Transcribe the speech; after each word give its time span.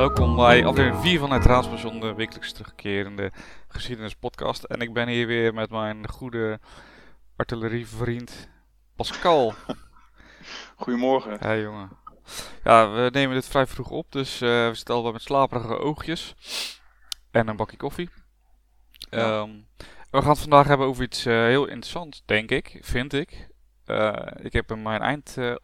Welkom 0.00 0.36
bij 0.36 0.64
aflevering 0.64 1.02
4 1.02 1.18
van 1.18 1.32
het 1.32 1.44
Raadspersoon, 1.44 2.00
de 2.00 2.14
wekelijks 2.14 2.52
terugkerende 2.52 3.32
geschiedenispodcast. 3.68 4.64
En 4.64 4.80
ik 4.80 4.92
ben 4.92 5.08
hier 5.08 5.26
weer 5.26 5.54
met 5.54 5.70
mijn 5.70 6.08
goede 6.08 6.60
artillerievriend 7.36 8.48
Pascal. 8.96 9.54
Goedemorgen. 10.76 11.36
Hey 11.40 11.60
jongen. 11.60 11.90
Ja, 12.64 12.90
we 12.90 13.10
nemen 13.12 13.34
dit 13.34 13.48
vrij 13.48 13.66
vroeg 13.66 13.90
op, 13.90 14.12
dus 14.12 14.42
uh, 14.42 14.68
we 14.68 14.74
zitten 14.74 14.94
al 14.94 15.02
wel 15.02 15.12
met 15.12 15.22
slaperige 15.22 15.78
oogjes. 15.78 16.34
En 17.30 17.48
een 17.48 17.56
bakje 17.56 17.76
koffie. 17.76 18.10
Ja. 19.10 19.18
Ehm, 19.18 19.50
we 20.10 20.20
gaan 20.20 20.30
het 20.30 20.38
vandaag 20.38 20.66
hebben 20.66 20.86
over 20.86 21.04
iets 21.04 21.26
eh, 21.26 21.34
heel 21.34 21.66
interessants, 21.66 22.22
denk 22.26 22.50
ik, 22.50 22.78
vind 22.80 23.12
ik. 23.12 23.48
Eh, 23.84 24.26
ik 24.36 24.52
heb 24.52 24.70
er 24.70 24.78
mijn 24.78 25.00
eind, 25.00 25.36
eh, 25.38 25.54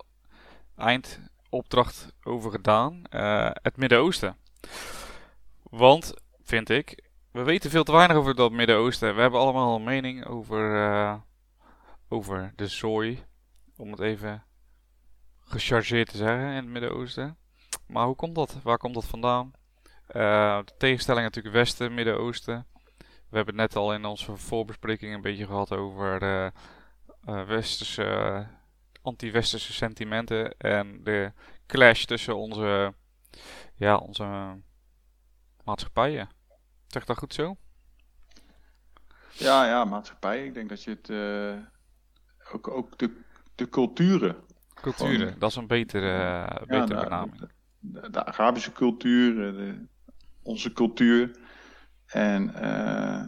eindopdracht 1.57 2.13
over 2.23 2.51
gedaan. 2.51 3.03
eh, 3.11 3.51
het 3.53 3.77
Midden-Oosten. 3.77 4.37
Want, 5.63 6.15
vind 6.43 6.71
ik, 6.71 7.05
we 7.31 7.43
weten 7.43 7.71
veel 7.71 7.85
te 7.85 7.93
weinig 7.93 8.17
over 8.17 8.35
dat 8.35 8.53
Midden-Oosten. 8.53 9.15
We 9.15 9.21
hebben 9.21 9.41
allemaal 9.41 9.77
een 9.77 9.85
mening 9.85 10.27
over, 10.27 10.91
eh, 10.91 11.15
over 12.09 12.53
de 12.57 12.67
zooi. 12.67 13.25
Om 13.77 13.91
het 13.91 14.01
even 14.01 14.45
gechargeerd 15.45 16.09
te 16.11 16.17
zeggen 16.17 16.49
in 16.49 16.55
het 16.55 16.67
Midden-Oosten. 16.67 17.37
Maar 17.87 18.07
hoe 18.07 18.17
komt 18.17 18.35
dat? 18.35 18.57
Waar 18.63 18.79
komt 18.79 18.95
dat 18.95 19.05
vandaan? 19.07 19.53
Eh, 20.07 20.59
de 20.65 20.75
tegenstelling 20.79 21.25
natuurlijk 21.25 21.55
Westen, 21.55 21.95
Midden-Oosten. 21.95 22.67
We 23.29 23.37
hebben 23.37 23.59
het 23.59 23.73
net 23.73 23.77
al 23.77 23.95
in 23.95 24.05
onze 24.05 24.37
voorbespreking 24.37 25.15
een 25.15 25.21
beetje 25.21 25.47
gehad 25.47 25.73
over 25.73 26.23
eh, 26.23 27.47
westerse, 27.47 28.47
anti-westerse 29.07 29.73
sentimenten 29.73 30.55
en 30.59 31.01
de 31.05 31.33
clash 31.67 32.05
tussen 32.05 32.37
onze, 32.37 32.95
ja, 33.75 33.97
onze 33.97 34.57
maatschappijen. 35.65 36.29
Zeg 36.87 37.05
dat 37.05 37.19
goed 37.19 37.35
zo? 37.35 37.57
Ja, 39.33 39.67
ja, 39.67 39.85
maatschappij. 39.85 40.45
Ik 40.47 40.55
denk 40.55 40.69
dat 40.69 40.83
je 40.83 40.91
het 40.91 41.11
eh, 41.11 42.55
ook, 42.55 42.69
ook 42.69 42.99
de, 42.99 43.21
de 43.55 43.69
culturen, 43.69 44.37
Culturen, 44.75 45.17
Gewoon- 45.19 45.39
dat 45.39 45.51
is 45.51 45.57
een 45.57 45.67
betere, 45.67 46.07
ja, 46.07 46.63
betere 46.67 46.87
de, 46.87 46.95
benaming. 46.95 47.51
de, 47.79 48.11
de 48.11 48.25
Arabische 48.25 48.73
cultuur, 48.73 49.47
eh, 49.49 49.55
de, 49.55 49.87
onze 50.43 50.73
cultuur. 50.73 51.39
En 52.07 52.55
eh, 52.55 53.23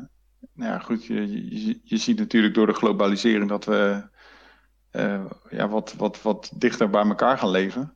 nou 0.52 0.72
ja, 0.72 0.78
goed, 0.78 1.04
je, 1.04 1.48
je, 1.66 1.80
je 1.82 1.96
ziet 1.96 2.18
natuurlijk 2.18 2.54
door 2.54 2.66
de 2.66 2.72
globalisering 2.72 3.48
dat 3.48 3.64
we 3.64 4.08
eh, 4.98 5.24
ja, 5.50 5.68
wat, 5.68 5.94
wat, 5.96 6.22
wat 6.22 6.50
dichter 6.54 6.90
bij 6.90 7.04
elkaar 7.04 7.38
gaan 7.38 7.50
leven. 7.50 7.94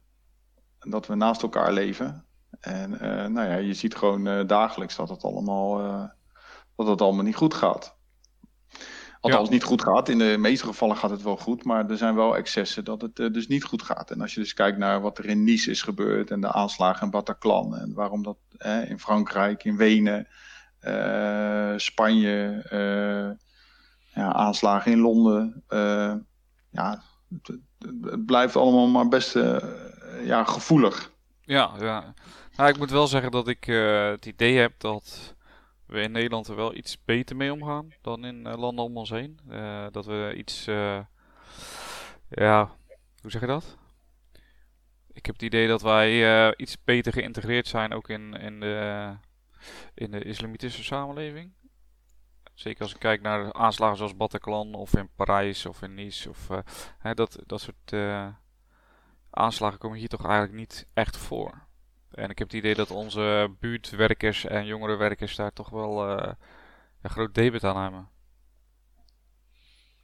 En 0.79 0.91
dat 0.91 1.07
we 1.07 1.15
naast 1.15 1.43
elkaar 1.43 1.73
leven. 1.73 2.27
En 2.61 3.01
eh, 3.01 3.27
nou 3.27 3.49
ja, 3.49 3.57
je 3.57 3.75
ziet 3.75 3.95
gewoon 3.95 4.27
eh, 4.27 4.47
dagelijks 4.47 4.97
dat 4.97 5.09
het 5.09 5.23
allemaal, 5.23 5.77
dat 6.77 6.87
het 6.87 7.01
allemaal 7.01 7.25
niet 7.25 7.37
goed 7.37 7.55
gaat. 7.55 7.97
Althans, 9.21 9.49
niet 9.49 9.63
goed 9.63 9.83
gaat. 9.83 10.09
In 10.09 10.19
de 10.19 10.37
meeste 10.39 10.67
gevallen 10.67 10.97
gaat 10.97 11.11
het 11.11 11.23
wel 11.23 11.37
goed, 11.37 11.65
maar 11.65 11.91
er 11.91 11.97
zijn 11.97 12.15
wel 12.15 12.37
excessen 12.37 12.85
dat 12.85 13.03
het 13.03 13.17
dus 13.17 13.47
niet 13.47 13.65
goed 13.65 13.83
gaat. 13.83 14.11
En 14.11 14.21
als 14.21 14.35
je 14.35 14.41
dus 14.41 14.55
kijkt 14.55 14.79
naar 14.79 15.01
wat 15.01 15.19
er 15.19 15.27
in 15.27 15.45
Nice 15.45 15.71
is 15.71 15.83
gebeurd 15.83 16.31
en 16.31 16.41
de 16.41 16.53
aanslagen 16.53 17.05
in 17.05 17.11
Bataclan 17.11 17.77
en 17.77 17.95
waarom 17.95 18.23
dat 18.23 18.39
eh, 18.57 18.91
in 18.91 18.99
Frankrijk, 18.99 19.65
in 19.65 19.77
Wenen, 19.77 20.29
Spanje, 21.77 22.65
ja, 24.15 24.33
aanslagen 24.33 24.93
in 24.93 24.99
Londen. 24.99 25.65
Ja, 26.73 27.03
het, 27.43 28.27
blijft 28.27 28.57
allemaal 28.57 28.87
maar 28.87 29.09
best 29.09 29.37
eh, 29.37 29.57
ja, 30.25 30.45
gevoelig. 30.45 31.13
Ja, 31.41 31.73
ja. 31.81 32.15
Nou, 32.57 32.71
ik 32.71 32.79
moet 32.79 32.91
wel 32.91 33.07
zeggen 33.07 33.31
dat 33.31 33.49
ik 33.49 33.67
eh, 33.67 34.09
het 34.09 34.27
idee 34.27 34.59
heb 34.59 34.73
dat 34.79 35.35
we 35.87 36.01
in 36.01 36.13
Nederland 36.13 36.49
er 36.49 36.57
wel 36.57 36.75
iets 36.75 37.05
beter 37.05 37.37
mee 37.37 37.53
omgaan 37.53 37.89
dan 38.03 38.25
in 38.25 38.47
eh, 38.47 38.59
landen 38.59 38.85
om 38.85 38.97
ons 38.97 39.11
heen. 39.11 39.41
Dat 39.91 40.07
we 40.07 40.35
iets, 40.37 40.65
ja, 42.29 42.71
hoe 43.21 43.31
zeg 43.31 43.41
je 43.41 43.47
dat? 43.47 43.77
Ik 45.13 45.27
heb 45.27 45.35
het 45.35 45.45
idee 45.45 45.69
dat 45.69 45.83
wij 45.83 46.57
iets 46.57 46.85
beter 46.85 47.13
geïntegreerd 47.13 47.67
zijn 47.67 47.93
ook 47.93 48.09
in, 48.09 48.35
in, 48.35 48.61
de, 48.61 49.11
in 49.95 50.11
de 50.11 50.25
islamitische 50.25 50.85
samenleving. 50.85 51.53
Zeker 52.55 52.83
als 52.83 52.93
ik 52.95 52.99
kijk 52.99 53.23
naar 53.23 53.53
aanslagen 53.53 53.97
zoals 53.97 54.17
Bataclan 54.17 54.75
of 54.75 54.97
in 54.97 55.09
Parijs 55.17 55.67
of 55.67 55.83
in 55.83 55.95
Nice. 55.95 56.29
Of, 56.31 56.51
eh, 56.51 56.59
hè, 56.99 57.15
dat, 57.15 57.39
dat 57.47 57.61
soort 57.61 57.93
eh, 57.93 58.29
aanslagen 59.31 59.79
komen 59.79 59.99
hier 59.99 60.09
toch 60.09 60.25
eigenlijk 60.25 60.55
niet 60.55 60.87
echt 60.95 61.17
voor. 61.17 61.67
En 62.11 62.31
ik 62.31 62.39
heb 62.39 62.49
het 62.49 62.57
idee 62.57 62.75
dat 62.75 62.91
onze 62.91 63.55
buurtwerkers 63.61 64.45
en 64.45 64.67
jongerenwerkers 64.67 65.37
daar 65.37 65.53
toch 65.53 65.71
wel 65.71 66.19
eh, 66.19 66.33
een 67.03 67.11
groot 67.11 67.35
debet 67.35 67.65
aan 67.65 67.83
hebben. 67.83 68.09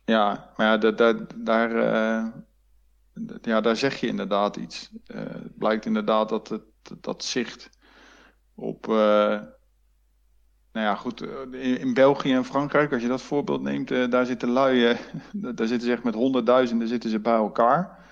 Ja, 0.04 0.52
maar 0.56 0.66
ja, 0.66 0.76
da- 0.78 0.90
da- 0.90 1.26
daar, 1.36 1.70
eh, 1.76 2.26
d- 3.26 3.44
ja, 3.46 3.60
daar 3.60 3.76
zeg 3.76 4.00
je 4.00 4.06
inderdaad 4.06 4.56
iets. 4.56 4.90
Het 5.04 5.58
blijkt 5.58 5.86
inderdaad 5.86 6.28
dat 6.28 6.48
het, 6.48 6.62
dat 7.00 7.24
zicht 7.24 7.70
op, 8.54 8.86
nou 10.78 10.90
ja, 10.90 10.96
goed, 10.96 11.20
eh, 11.20 11.80
in, 11.80 11.94
België 11.94 12.32
en 12.32 12.44
Frankrijk, 12.44 12.92
als 12.92 13.02
je 13.02 13.08
dat 13.08 13.22
voorbeeld 13.22 13.62
neemt, 13.62 13.90
eh, 13.90 14.10
daar 14.10 14.26
zitten 14.26 14.48
lui, 14.48 14.86
eh, 14.86 14.98
daar 15.56 15.66
zitten 15.66 15.80
ze 15.80 15.92
echt 15.92 16.04
met 16.04 16.14
honderdduizenden 16.14 16.88
zitten 16.88 17.10
ze 17.10 17.20
bij 17.20 17.34
elkaar. 17.34 18.06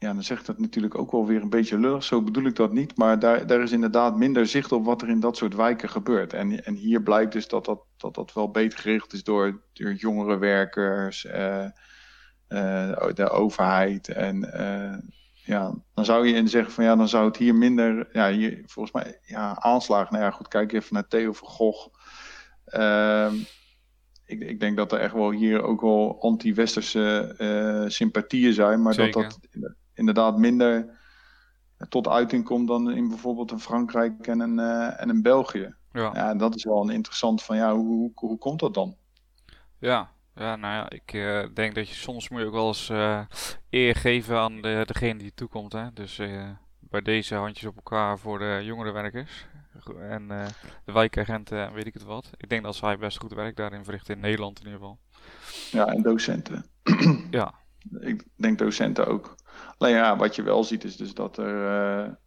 Ja, 0.00 0.12
dan 0.12 0.22
zegt 0.22 0.46
dat 0.46 0.58
natuurlijk 0.58 0.98
ook 0.98 1.12
wel 1.12 1.26
weer 1.26 1.42
een 1.42 1.50
beetje 1.50 1.78
lullig, 1.78 2.04
zo 2.04 2.22
bedoel 2.22 2.44
ik 2.44 2.56
dat 2.56 2.72
niet. 2.72 2.96
Maar 2.96 3.18
daar, 3.18 3.46
daar 3.46 3.60
is 3.60 3.72
inderdaad 3.72 4.16
minder 4.16 4.46
zicht 4.46 4.72
op 4.72 4.84
wat 4.84 5.02
er 5.02 5.08
in 5.08 5.20
dat 5.20 5.36
soort 5.36 5.54
wijken 5.54 5.88
gebeurt. 5.88 6.32
En, 6.32 6.64
en 6.64 6.74
hier 6.74 7.02
blijkt 7.02 7.32
dus 7.32 7.48
dat 7.48 7.64
dat, 7.64 7.84
dat 7.96 8.14
dat 8.14 8.32
wel 8.32 8.50
beter 8.50 8.78
gericht 8.78 9.12
is 9.12 9.24
door, 9.24 9.62
door 9.72 9.92
jongere 9.92 10.38
werkers, 10.38 11.24
eh, 11.26 11.66
de 13.14 13.28
overheid. 13.30 14.08
En 14.08 14.40
ja, 15.48 15.74
dan 15.94 16.04
zou 16.04 16.26
je 16.26 16.34
in 16.34 16.48
zeggen 16.48 16.72
van 16.72 16.84
ja, 16.84 16.96
dan 16.96 17.08
zou 17.08 17.26
het 17.26 17.36
hier 17.36 17.54
minder, 17.54 18.08
ja, 18.12 18.30
hier, 18.30 18.62
volgens 18.66 18.94
mij, 18.94 19.20
ja, 19.22 19.56
aanslagen. 19.60 20.12
Nou 20.12 20.24
ja, 20.24 20.30
goed, 20.30 20.48
kijk 20.48 20.72
even 20.72 20.94
naar 20.94 21.08
Theo 21.08 21.32
van 21.32 21.48
Gogh. 21.48 21.94
Ehm, 22.64 23.34
ik, 24.24 24.40
ik 24.40 24.60
denk 24.60 24.76
dat 24.76 24.92
er 24.92 24.98
echt 25.00 25.12
wel 25.12 25.30
hier 25.30 25.62
ook 25.62 25.80
wel 25.80 26.16
anti-westerse 26.20 27.34
eh, 27.38 27.88
sympathieën 27.90 28.52
zijn, 28.52 28.82
maar 28.82 28.94
Zeker. 28.94 29.22
dat 29.22 29.38
dat 29.52 29.74
inderdaad 29.94 30.38
minder 30.38 30.98
tot 31.88 32.08
uiting 32.08 32.44
komt 32.44 32.68
dan 32.68 32.90
in 32.90 33.08
bijvoorbeeld 33.08 33.50
een 33.50 33.60
Frankrijk 33.60 34.26
en 34.26 34.40
een, 34.40 34.58
eh, 34.58 35.00
en 35.00 35.08
een 35.08 35.22
België. 35.22 35.74
Ja, 35.92 36.10
Ja, 36.14 36.34
dat 36.34 36.54
is 36.54 36.64
wel 36.64 36.82
een 36.82 36.94
interessant 36.94 37.42
van 37.42 37.56
ja, 37.56 37.74
hoe, 37.74 37.86
hoe, 37.86 38.12
hoe 38.14 38.38
komt 38.38 38.60
dat 38.60 38.74
dan? 38.74 38.96
ja. 39.78 40.16
Ja 40.38 40.56
nou 40.56 40.74
ja, 40.74 40.90
ik 40.90 41.12
eh, 41.12 41.54
denk 41.54 41.74
dat 41.74 41.88
je 41.88 41.94
soms 41.94 42.28
moet 42.28 42.40
je 42.40 42.46
ook 42.46 42.52
wel 42.52 42.66
eens 42.66 42.88
eh, 42.88 43.20
eer 43.70 43.96
geven 43.96 44.38
aan 44.38 44.60
de, 44.60 44.82
degene 44.86 45.18
die 45.18 45.34
toekomt. 45.34 45.72
Hè? 45.72 45.92
Dus 45.92 46.18
eh, 46.18 46.48
bij 46.80 47.02
deze 47.02 47.34
handjes 47.34 47.68
op 47.68 47.76
elkaar 47.76 48.18
voor 48.18 48.38
de 48.38 48.60
jongerenwerkers 48.62 49.46
Go- 49.80 49.98
en 49.98 50.28
de 50.84 50.92
wijkagenten 50.92 51.66
en 51.66 51.72
weet 51.72 51.86
ik 51.86 51.94
het 51.94 52.04
wat. 52.04 52.30
Ik 52.36 52.48
denk 52.48 52.62
dat 52.62 52.76
zij 52.76 52.98
best 52.98 53.18
goed 53.18 53.32
werk 53.32 53.56
daarin 53.56 53.84
verrichten, 53.84 54.14
in 54.14 54.20
Nederland 54.20 54.58
in 54.58 54.64
ieder 54.64 54.80
geval. 54.80 54.98
Ja, 55.70 55.86
en 55.86 56.02
docenten. 56.02 56.64
Ja, 57.30 57.54
Ik 58.00 58.24
denk 58.36 58.58
docenten 58.58 59.06
ook. 59.06 59.34
Alleen 59.78 59.94
ja, 59.94 60.16
wat 60.16 60.36
je 60.36 60.42
wel 60.42 60.64
ziet 60.64 60.84
is 60.84 60.96
dus 60.96 61.14
dat 61.14 61.38
er, 61.38 61.54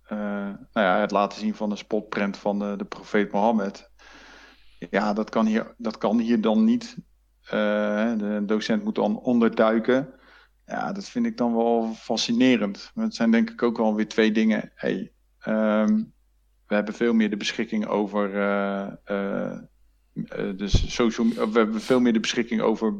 nou 0.07 0.57
ja, 0.73 0.99
het 0.99 1.11
laten 1.11 1.39
zien 1.39 1.55
van 1.55 1.69
de 1.69 1.75
spotprint 1.75 2.37
van 2.37 2.59
de, 2.59 2.73
de 2.77 2.85
profeet 2.85 3.31
Mohammed. 3.31 3.91
Ja, 4.89 5.13
dat 5.13 5.29
kan 5.29 5.45
hier, 5.45 5.73
dat 5.77 5.97
kan 5.97 6.19
hier 6.19 6.41
dan 6.41 6.63
niet. 6.63 6.97
Eh, 7.51 8.17
de 8.17 8.43
docent 8.45 8.83
moet 8.83 8.95
dan 8.95 9.19
onderduiken. 9.19 10.13
Ja, 10.65 10.91
dat 10.91 11.09
vind 11.09 11.25
ik 11.25 11.37
dan 11.37 11.55
wel 11.55 11.93
fascinerend. 11.93 12.91
Het 12.93 13.15
zijn 13.15 13.31
denk 13.31 13.49
ik 13.49 13.63
ook 13.63 13.77
wel 13.77 13.95
weer 13.95 14.07
twee 14.07 14.31
dingen. 14.31 14.71
Hey, 14.75 15.11
ehm, 15.39 16.03
we 16.67 16.75
hebben 16.75 16.93
veel 16.93 17.13
meer 17.13 17.29
de 17.29 17.37
beschikking 17.37 17.85
over. 17.87 18.35
eh, 18.35 18.87
eh, 19.03 20.57
dus 20.57 20.93
social, 20.93 21.27
we 21.27 21.59
hebben 21.59 21.81
veel 21.81 21.99
meer 21.99 22.13
de 22.13 22.19
beschikking 22.19 22.61
over 22.61 22.93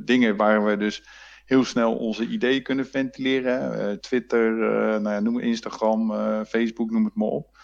dingen 0.00 0.36
waar 0.36 0.64
we 0.64 0.76
dus 0.76 1.04
heel 1.44 1.64
snel 1.64 1.96
onze 1.96 2.26
ideeën 2.26 2.62
kunnen 2.62 2.86
ventileren. 2.86 4.00
Twitter, 4.00 4.52
nou 5.00 5.14
ja, 5.14 5.20
noem 5.20 5.38
Instagram, 5.38 6.12
Facebook, 6.44 6.90
noem 6.90 7.04
het 7.04 7.14
maar 7.14 7.28
op. 7.28 7.58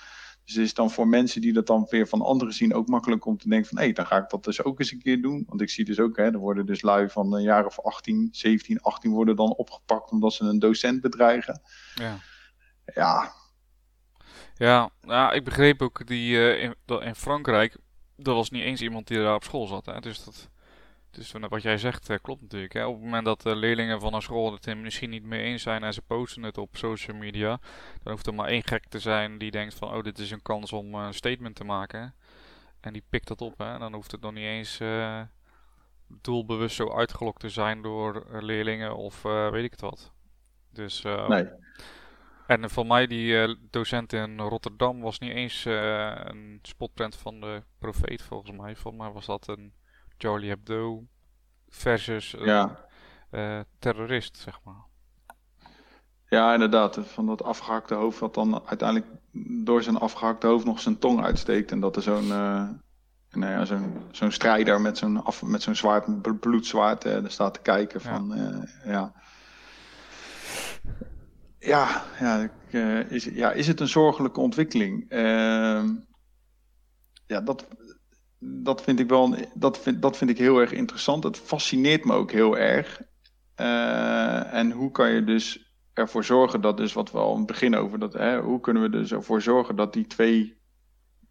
Dus 0.49 0.57
het 0.57 0.67
is 0.67 0.75
dan 0.75 0.91
voor 0.91 1.09
mensen 1.09 1.41
die 1.41 1.53
dat 1.53 1.67
dan 1.67 1.87
weer 1.91 2.09
van 2.09 2.23
anderen 2.23 2.55
zien 2.55 2.75
ook 2.75 2.89
makkelijk 2.89 3.25
om 3.25 3.39
te 3.39 3.49
denken 3.49 3.69
van... 3.69 3.79
hé, 3.79 3.85
hey, 3.85 3.93
dan 3.93 4.07
ga 4.07 4.17
ik 4.17 4.31
dat 4.31 4.45
dus 4.45 4.65
ook 4.65 4.79
eens 4.79 4.93
een 4.93 5.03
keer 5.03 5.23
doen. 5.23 5.45
Want 5.47 5.61
ik 5.61 5.71
zie 5.71 5.85
dus 5.85 6.01
ook, 6.01 6.17
hè, 6.17 6.25
er 6.25 6.39
worden 6.39 6.67
dus 6.67 6.83
lui 6.83 7.09
van 7.09 7.35
een 7.35 7.43
jaar 7.43 7.67
of 7.67 7.81
18, 7.81 8.29
17, 8.33 8.81
18 8.81 9.11
worden 9.11 9.37
dan 9.37 9.55
opgepakt... 9.55 10.11
omdat 10.11 10.33
ze 10.33 10.45
een 10.45 10.59
docent 10.59 11.01
bedreigen. 11.01 11.61
ja. 11.95 12.19
Ja, 12.95 13.33
Ja, 14.57 14.91
nou, 15.01 15.35
ik 15.35 15.45
begreep 15.45 15.83
ook 15.83 16.07
die 16.07 16.37
eh, 16.37 16.63
in, 16.63 16.75
dat 16.85 17.03
in 17.03 17.15
Frankrijk, 17.15 17.77
dat 18.17 18.35
was 18.35 18.51
niet 18.51 18.63
eens 18.63 18.81
iemand 18.81 19.07
die 19.07 19.19
daar 19.19 19.35
op 19.35 19.45
school 19.45 19.67
zat. 19.67 19.87
Hè? 19.87 20.01
Dus 20.01 20.25
dat, 20.25 20.49
Dus 21.11 21.33
wat 21.33 21.63
jij 21.63 21.79
zegt 21.79 22.21
klopt 22.21 22.43
natuurlijk. 22.43 22.73
Hè? 22.73 22.87
Op 22.87 22.95
het 22.95 23.05
moment 23.05 23.25
dat 23.25 23.45
leerlingen 23.45 24.01
van 24.01 24.15
een 24.15 24.23
school 24.23 24.53
het 24.53 24.67
er 24.67 24.77
misschien 24.77 25.11
niet 25.11 25.23
mee 25.23 25.43
eens 25.43 25.63
zijn 25.63 25.83
en 25.83 25.93
ze 25.93 26.03
posten 26.03 26.43
het 26.43 26.59
op 26.59 26.77
social 26.77 27.17
media, 27.17 27.61
dan 28.03 28.13
hoeft 28.13 28.27
er 28.27 28.35
maar 28.35 28.49
één 28.49 28.63
gek 28.65 28.89
te 28.89 28.99
zijn 28.99 29.39
die 29.39 29.51
denkt 29.51 29.75
van 29.75 29.95
oh 29.95 30.03
dit 30.03 30.19
is 30.19 30.31
een 30.31 30.43
kans 30.43 30.73
om 30.73 30.95
een 30.95 31.15
statement 31.15 31.55
te 31.55 31.65
maken. 31.65 32.15
En 32.81 32.93
die 32.93 33.05
pikt 33.09 33.29
dat 33.29 33.41
op. 33.41 33.59
Hè? 33.59 33.73
En 33.73 33.81
dan 33.81 33.95
hoeft 33.95 34.13
het 34.13 34.21
nog 34.21 34.33
niet 34.33 34.45
eens 34.45 34.81
doelbewust 36.07 36.77
zo 36.77 36.93
uitgelokt 36.93 37.41
te 37.41 37.49
zijn 37.49 37.83
door 37.83 38.27
leerlingen 38.41 38.97
of 38.97 39.23
weet 39.23 39.65
ik 39.65 39.71
het 39.71 39.81
wat. 39.81 40.13
Dus, 40.71 41.03
nee. 41.03 41.49
En 42.47 42.71
voor 42.71 42.87
mij, 42.87 43.07
die 43.07 43.57
docent 43.71 44.13
in 44.13 44.41
Rotterdam 44.41 45.01
was 45.01 45.19
niet 45.19 45.33
eens 45.33 45.65
een 45.65 46.59
spotprint 46.63 47.17
van 47.17 47.41
de 47.41 47.63
profeet 47.79 48.23
volgens 48.23 48.57
mij. 48.57 48.77
Volgens 48.77 49.03
mij 49.03 49.13
was 49.13 49.27
dat 49.27 49.49
een 49.49 49.73
Charlie 50.19 50.49
Hebdo 50.49 51.05
versus 51.69 52.33
een 52.39 52.45
ja. 52.45 52.89
uh, 53.31 53.61
terrorist, 53.79 54.37
zeg 54.37 54.61
maar. 54.65 54.87
Ja, 56.29 56.53
inderdaad. 56.53 56.99
Van 57.03 57.27
dat 57.27 57.43
afgehakte 57.43 57.95
hoofd 57.95 58.19
wat 58.19 58.35
dan 58.35 58.63
uiteindelijk 58.67 59.11
door 59.65 59.83
zijn 59.83 59.97
afgehakte 59.97 60.47
hoofd 60.47 60.65
nog 60.65 60.81
zijn 60.81 60.99
tong 60.99 61.25
uitsteekt. 61.25 61.71
En 61.71 61.81
dat 61.81 61.97
er 61.97 62.03
zo'n 62.03 62.27
nou 63.31 63.53
ja, 63.53 63.65
zo'n 63.65 64.03
zo'n 64.11 64.31
strijder 64.31 64.81
met 64.81 64.99
zo'n 64.99 65.23
met 65.43 65.63
zo'n 65.63 65.75
zwaard, 65.75 66.41
bloedzwaard, 66.41 67.05
er 67.05 67.31
staat 67.31 67.55
te 67.55 67.61
kijken 67.61 68.01
van 68.01 68.33
ja. 68.35 68.65
ja 68.85 69.13
ja, 71.59 72.05
ja, 72.21 72.51
uh, 72.71 73.11
is, 73.11 73.25
ja, 73.25 73.53
is 73.53 73.67
het 73.67 73.81
een 73.81 73.89
zorgelijke 73.89 74.41
ontwikkeling? 74.41 75.13
Uh, 75.13 75.85
ja, 77.27 77.41
dat, 77.41 77.67
dat 78.39 78.83
vind 78.83 79.01
ik 79.01 79.09
wel 79.09 79.35
dat 79.55 79.79
vind, 79.79 80.03
dat 80.03 80.17
vind 80.17 80.31
ik 80.31 80.39
heel 80.39 80.59
erg 80.59 80.73
interessant. 80.73 81.25
Het 81.25 81.37
fascineert 81.37 82.05
me 82.05 82.13
ook 82.13 82.33
heel 82.33 82.59
erg. 82.59 83.03
Uh, 83.57 84.55
en 84.55 84.71
hoe 84.71 84.91
kan 84.91 85.11
je 85.11 85.25
dus 85.25 85.73
ervoor 85.93 86.25
zorgen 86.25 86.61
dat, 86.61 86.77
dus 86.77 86.93
wat 86.93 87.11
we 87.11 87.19
al 87.19 87.33
in 87.33 87.39
het 87.39 87.47
begin 87.47 87.77
over 87.77 87.99
dat, 87.99 88.13
hè, 88.13 88.41
hoe 88.41 88.61
kunnen 88.61 88.83
we 88.83 88.91
dus 88.91 89.13
ervoor 89.13 89.43
zorgen 89.43 89.77
dat 89.77 89.93
die 89.93 90.07
twee 90.07 90.61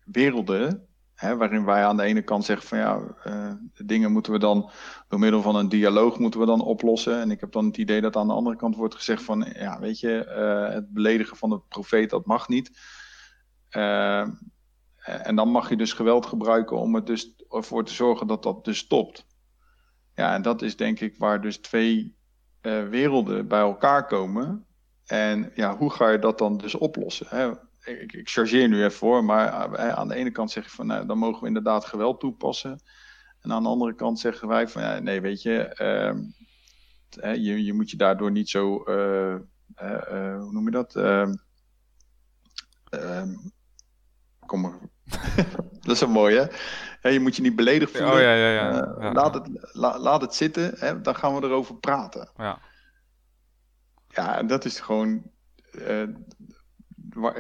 werelden 0.06 0.88
Hè, 1.18 1.38
waarin 1.38 1.66
wij 1.66 1.86
aan 1.86 1.98
de 1.98 2.04
ene 2.04 2.22
kant 2.22 2.46
zeggen 2.46 2.68
van 2.68 2.78
ja, 2.78 3.00
uh, 3.28 3.52
dingen 3.86 4.12
moeten 4.12 4.32
we 4.32 4.40
dan 4.40 4.70
door 5.08 5.20
middel 5.20 5.42
van 5.42 5.56
een 5.56 5.70
dialoog 5.70 6.20
moeten 6.20 6.40
we 6.40 6.46
dan 6.46 6.62
oplossen. 6.62 7.20
En 7.20 7.32
ik 7.32 7.40
heb 7.40 7.52
dan 7.52 7.66
het 7.66 7.78
idee 7.78 8.02
dat 8.02 8.16
aan 8.16 8.28
de 8.28 8.34
andere 8.34 8.56
kant 8.56 8.76
wordt 8.76 8.96
gezegd 8.96 9.24
van 9.24 9.54
ja, 9.54 9.80
weet 9.80 10.00
je, 10.00 10.26
uh, 10.38 10.74
het 10.74 10.94
beledigen 10.94 11.38
van 11.38 11.50
de 11.50 11.60
profeet 11.68 12.10
dat 12.10 12.26
mag 12.26 12.48
niet. 12.48 12.80
Uh, 15.10 15.28
en 15.28 15.36
dan 15.36 15.50
mag 15.50 15.70
je 15.70 15.76
dus 15.76 15.94
geweld 15.94 16.26
gebruiken 16.26 16.78
om 16.78 16.96
het 16.96 17.06
dus 17.06 17.36
ervoor 17.50 17.86
te 17.86 17.94
zorgen 17.94 18.28
dat 18.28 18.44
dat 18.44 18.66
dus 18.66 18.78
stopt. 18.78 19.26
Ja, 20.16 20.34
en 20.34 20.42
dat 20.42 20.62
is 20.62 20.76
denk 20.76 21.00
ik 21.00 21.18
waar 21.18 21.42
dus 21.42 21.58
twee 21.58 22.16
werelden 22.90 23.48
bij 23.48 23.60
elkaar 23.60 24.08
komen. 24.08 24.66
En 25.06 25.52
ja, 25.56 25.78
hoe 25.78 25.92
ga 25.92 26.10
je 26.10 26.20
dat 26.20 26.38
dan 26.38 26.58
dus 26.58 26.76
oplossen? 26.76 27.28
Hè? 27.30 27.52
ik, 27.88 28.14
ik 28.14 28.30
chargeer 28.30 28.68
nu 28.68 28.78
even 28.78 28.92
voor, 28.92 29.24
maar 29.24 29.74
eh, 29.74 29.90
aan 29.90 30.08
de 30.08 30.16
ene 30.16 30.32
kant 30.32 30.52
zeg 30.52 30.64
je 30.64 30.70
van, 30.70 30.88
nou, 30.88 31.06
dan 31.06 31.18
mogen 31.18 31.42
we 31.42 31.48
inderdaad 31.48 31.86
geweld 31.86 32.20
toepassen. 32.20 32.82
En 33.40 33.52
aan 33.52 33.64
de 33.64 33.70
andere 33.70 33.96
kant 33.96 34.20
zeggen 34.20 34.48
wij 34.48 34.68
van, 34.68 34.82
ja, 34.82 35.00
nee, 35.00 35.22
weet 35.22 35.42
je, 35.42 35.78
uh, 37.22 37.36
je, 37.36 37.64
je 37.64 37.74
moet 37.74 37.92
je 37.92 37.98
daardoor 37.98 38.32
niet 38.32 38.50
zo, 38.50 38.84
hoe 38.84 40.52
noem 40.52 40.66
je 40.66 40.72
dat? 40.72 40.96
Ehm, 40.96 41.34
ehm, 42.90 43.36
kom 44.46 44.62
maar. 44.62 44.80
dat 45.86 45.96
is 45.96 46.02
een 46.02 46.12
mooie, 46.12 46.52
hè? 47.02 47.10
je 47.10 47.20
moet 47.20 47.36
je 47.36 47.42
niet 47.42 47.56
beledigd 47.56 47.92
voelen. 47.92 48.14
Oh, 48.14 48.20
ja, 48.20 48.34
ja, 48.34 48.50
ja. 48.50 48.96
ja. 49.00 49.12
Laat, 49.12 49.34
het, 49.34 49.50
la, 49.72 50.00
laat 50.00 50.22
het 50.22 50.36
zitten, 50.36 50.74
hè? 50.78 51.02
dan 51.02 51.16
gaan 51.16 51.36
we 51.36 51.48
erover 51.48 51.76
praten. 51.76 52.30
Ja. 52.38 52.60
Ja, 54.08 54.38
en 54.38 54.48
dat 54.48 54.66
is 54.66 54.80
gewoon 54.80 55.32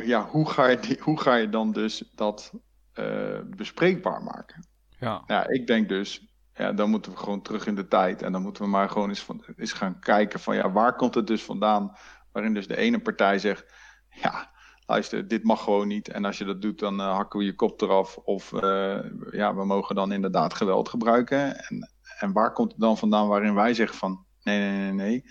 ja, 0.03 0.25
hoe, 0.25 0.49
ga 0.49 0.67
je, 0.67 0.97
hoe 1.01 1.19
ga 1.19 1.35
je 1.35 1.49
dan 1.49 1.71
dus 1.71 2.11
dat 2.15 2.53
uh, 2.93 3.39
bespreekbaar 3.45 4.23
maken? 4.23 4.67
Ja. 4.99 5.23
ja, 5.27 5.47
ik 5.47 5.67
denk 5.67 5.89
dus, 5.89 6.27
ja, 6.53 6.73
dan 6.73 6.89
moeten 6.89 7.11
we 7.11 7.17
gewoon 7.17 7.41
terug 7.41 7.67
in 7.67 7.75
de 7.75 7.87
tijd. 7.87 8.21
En 8.21 8.31
dan 8.31 8.41
moeten 8.41 8.63
we 8.63 8.69
maar 8.69 8.89
gewoon 8.89 9.09
eens, 9.09 9.23
van, 9.23 9.43
eens 9.55 9.73
gaan 9.73 9.99
kijken 9.99 10.39
van, 10.39 10.55
ja, 10.55 10.71
waar 10.71 10.95
komt 10.95 11.15
het 11.15 11.27
dus 11.27 11.43
vandaan? 11.43 11.97
Waarin 12.31 12.53
dus 12.53 12.67
de 12.67 12.77
ene 12.77 12.99
partij 12.99 13.39
zegt, 13.39 13.73
ja, 14.09 14.51
luister, 14.87 15.27
dit 15.27 15.43
mag 15.43 15.63
gewoon 15.63 15.87
niet. 15.87 16.07
En 16.07 16.25
als 16.25 16.37
je 16.37 16.45
dat 16.45 16.61
doet, 16.61 16.79
dan 16.79 16.99
uh, 16.99 17.15
hakken 17.15 17.39
we 17.39 17.45
je 17.45 17.55
kop 17.55 17.81
eraf. 17.81 18.17
Of 18.17 18.51
uh, 18.51 18.99
ja, 19.31 19.55
we 19.55 19.65
mogen 19.65 19.95
dan 19.95 20.11
inderdaad 20.11 20.53
geweld 20.53 20.89
gebruiken. 20.89 21.57
En, 21.67 21.91
en 22.19 22.31
waar 22.31 22.53
komt 22.53 22.71
het 22.71 22.81
dan 22.81 22.97
vandaan 22.97 23.27
waarin 23.27 23.53
wij 23.53 23.73
zeggen 23.73 23.97
van, 23.97 24.25
nee, 24.43 24.59
nee, 24.59 24.79
nee, 24.79 24.91
nee 24.91 25.23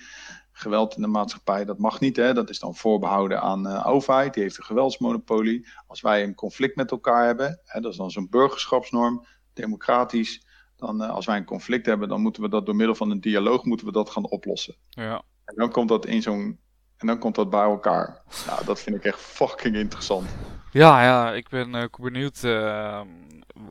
geweld 0.59 0.97
in 0.97 1.03
de 1.03 1.09
maatschappij, 1.09 1.65
dat 1.65 1.79
mag 1.79 2.01
niet. 2.01 2.17
Hè? 2.17 2.35
Dat 2.35 2.51
is 2.51 2.59
dan 2.59 2.75
voorbehouden 2.75 3.41
aan 3.41 3.63
de 3.63 3.69
uh, 3.69 3.87
overheid, 3.87 4.35
die 4.35 4.43
heeft 4.43 4.59
een 4.59 4.65
geweldsmonopolie. 4.65 5.69
Als 5.87 6.01
wij 6.01 6.23
een 6.23 6.35
conflict 6.35 6.77
met 6.77 6.91
elkaar 6.91 7.25
hebben, 7.25 7.61
hè, 7.65 7.81
dat 7.81 7.93
is 7.93 7.99
dan 7.99 8.11
zo'n 8.11 8.29
burgerschapsnorm, 8.31 9.27
democratisch. 9.53 10.47
Dan 10.77 11.03
uh, 11.03 11.11
als 11.11 11.27
wij 11.27 11.37
een 11.37 11.45
conflict 11.45 11.87
hebben, 11.87 12.09
dan 12.09 12.21
moeten 12.21 12.43
we 12.43 12.49
dat 12.49 12.67
door 12.67 12.77
middel 12.77 12.95
van 12.95 13.11
een 13.11 13.21
dialoog 13.21 13.65
moeten 13.65 13.87
we 13.87 13.93
dat 13.93 14.11
gaan 14.11 14.31
oplossen. 14.31 14.77
Ja. 14.89 15.23
En 15.45 15.55
dan 15.57 15.71
komt 15.71 15.89
dat 15.89 16.07
in 16.07 16.23
zo'n 16.23 16.59
en 16.97 17.07
dan 17.07 17.19
komt 17.19 17.35
dat 17.35 17.51
bij 17.51 17.63
elkaar. 17.63 18.23
Nou, 18.47 18.65
dat 18.65 18.81
vind 18.81 18.97
ik 18.97 19.05
echt 19.05 19.21
fucking 19.21 19.77
interessant. 19.77 20.29
Ja, 20.71 21.03
ja, 21.03 21.33
ik 21.33 21.49
ben 21.49 21.75
uh, 21.75 21.85
benieuwd. 22.01 22.43
Uh, 22.43 23.01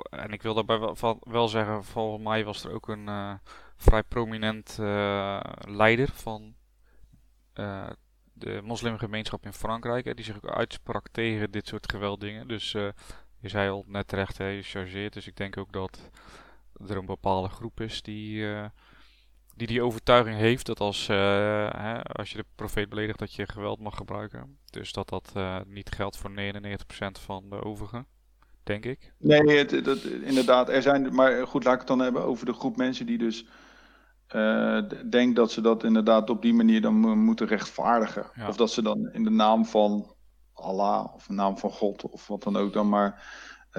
en 0.10 0.30
ik 0.30 0.42
wil 0.42 0.54
daarbij 0.54 0.80
wel, 0.80 1.20
wel, 1.22 1.48
zeggen, 1.48 1.84
volgens 1.84 2.24
mij 2.24 2.46
was 2.46 2.64
er 2.64 2.74
ook 2.74 2.88
een 2.88 3.08
uh, 3.08 3.34
vrij 3.78 4.04
prominent 4.04 4.78
leider 5.60 6.10
van 6.14 6.56
de 8.34 8.62
moslimgemeenschap 8.64 9.46
in 9.46 9.54
Frankrijk, 9.54 10.16
die 10.16 10.26
zich 10.26 10.36
ook 10.36 10.50
uitsprak 10.50 11.08
tegen 11.12 11.52
dit 11.52 11.68
soort 11.68 11.92
gewelddingen. 11.92 12.48
Dus 12.48 12.72
je 13.40 13.50
zei 13.50 13.70
al 13.70 13.84
net 13.88 14.08
terecht, 14.08 14.38
hè, 14.38 14.48
je 14.48 14.62
chargeert. 14.62 15.14
Dus 15.14 15.28
ik 15.28 15.36
denk 15.36 15.58
ook 15.58 15.72
dat 15.72 16.10
er 16.88 16.98
een 16.98 17.06
bepaalde 17.06 17.50
groep 17.50 17.80
is 17.80 18.02
die 18.02 18.46
die, 19.56 19.68
die 19.68 19.82
overtuiging 19.82 20.38
heeft 20.38 20.66
dat 20.66 20.80
als, 20.80 21.08
hè, 21.08 22.04
als 22.04 22.32
je 22.32 22.38
de 22.38 22.46
profeet 22.56 22.90
beledigt 22.90 23.20
dat 23.20 23.34
je 23.34 23.48
geweld 23.48 23.80
mag 23.80 23.98
gebruiken. 23.98 24.58
Dus 24.70 24.92
dat 24.92 25.10
dat 25.10 25.34
niet 25.68 25.90
geldt 25.96 26.18
voor 26.18 26.32
99% 26.32 26.36
van 27.12 27.50
de 27.50 27.64
overigen. 27.64 28.06
Denk 28.64 28.86
ik. 28.86 29.14
Nee, 29.18 29.58
het, 29.58 29.86
dat, 29.86 30.04
inderdaad. 30.04 30.70
Er 30.70 30.82
zijn, 30.82 31.16
maar 31.16 31.48
goed, 31.48 31.64
laat 31.64 31.74
ik 31.74 31.80
het 31.80 31.88
dan 31.88 32.00
hebben 32.00 32.24
over 32.24 32.46
de 32.46 32.54
groep 32.54 32.78
mensen 32.78 33.06
die 33.06 33.18
dus 33.18 33.46
uh, 34.36 34.82
denk 35.10 35.36
dat 35.36 35.52
ze 35.52 35.62
dat 35.62 35.84
inderdaad 35.84 36.30
op 36.30 36.42
die 36.42 36.54
manier 36.54 36.82
dan 36.82 36.94
moeten 37.18 37.48
rechtvaardigen. 37.48 38.26
Of 38.48 38.56
dat 38.56 38.72
ze 38.72 38.82
dan 38.82 39.10
in 39.12 39.24
de 39.24 39.30
naam 39.30 39.66
van 39.66 40.16
Allah 40.54 41.14
of 41.14 41.26
de 41.26 41.34
naam 41.34 41.58
van 41.58 41.72
God 41.72 42.04
of 42.04 42.28
wat 42.28 42.44
dan 42.44 42.58
ook 42.58 42.74
dan 42.74 42.90
maar 42.90 43.24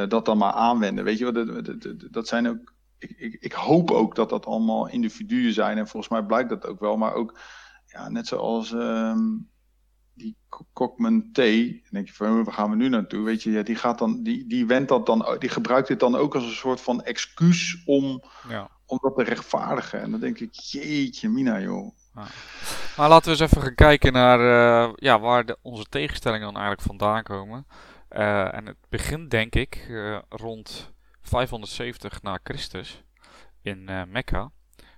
dat 0.09 0.25
dan 0.25 0.39
maar 0.39 0.53
aanwenden. 0.53 1.05
Weet 1.05 1.19
je 1.19 1.25
wat, 1.25 1.35
dat, 1.35 1.65
dat, 1.65 2.07
dat 2.11 2.29
zijn 2.29 2.49
ook. 2.49 2.75
Ik, 2.99 3.11
ik, 3.11 3.37
ik, 3.41 3.53
hoop 3.53 3.91
ook 3.91 4.15
dat 4.15 4.29
dat 4.29 4.47
allemaal 4.47 4.89
individuen 4.89 5.53
zijn 5.53 5.79
en 5.79 5.89
volgens 5.89 6.13
mij 6.13 6.23
blijkt 6.23 6.49
dat 6.49 6.67
ook 6.67 6.81
wel. 6.81 6.97
Maar 6.97 7.15
ook, 7.15 7.39
ja, 7.87 8.09
net 8.09 8.27
zoals 8.27 8.71
um, 8.71 9.51
die 10.15 10.37
Kokman 10.73 11.29
T. 11.33 11.37
Dan 11.37 11.91
denk 11.91 12.07
je 12.07 12.15
van, 12.15 12.45
waar 12.45 12.55
gaan 12.55 12.71
we 12.71 12.77
nu 12.77 12.89
naartoe? 12.89 13.25
Weet 13.25 13.43
je, 13.43 13.51
ja, 13.51 13.63
die 13.63 13.77
gaat 13.77 13.99
dan, 13.99 14.23
die, 14.23 14.47
die 14.47 14.67
wendt 14.67 14.89
dat 14.89 15.07
dan, 15.07 15.37
die 15.39 15.49
gebruikt 15.49 15.89
dit 15.89 16.01
dan 16.01 16.15
ook 16.15 16.35
als 16.35 16.45
een 16.45 16.51
soort 16.51 16.81
van 16.81 17.03
excuus 17.03 17.83
om. 17.85 18.23
Ja 18.49 18.75
om 18.87 18.99
dat 19.01 19.17
te 19.17 19.23
rechtvaardigen. 19.23 20.01
En 20.01 20.11
dan 20.11 20.21
denk 20.21 20.39
ik, 20.39 20.55
jeetje, 20.55 21.29
Mina, 21.29 21.61
joh. 21.61 21.97
Maar 22.97 23.09
laten 23.09 23.25
we 23.25 23.31
eens 23.31 23.51
even 23.51 23.63
gaan 23.63 23.75
kijken 23.75 24.13
naar 24.13 24.41
uh, 24.41 24.93
ja, 24.95 25.21
waar 25.21 25.47
de, 25.47 25.59
onze 25.63 25.85
tegenstellingen 25.85 26.47
dan 26.47 26.57
eigenlijk 26.57 26.87
vandaan 26.87 27.23
komen. 27.23 27.67
Uh, 28.11 28.55
en 28.55 28.67
het 28.67 28.77
begint, 28.89 29.31
denk 29.31 29.55
ik, 29.55 29.87
uh, 29.89 30.19
rond 30.29 30.95
570 31.29 32.23
na 32.23 32.39
Christus 32.43 33.03
in 33.63 33.85
Mekka. 34.09 34.51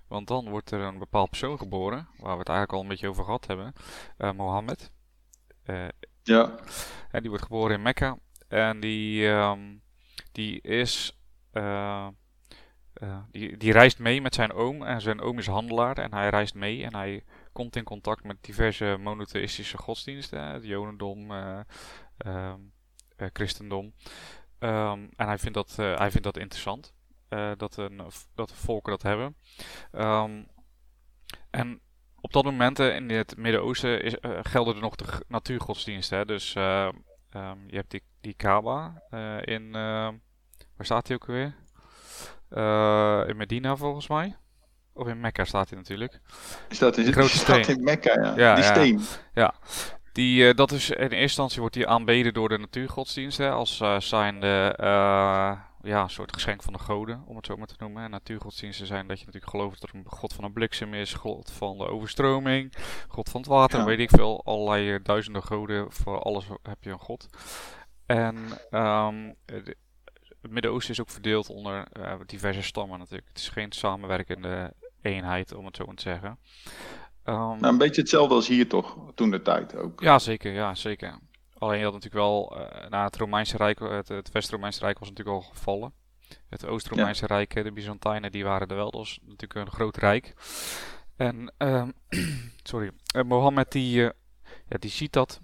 Want 0.07 0.27
dan 0.27 0.49
wordt 0.49 0.71
er 0.71 0.79
een 0.79 0.99
bepaald 0.99 1.29
persoon 1.29 1.57
geboren, 1.57 2.07
waar 2.17 2.33
we 2.33 2.39
het 2.39 2.49
eigenlijk 2.49 2.71
al 2.71 2.81
een 2.81 2.87
beetje 2.87 3.07
over 3.07 3.23
gehad 3.23 3.47
hebben, 3.47 3.73
Mohammed. 4.35 4.91
ja. 6.23 6.55
En 7.11 7.21
die 7.21 7.29
wordt 7.29 7.45
geboren 7.45 7.75
in 7.75 7.81
Mekka. 7.81 8.17
En 8.47 8.79
die, 8.79 9.27
um, 9.27 9.81
die 10.31 10.61
is 10.61 11.19
uh, 11.53 12.07
die, 13.31 13.57
die 13.57 13.71
reist 13.71 13.99
mee 13.99 14.21
met 14.21 14.35
zijn 14.35 14.53
oom 14.53 14.83
en 14.83 15.01
zijn 15.01 15.21
oom 15.21 15.37
is 15.37 15.47
handelaar 15.47 15.97
en 15.97 16.13
hij 16.13 16.29
reist 16.29 16.53
mee 16.53 16.83
en 16.83 16.95
hij 16.95 17.23
komt 17.51 17.75
in 17.75 17.83
contact 17.83 18.23
met 18.23 18.37
diverse 18.41 18.97
monotheïstische 18.99 19.77
godsdiensten, 19.77 20.43
het 20.43 20.65
jodendom, 20.65 21.31
uh, 21.31 21.59
uh, 22.25 22.53
christendom. 23.33 23.93
Um, 24.59 25.09
en 25.15 25.27
hij 25.27 25.37
vindt 25.37 25.53
dat, 25.53 25.75
hij 25.75 26.11
vindt 26.11 26.23
dat 26.23 26.37
interessant, 26.37 26.93
dat, 27.57 27.77
een, 27.77 28.01
dat 28.35 28.51
volken 28.51 28.91
dat 28.91 29.01
hebben. 29.01 29.35
Um, 29.91 30.47
en 31.49 31.79
op 32.21 32.33
dat 32.33 32.43
moment 32.43 32.79
in 32.79 33.09
het 33.09 33.37
Midden-Oosten 33.37 34.19
gelden 34.45 34.75
er 34.75 34.81
nog 34.81 34.95
de 34.95 35.05
natuurgodsdiensten. 35.27 36.17
Hè? 36.17 36.25
Dus 36.25 36.55
um, 36.55 37.03
je 37.67 37.75
hebt 37.75 37.91
die, 37.91 38.03
die 38.21 38.33
Kaaba 38.33 39.01
in, 39.41 39.71
waar 39.71 40.85
staat 40.85 41.07
hij 41.07 41.15
ook 41.15 41.25
weer? 41.25 41.55
In 43.29 43.37
Medina 43.37 43.75
volgens 43.75 44.07
mij. 44.07 44.35
of 44.93 45.07
in 45.07 45.19
Mekka 45.19 45.45
staat 45.45 45.69
hij 45.69 45.77
natuurlijk. 45.77 46.19
Is 46.69 46.79
dat 46.79 46.97
in, 46.97 47.13
grote 47.13 47.37
staat 47.37 47.63
steen. 47.63 47.77
in 47.77 47.83
Mekka, 47.83 48.13
ja. 48.13 48.33
Ja, 48.35 48.55
die 48.55 48.63
ja. 48.63 48.69
steen. 48.73 49.01
Die, 50.11 50.47
eh, 50.49 50.55
dat 50.55 50.71
is 50.71 50.89
in 50.89 50.97
eerste 50.97 51.15
instantie 51.17 51.59
wordt 51.59 51.75
die 51.75 51.87
aanbeden 51.87 52.33
door 52.33 52.49
de 52.49 52.57
natuurgodsdiensten 52.57 53.51
als 53.53 53.79
eh 53.79 53.99
zijnde 53.99 54.73
eh, 54.77 55.59
ja, 55.81 56.01
een 56.01 56.09
soort 56.09 56.33
geschenk 56.33 56.63
van 56.63 56.73
de 56.73 56.79
goden, 56.79 57.23
om 57.25 57.35
het 57.35 57.45
zo 57.45 57.57
maar 57.57 57.67
te 57.67 57.75
noemen. 57.77 58.03
En 58.03 58.09
natuurgodsdiensten 58.09 58.87
zijn 58.87 59.07
dat 59.07 59.19
je 59.19 59.25
natuurlijk 59.25 59.51
gelooft 59.51 59.81
dat 59.81 59.89
er 59.89 59.95
een 59.95 60.05
god 60.07 60.33
van 60.33 60.43
een 60.43 60.53
bliksem 60.53 60.93
is, 60.93 61.13
god 61.13 61.51
van 61.51 61.77
de 61.77 61.87
overstroming, 61.87 62.73
god 63.07 63.29
van 63.29 63.41
het 63.41 63.49
water, 63.49 63.79
Ja. 63.79 63.85
weet 63.85 63.99
ik 63.99 64.09
veel. 64.09 64.41
Allerlei 64.45 65.01
duizenden 65.01 65.43
goden, 65.43 65.91
voor 65.91 66.19
alles 66.21 66.45
heb 66.63 66.83
je 66.83 66.89
een 66.89 66.99
god. 66.99 67.27
En 68.05 68.35
ehm, 68.69 69.27
eh, 69.45 69.63
de- 69.65 69.77
het 70.41 70.51
Midden-Oosten 70.51 70.91
is 70.93 71.01
ook 71.01 71.09
verdeeld 71.09 71.49
onder 71.49 71.87
diverse 72.25 72.61
stammen 72.61 72.99
natuurlijk. 72.99 73.27
Het 73.27 73.37
is 73.37 73.49
geen 73.49 73.71
samenwerkende 73.71 74.73
eenheid, 75.01 75.53
om 75.53 75.65
het 75.65 75.75
zo 75.75 75.85
maar 75.85 75.95
te 75.95 76.01
zeggen. 76.01 76.39
Ehm, 77.29 77.37
Nou, 77.59 77.65
een 77.65 77.77
beetje 77.77 78.01
hetzelfde 78.01 78.35
als 78.35 78.47
hier 78.47 78.67
toch, 78.67 78.97
toen 79.15 79.29
de 79.31 79.41
tijd 79.41 79.75
ook. 79.75 80.01
ja, 80.01 80.19
zeker. 80.19 80.53
Ja, 80.53 80.75
zeker. 80.75 81.17
Alleen 81.57 81.83
had 81.83 81.93
natuurlijk 81.93 82.21
wel, 82.23 82.57
eh, 82.57 82.89
na 82.89 83.03
het 83.03 83.15
Romeinse 83.17 83.57
Rijk, 83.57 83.79
het, 83.79 84.07
het 84.07 84.31
West-Romeinse 84.31 84.79
Rijk 84.79 84.99
was 84.99 85.09
natuurlijk 85.09 85.35
al 85.37 85.41
gevallen. 85.53 85.93
Het 86.49 86.65
Oost-Romeinse 86.65 87.25
Rijk, 87.25 87.55
eh, 87.55 87.63
de 87.63 87.71
Byzantijnen, 87.71 88.31
die 88.31 88.43
waren 88.43 88.67
er 88.67 88.75
wel. 88.75 88.91
Dat 88.91 88.99
was 88.99 89.19
natuurlijk 89.21 89.53
een 89.55 89.71
groot 89.73 89.97
rijk. 89.97 90.33
En, 91.17 91.53
ehm, 91.57 91.89
sorry, 92.63 92.91
eh, 93.13 93.23
Mohammed 93.23 93.71
die, 93.71 94.03
eh, 94.05 94.09
ja, 94.67 94.77
die 94.79 94.89
ziet 94.89 95.13
dat 95.13 95.41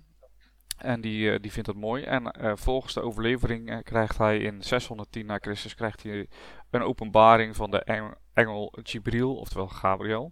en 0.77 1.01
die, 1.01 1.31
eh, 1.31 1.39
die 1.41 1.51
vindt 1.51 1.67
het 1.67 1.77
mooi. 1.77 2.03
En 2.03 2.31
eh, 2.31 2.51
volgens 2.55 2.93
de 2.93 3.01
overlevering 3.01 3.69
eh, 3.69 3.77
krijgt 3.83 4.17
hij 4.17 4.37
in 4.39 4.63
610 4.63 5.25
na 5.25 5.37
Christus 5.41 5.75
krijgt 5.75 6.03
hij 6.03 6.27
een 6.71 6.81
openbaring 6.81 7.55
van 7.55 7.71
de 7.71 7.79
eng- 7.83 8.13
engel 8.33 8.73
Jibril, 8.83 9.35
oftewel 9.35 9.67
Gabriel. 9.67 10.31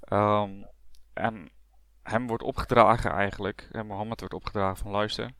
Ehm, 0.00 0.50
en 1.12 1.50
hem 2.02 2.26
wordt 2.26 2.42
opgedragen 2.42 3.10
eigenlijk, 3.10 3.68
en 3.72 3.86
Mohammed 3.86 4.20
wordt 4.20 4.34
opgedragen 4.34 4.76
van 4.76 4.90
luister, 4.90 5.30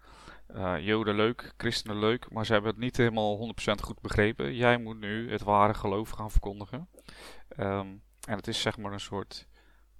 eh, 0.46 0.74
Joden 0.78 1.14
leuk, 1.14 1.52
christenen 1.56 1.98
leuk, 1.98 2.30
maar 2.30 2.46
ze 2.46 2.52
hebben 2.52 2.70
het 2.70 2.80
niet 2.80 2.96
helemaal 2.96 3.36
100% 3.36 3.82
goed 3.82 4.00
begrepen. 4.00 4.54
Jij 4.54 4.78
moet 4.78 4.98
nu 4.98 5.30
het 5.30 5.42
ware 5.42 5.74
geloof 5.74 6.10
gaan 6.10 6.30
verkondigen. 6.30 6.88
Ehm, 7.48 7.86
en 8.28 8.36
het 8.36 8.48
is 8.48 8.60
zeg 8.60 8.76
maar 8.76 8.92
een 8.92 9.00
soort 9.00 9.48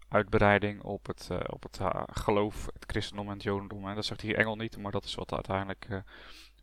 uitbreiding 0.09 0.83
op 0.83 1.07
het, 1.07 1.29
eh, 1.31 1.41
op 1.47 1.63
het 1.63 1.79
eh, 1.79 2.03
geloof, 2.07 2.67
het 2.73 2.85
christendom 2.87 3.27
en 3.27 3.33
het 3.33 3.43
jodendom. 3.43 3.89
En 3.89 3.95
dat 3.95 4.05
zegt 4.05 4.21
die 4.21 4.37
engel 4.37 4.57
niet, 4.57 4.77
maar 4.77 4.93
dat 4.93 5.05
is 5.05 5.15
wat 5.15 5.33
uiteindelijk 5.33 5.87
eh, 5.89 5.99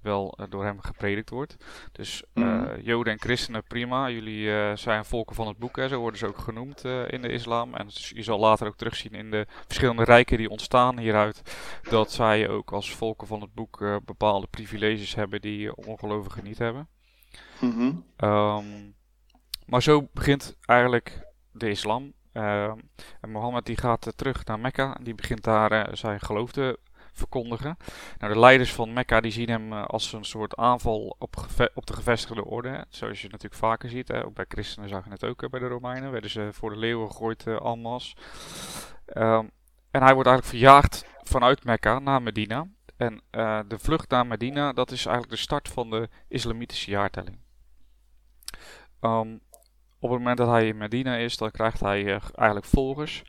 wel 0.06 0.34
eh, 0.38 0.46
door 0.50 0.64
hem 0.64 0.82
gepredikt 0.82 1.30
wordt. 1.30 1.56
Dus 1.92 2.24
eh, 2.34 2.44
Mhm. 2.44 2.80
joden 2.82 3.14
en 3.14 3.20
christenen, 3.20 3.64
prima. 3.64 4.10
Jullie 4.10 4.52
eh, 4.52 4.76
zijn 4.76 5.06
volken 5.06 5.36
van 5.36 5.48
het 5.48 5.58
boek, 5.58 5.76
hè, 5.76 5.88
zo 5.88 6.00
worden 6.00 6.20
ze 6.20 6.28
ook 6.28 6.38
genoemd 6.38 6.84
in 6.86 7.22
de 7.22 7.32
islam. 7.32 7.74
En 7.74 7.86
dus 7.86 8.10
je 8.10 8.24
zal 8.24 8.40
later 8.40 8.68
ook 8.68 8.78
terugzien 8.78 9.12
in 9.14 9.32
de 9.32 9.46
verschillende 9.66 10.04
rijken 10.04 10.38
die 10.38 10.50
ontstaan 10.50 11.00
hieruit, 11.00 11.42
dat 11.90 12.12
zij 12.12 12.50
ook 12.50 12.72
als 12.72 12.96
volken 12.96 13.28
van 13.28 13.42
het 13.42 13.54
boek 13.54 14.00
bepaalde 14.06 14.48
privileges 14.48 15.16
hebben 15.16 15.42
die 15.42 15.76
ongelovigen 15.76 16.44
niet 16.44 16.58
hebben. 16.58 16.88
Mhm. 17.62 17.92
Ehm, 18.16 18.66
maar 19.66 19.82
zo 19.82 20.08
begint 20.14 20.56
eigenlijk 20.66 21.22
de 21.52 21.70
islam. 21.70 22.14
Ehm, 22.32 22.78
en 23.22 23.30
Mohammed 23.32 23.66
die 23.66 23.78
gaat 23.78 24.14
terug 24.16 24.46
naar 24.46 24.60
Mekka 24.60 24.98
en 24.98 25.04
die 25.04 25.16
begint 25.16 25.44
daar 25.44 25.98
zijn 25.98 26.20
geloof 26.20 26.52
te 26.52 26.80
verkondigen. 27.18 27.78
Nou, 28.18 28.34
de 28.34 28.40
leiders 28.40 28.74
van 28.74 28.94
Mekka 28.94 29.22
die 29.22 29.32
zien 29.32 29.50
hem 29.50 29.74
eh, 29.74 29.86
als 29.86 30.14
een 30.14 30.26
soort 30.26 30.56
aanval 30.56 31.16
op, 31.20 31.46
op 31.74 31.86
de 31.86 31.94
gevestigde 31.94 32.46
orde. 32.46 32.86
Zoals 32.90 33.22
je 33.22 33.28
natuurlijk 33.28 33.62
vaker 33.62 33.90
ziet. 33.90 34.08
Hè. 34.08 34.26
Ook 34.26 34.34
bij 34.34 34.46
christenen 34.48 34.90
zag 34.90 35.04
je 35.04 35.10
het 35.10 35.24
ook 35.24 35.44
eh, 35.44 35.50
bij 35.50 35.60
de 35.60 35.68
Romeinen. 35.68 36.12
Werden 36.12 36.30
ze 36.30 36.50
voor 36.52 36.70
de 36.70 36.78
leeuwen 36.78 37.08
gegooid 37.08 37.46
uh, 37.46 37.66
en 37.66 37.80
masse. 37.80 38.16
Ehm, 39.06 39.46
en 39.92 40.04
hij 40.04 40.14
wordt 40.14 40.30
eigenlijk 40.30 40.58
verjaagd 40.58 41.06
vanuit 41.24 41.64
Mekka 41.64 42.00
naar 42.00 42.22
Medina. 42.22 42.68
En 42.98 43.22
eh, 43.30 43.60
de 43.68 43.80
vlucht 43.80 44.10
naar 44.10 44.28
Medina, 44.28 44.74
dat 44.74 44.92
is 44.92 45.06
eigenlijk 45.06 45.36
de 45.36 45.42
start 45.42 45.70
van 45.70 45.90
de 45.90 46.10
islamitische 46.28 46.92
jaartelling. 46.92 47.40
Ehm, 49.00 49.34
op 50.00 50.10
het 50.10 50.20
moment 50.20 50.38
dat 50.38 50.48
hij 50.48 50.68
in 50.68 50.78
Medina 50.78 51.16
is, 51.16 51.38
dan 51.38 51.52
krijgt 51.52 51.80
hij 51.80 52.00
eh, 52.02 52.22
eigenlijk 52.36 52.66
volgers. 52.66 53.24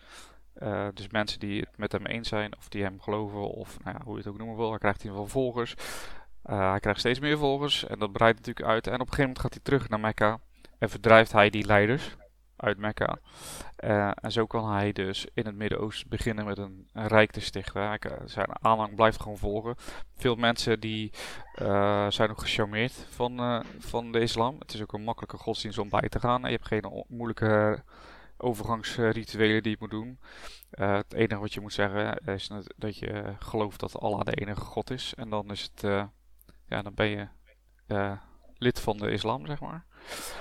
Eh, 0.59 0.87
dus 0.95 1.09
mensen 1.09 1.39
die 1.39 1.61
het 1.61 1.77
met 1.77 1.93
hem 1.93 2.07
eens 2.07 2.29
zijn, 2.29 2.57
of 2.57 2.69
die 2.69 2.83
hem 2.83 3.01
geloven, 3.01 3.51
of 3.51 3.79
nou 3.85 3.97
ja, 3.99 4.05
hoe 4.05 4.13
je 4.13 4.19
het 4.19 4.29
ook 4.29 4.39
noemen 4.39 4.57
wil, 4.57 4.71
hij 4.71 4.79
krijgt 4.79 5.05
in 5.05 5.11
ieder 5.11 5.29
volgers. 5.29 5.75
Eh, 6.47 6.71
hij 6.71 6.81
krijgt 6.81 7.01
steeds 7.01 7.19
meer 7.19 7.39
volgers 7.39 7.87
en 7.87 7.99
dat 7.99 8.13
breidt 8.13 8.39
natuurlijk 8.39 8.67
uit. 8.67 8.87
En 8.87 8.93
op 8.93 9.01
een 9.01 9.07
gegeven 9.07 9.23
moment 9.23 9.41
gaat 9.41 9.55
hij 9.55 9.63
terug 9.63 9.89
naar 9.89 10.01
Mekka 10.01 10.39
en 10.79 10.91
verdrijft 10.91 11.33
hij 11.33 11.51
die 11.51 11.67
leiders 11.67 12.17
uit 12.57 12.79
Mekka. 12.79 13.19
Eh, 13.77 14.11
en 14.15 14.33
zo 14.33 14.47
kan 14.47 14.73
hij 14.73 14.93
dus 14.93 15.27
in 15.35 15.47
het 15.47 15.55
Midden-Oosten 15.55 16.09
beginnen 16.09 16.45
met 16.45 16.59
een, 16.59 16.89
rijk 16.93 17.31
te 17.31 17.41
stichten. 17.41 17.99
Zijn 18.25 18.47
aanhang 18.61 18.95
blijft 18.95 19.21
gewoon 19.21 19.39
volgen. 19.39 19.75
Veel 20.17 20.35
mensen 20.35 20.81
die 20.81 21.13
zijn 22.09 22.31
ook 22.31 22.41
gecharmeerd 22.41 22.93
van, 23.09 23.39
eh, 23.39 23.61
van 23.79 24.13
de 24.13 24.21
islam. 24.21 24.57
Het 24.59 24.75
is 24.75 24.83
ook 24.83 24.93
een 24.93 25.05
makkelijke 25.05 25.37
godsdienst 25.37 25.79
om 25.79 25.89
bij 25.89 26.09
te 26.09 26.21
gaan. 26.21 26.41
Je 26.43 26.49
hebt 26.49 26.67
geen 26.67 27.05
moeilijke 27.09 27.83
overgangsrituelen 28.39 29.63
die 29.63 29.71
je 29.73 29.77
moet 29.81 29.91
doen. 29.91 30.19
Eh, 30.71 30.95
het 30.95 31.13
enige 31.13 31.41
wat 31.41 31.55
je 31.55 31.61
moet 31.61 31.73
zeggen 31.73 32.17
is 32.27 32.51
dat- 32.77 32.99
je 32.99 33.35
gelooft 33.39 33.81
dat 33.81 33.99
Allah 34.01 34.21
de 34.21 34.33
enige 34.35 34.61
God 34.61 34.91
is. 34.91 35.13
En 35.17 35.31
dan 35.31 35.51
is 35.51 35.63
het, 35.75 35.85
eh, 35.85 36.05
ja, 36.69 36.83
dan 36.83 36.95
ben 36.95 37.07
je 37.09 37.27
eh, 37.87 38.13
lid 38.59 38.81
van 38.81 38.97
de 38.97 39.11
islam, 39.11 39.47
zeg 39.47 39.61
maar. 39.61 39.85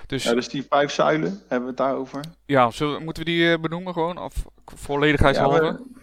Dus 0.07 0.23
Ja, 0.23 0.33
dus 0.33 0.49
die 0.49 0.65
vijf 0.69 0.91
zuilen, 0.91 1.29
hebben 1.39 1.61
we 1.61 1.67
het 1.67 1.77
daarover? 1.77 2.23
ja, 2.45 2.71
zullen, 2.71 3.03
moeten 3.03 3.23
we 3.25 3.29
die 3.31 3.59
benoemen 3.59 3.93
gewoon? 3.93 4.17
Of 4.17 4.45
volledigheidshalve? 4.65 5.63
Ja, 5.63 5.73
we- 5.73 5.93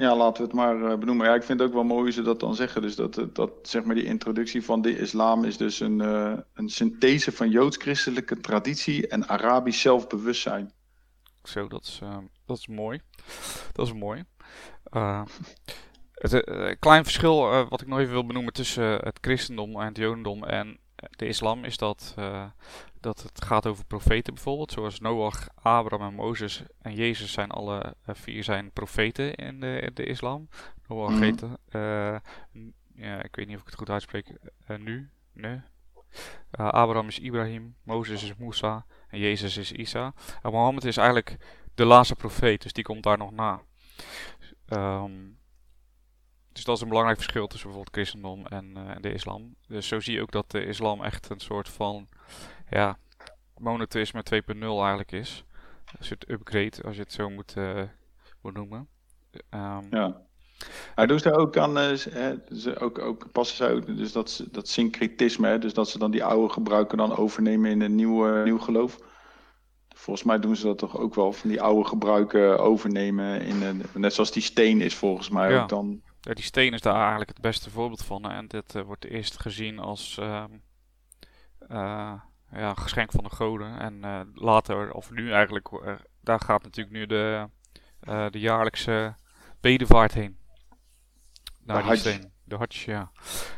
ja, 0.00 0.16
laten 0.16 0.36
we 0.42 0.48
het 0.48 0.56
maar 0.56 0.98
benoemen. 0.98 1.26
Ja, 1.26 1.34
ik 1.34 1.42
vind 1.42 1.58
het 1.60 1.68
ook 1.68 1.74
wel 1.74 1.84
mooi 1.84 2.00
hoe 2.02 2.10
ze 2.12 2.22
dat 2.22 2.40
dan 2.40 2.54
zeggen. 2.54 2.82
Dus 2.82 2.96
dat, 2.96 3.26
dat 3.32 3.50
zeg 3.62 3.84
maar 3.84 3.94
die 3.94 4.04
introductie 4.04 4.64
van 4.64 4.82
de 4.82 4.98
islam 4.98 5.44
is 5.44 5.56
dus 5.56 5.80
een, 5.80 5.98
een 6.54 6.68
synthese 6.68 7.32
van 7.32 7.50
joods-christelijke 7.50 8.40
traditie 8.40 9.08
en 9.08 9.28
Arabisch 9.28 9.80
zelfbewustzijn. 9.80 10.72
Zo, 11.48 11.68
dat 11.68 11.84
is, 11.84 11.98
eh, 12.02 12.18
dat 12.46 12.58
is 12.58 12.66
mooi. 12.66 13.00
Dat 13.72 13.86
is 13.86 13.92
mooi. 13.92 14.24
Eh, 14.84 15.22
het 16.14 16.44
eh, 16.44 16.74
klein 16.78 17.04
verschil 17.04 17.52
eh, 17.52 17.68
wat 17.68 17.80
ik 17.80 17.86
nog 17.86 17.98
even 17.98 18.12
wil 18.12 18.26
benoemen 18.26 18.52
tussen 18.52 18.98
eh, 18.98 19.04
het 19.06 19.18
christendom 19.20 19.80
en 19.80 19.86
het 19.86 19.96
jodendom 19.96 20.44
en 20.44 20.78
eh, 20.96 21.08
de 21.16 21.26
islam 21.26 21.64
is 21.64 21.76
dat, 21.76 22.14
eh, 22.16 22.44
dat 23.00 23.22
het 23.22 23.44
gaat 23.44 23.66
over 23.66 23.84
profeten 23.84 24.34
bijvoorbeeld. 24.34 24.72
Zoals 24.72 25.00
Noach, 25.00 25.48
Abraham 25.54 26.06
en 26.08 26.14
Mozes 26.14 26.62
en 26.82 26.94
Jezus 26.94 27.32
zijn 27.32 27.50
alle 27.50 27.94
eh, 28.04 28.14
vier 28.14 28.44
zijn 28.44 28.70
profeten 28.72 29.34
in 29.34 29.60
de, 29.60 29.80
in 29.80 29.90
de 29.94 30.04
islam. 30.06 30.48
Noach 30.88 31.18
heet, 31.18 31.42
eh, 31.68 32.16
n- 32.56 32.74
ja, 32.94 33.22
ik 33.22 33.36
weet 33.36 33.46
niet 33.46 33.56
of 33.56 33.62
ik 33.62 33.68
het 33.68 33.78
goed 33.78 33.90
uitspreek, 33.90 34.32
eh, 34.66 34.76
nu, 34.78 35.10
nee. 35.32 35.60
Eh, 36.50 36.68
Abraham 36.68 37.08
is 37.08 37.18
Ibrahim, 37.18 37.76
Mozes 37.82 38.22
is 38.22 38.36
Musa 38.36 38.86
en 39.08 39.18
Jezus 39.18 39.56
is 39.56 39.72
Isa. 39.72 40.12
En 40.42 40.50
Mohammed 40.50 40.84
is 40.84 40.96
eigenlijk 40.96 41.36
de 41.74 41.84
laatste 41.84 42.14
profeet, 42.14 42.62
dus 42.62 42.72
die 42.72 42.84
komt 42.84 43.02
daar 43.02 43.18
nog 43.18 43.30
na. 43.30 43.60
Ehm, 44.66 45.12
dus 46.52 46.64
dat 46.64 46.76
is 46.76 46.82
een 46.82 46.88
belangrijk 46.88 47.18
verschil 47.18 47.46
tussen 47.46 47.68
bijvoorbeeld 47.68 47.96
christendom 47.96 48.46
en, 48.46 48.76
eh, 48.76 48.94
en 48.94 49.02
de 49.02 49.12
islam. 49.12 49.54
Dus 49.66 49.88
zo 49.88 50.00
zie 50.00 50.14
je 50.14 50.22
ook 50.22 50.32
dat 50.32 50.50
de 50.50 50.64
islam 50.64 51.02
echt 51.04 51.30
een 51.30 51.40
soort 51.40 51.68
van 51.68 52.08
ja, 52.70 52.98
monotheïsme 53.56 54.22
2.0 54.22 54.78
eigenlijk 54.78 55.12
is. 55.12 55.44
Een 55.98 56.04
soort 56.04 56.30
upgrade, 56.30 56.82
als 56.84 56.96
je 56.96 57.02
het 57.02 57.12
zo 57.12 57.30
moet, 57.30 57.56
eh, 57.56 57.82
noemen. 58.42 58.88
Ehm, 59.48 59.86
Ja. 59.90 60.20
Hij 60.94 61.06
doet 61.06 61.22
daar 61.22 61.36
ook 61.36 61.56
aan, 61.56 61.78
eh, 61.78 61.96
ze 62.52 62.78
ook, 62.78 62.98
ook 62.98 63.32
passen 63.32 63.56
zij 63.56 63.72
ook, 63.74 63.86
dus 63.96 64.12
dat, 64.12 64.30
ze- 64.30 64.50
dat 64.50 64.68
syncretisme, 64.68 65.48
hè, 65.48 65.58
dus 65.58 65.74
dat 65.74 65.88
ze 65.88 65.98
dan 65.98 66.10
die 66.10 66.24
oude 66.24 66.52
gebruiken 66.52 66.98
dan 66.98 67.16
overnemen 67.16 67.70
in 67.70 67.80
een 67.80 67.94
nieuw, 67.94 68.42
nieuw 68.44 68.58
geloof. 68.58 68.98
Volgens 69.94 70.26
mij 70.26 70.38
doen 70.38 70.56
ze 70.56 70.66
dat 70.66 70.78
toch 70.78 70.96
ook 70.98 71.14
wel, 71.14 71.32
van 71.32 71.50
die 71.50 71.62
oude 71.62 71.88
gebruiken 71.88 72.58
overnemen 72.58 73.40
in 73.40 73.62
een, 73.62 73.82
net 73.94 74.14
zoals 74.14 74.30
die 74.32 74.42
steen 74.42 74.80
is 74.80 74.94
volgens 74.94 75.28
mij 75.28 75.50
Ja. 75.52 75.62
ook 75.62 75.68
dan. 75.68 76.00
Ja, 76.20 76.34
die 76.34 76.44
steen 76.44 76.72
is 76.72 76.80
daar 76.80 76.98
eigenlijk 77.00 77.28
het 77.28 77.40
beste 77.40 77.70
voorbeeld 77.70 78.04
van. 78.04 78.30
En 78.30 78.46
dit 78.46 78.74
eh, 78.74 78.82
wordt 78.82 79.04
eerst 79.04 79.40
gezien 79.40 79.78
als 79.78 80.18
ehm, 80.20 80.50
eh, 81.58 82.12
ja, 82.52 82.74
geschenk 82.74 83.10
van 83.10 83.24
de 83.24 83.30
goden. 83.30 83.78
En 83.78 84.00
later, 84.34 84.92
of 84.92 85.10
nu 85.10 85.32
eigenlijk, 85.32 85.68
daar 86.20 86.40
gaat 86.40 86.62
natuurlijk 86.62 86.96
nu 86.96 87.06
de, 87.06 87.46
de 88.30 88.38
jaarlijkse 88.38 89.16
bedevaart 89.60 90.14
heen. 90.14 90.37
Naar 91.74 91.82
De 91.82 91.88
die 91.88 91.98
steen. 91.98 92.32
De 92.44 92.56
Hajj, 92.56 92.84
ja. 92.90 93.10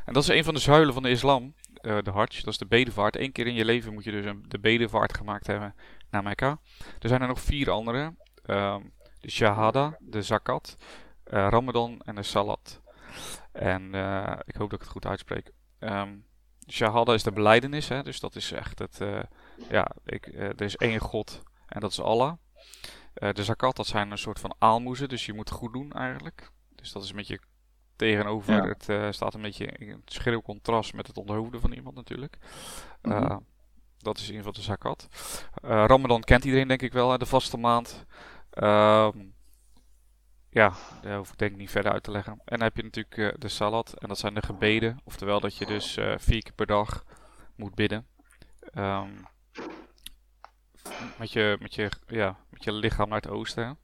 En 0.05 0.13
dat 0.13 0.23
is 0.23 0.29
een 0.29 0.45
van 0.45 0.55
de 0.55 0.61
zuilen 0.61 0.95
van 0.95 1.03
de 1.03 1.11
islam. 1.11 1.55
eh, 1.75 1.99
de 2.03 2.11
Hajj, 2.11 2.37
dat 2.43 2.47
is 2.53 2.59
de 2.59 2.67
bedevaart. 2.67 3.17
Eén 3.17 3.33
keer 3.33 3.47
in 3.47 3.55
je 3.55 3.65
leven 3.65 3.93
moet 3.93 4.05
je 4.05 4.11
dus 4.11 4.25
een, 4.25 4.45
de 4.49 4.59
bedevaart 4.59 5.17
gemaakt 5.17 5.47
hebben 5.47 5.75
naar 6.11 6.23
Mekka. 6.23 6.59
Er 6.99 7.09
zijn 7.09 7.21
er 7.21 7.29
nog 7.29 7.41
vier 7.41 7.71
andere. 7.71 8.15
Ehm, 8.45 8.83
de 9.21 9.31
Shahada, 9.31 9.97
de 9.99 10.23
Zakat, 10.23 10.77
eh, 11.25 11.47
Ramadan 11.51 12.01
en 12.05 12.15
de 12.15 12.23
Salat. 12.23 12.81
En 13.53 13.95
eh, 13.95 14.39
ik 14.45 14.55
hoop 14.55 14.71
dat 14.71 14.79
ik 14.79 14.85
het 14.85 14.95
goed 14.95 15.07
uitspreek. 15.07 15.51
Ehm 15.79 16.09
Shahada 16.69 17.13
is 17.15 17.23
de 17.23 17.33
beleidenis, 17.33 17.89
hè, 17.89 18.03
dus 18.03 18.21
dat 18.21 18.37
is 18.37 18.53
echt 18.53 18.79
het. 18.79 19.01
ja, 19.71 19.91
ik, 20.05 20.27
er 20.35 20.63
is 20.63 20.77
één 20.77 20.99
God 20.99 21.43
en 21.67 21.81
dat 21.81 21.91
is 21.91 22.01
Allah. 22.01 22.33
de 23.15 23.45
zakat, 23.45 23.77
dat 23.77 23.87
zijn 23.87 24.11
een 24.11 24.19
soort 24.19 24.41
van 24.41 24.55
aalmoezen, 24.59 25.09
dus 25.09 25.27
je 25.27 25.33
moet 25.33 25.51
goed 25.51 25.73
doen 25.73 25.93
eigenlijk. 25.93 26.51
Dus 26.75 26.93
dat 26.93 27.03
is 27.03 27.11
een 27.11 27.17
beetje 27.17 27.41
tegenover, 28.01 28.63
het 28.63 29.15
staat 29.15 29.35
een 29.35 29.43
beetje 29.43 29.67
in 29.67 30.03
schreeuw 30.05 30.43
contrast 30.43 30.95
met 30.95 31.07
het 31.07 31.17
onthoofden 31.17 31.61
van 31.61 31.73
iemand 31.73 31.95
natuurlijk. 31.95 32.39
Mhm. 33.03 33.39
Dat 33.99 34.19
is 34.19 34.29
in 34.29 34.35
ieder 34.35 34.47
geval 34.47 34.53
de 34.53 34.69
zakat. 34.69 35.09
Ramadan 35.63 36.23
kent 36.23 36.45
iedereen 36.45 36.69
denk 36.69 36.83
ik 36.83 36.93
wel, 36.93 37.11
hè, 37.11 37.19
de 37.19 37.27
vaste 37.27 37.57
maand. 37.57 38.05
Ehm, 38.51 39.19
ja, 40.51 40.73
daar 41.03 41.17
hoef 41.17 41.33
ik 41.33 41.39
denk 41.39 41.51
ik 41.51 41.57
niet 41.57 41.71
verder 41.71 41.93
uit 41.93 42.03
te 42.03 42.11
leggen. 42.11 42.33
En 42.33 42.59
dan 42.59 42.61
heb 42.61 42.77
je 42.77 42.83
natuurlijk 42.83 43.41
de 43.41 43.49
salat. 43.49 43.95
En 43.99 44.09
dat 44.09 44.19
zijn 44.19 44.35
de 44.35 44.43
gebeden. 44.43 45.01
Oftewel 45.05 45.41
dat 45.41 45.57
je 45.57 45.67
dus 45.67 45.99
vier 46.17 46.43
keer 46.43 46.53
per 46.55 46.67
dag 46.67 47.05
moet 47.57 47.75
bidden. 47.75 48.07
Um, 48.75 49.27
met, 51.19 51.33
je, 51.33 51.57
met, 51.61 51.75
je, 51.75 51.91
ja, 52.07 52.37
met 52.49 52.65
je 52.65 52.73
lichaam 52.73 53.09
naar 53.09 53.21
het 53.21 53.31
oosten. 53.31 53.79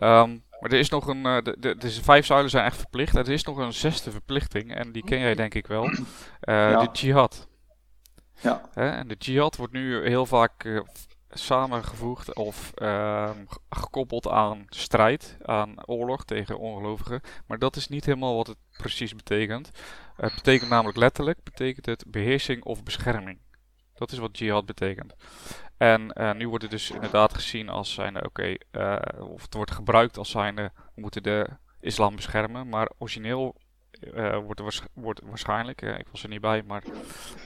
Um, 0.00 0.44
maar 0.64 0.72
er 0.72 0.78
is 0.78 0.88
nog 0.88 1.06
een. 1.06 1.26
Uh, 1.26 1.42
de, 1.42 1.56
de, 1.58 1.76
de, 1.76 1.90
vijf 1.90 2.26
zuilen 2.26 2.50
zijn 2.50 2.64
echt 2.64 2.76
verplicht. 2.76 3.14
Er 3.14 3.28
is 3.28 3.44
nog 3.44 3.56
een 3.56 3.72
zesde 3.72 4.10
verplichting. 4.10 4.74
En 4.74 4.92
die 4.92 5.04
ken 5.04 5.18
jij 5.18 5.34
denk 5.34 5.54
ik 5.54 5.66
wel. 5.66 5.90
Ja. 6.40 6.84
De 6.84 6.88
jihad. 6.92 7.48
Ja. 8.40 8.60
en 8.74 9.08
de 9.08 9.14
jihad 9.18 9.56
wordt 9.56 9.72
nu 9.72 10.06
heel 10.06 10.26
vaak 10.26 10.82
samengevoegd 11.30 12.34
of 12.34 12.72
ehm, 12.74 13.44
gekoppeld 13.70 14.28
aan 14.28 14.64
strijd, 14.68 15.36
aan 15.42 15.86
oorlog 15.86 16.24
tegen 16.24 16.58
ongelovigen. 16.58 17.20
Maar 17.46 17.58
dat 17.58 17.76
is 17.76 17.88
niet 17.88 18.04
helemaal 18.04 18.36
wat 18.36 18.46
het 18.46 18.58
precies 18.76 19.14
betekent. 19.14 19.70
Het 20.16 20.34
betekent 20.34 20.70
namelijk 20.70 20.98
letterlijk, 20.98 21.42
betekent 21.42 21.86
het 21.86 22.04
beheersing 22.06 22.64
of 22.64 22.82
bescherming. 22.82 23.38
Dat 23.94 24.12
is 24.12 24.18
wat 24.18 24.38
jihad 24.38 24.66
betekent. 24.66 25.14
En 25.76 26.12
uh, 26.20 26.32
nu 26.32 26.48
wordt 26.48 26.62
het 26.62 26.72
dus 26.72 26.90
inderdaad 26.90 27.34
gezien 27.34 27.68
als 27.68 27.94
zijnde, 27.94 28.24
oké, 28.24 28.54
uh, 28.72 28.96
of 29.18 29.42
het 29.42 29.54
wordt 29.54 29.70
gebruikt 29.70 30.16
als 30.16 30.30
zijnde, 30.30 30.70
we 30.94 31.00
moeten 31.00 31.22
de 31.22 31.48
islam 31.80 32.16
beschermen. 32.16 32.68
Maar 32.68 32.90
origineel 32.98 33.56
uh, 34.14 34.38
wordt, 34.38 34.82
wordt 34.94 35.20
waarschijnlijk, 35.24 35.82
ik 35.82 36.08
was 36.10 36.22
er 36.22 36.28
niet 36.28 36.40
bij, 36.40 36.62
maar 36.62 36.82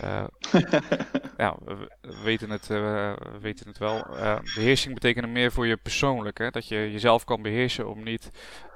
ja, 1.37 1.57
we, 1.65 1.91
weten 2.23 2.51
het, 2.51 2.67
we 2.67 3.17
weten 3.41 3.69
het 3.69 3.79
wel. 3.79 4.07
beheersing 4.55 4.95
betekent 4.95 5.29
meer 5.29 5.53
voor 5.53 5.67
je 5.67 5.77
persoonlijk, 5.77 6.39
hè? 6.39 6.51
dat 6.51 6.69
je 6.69 6.93
jezelf 6.93 7.25
kan 7.25 7.43
beheersen 7.43 7.89
om 7.89 8.03
niet 8.03 8.31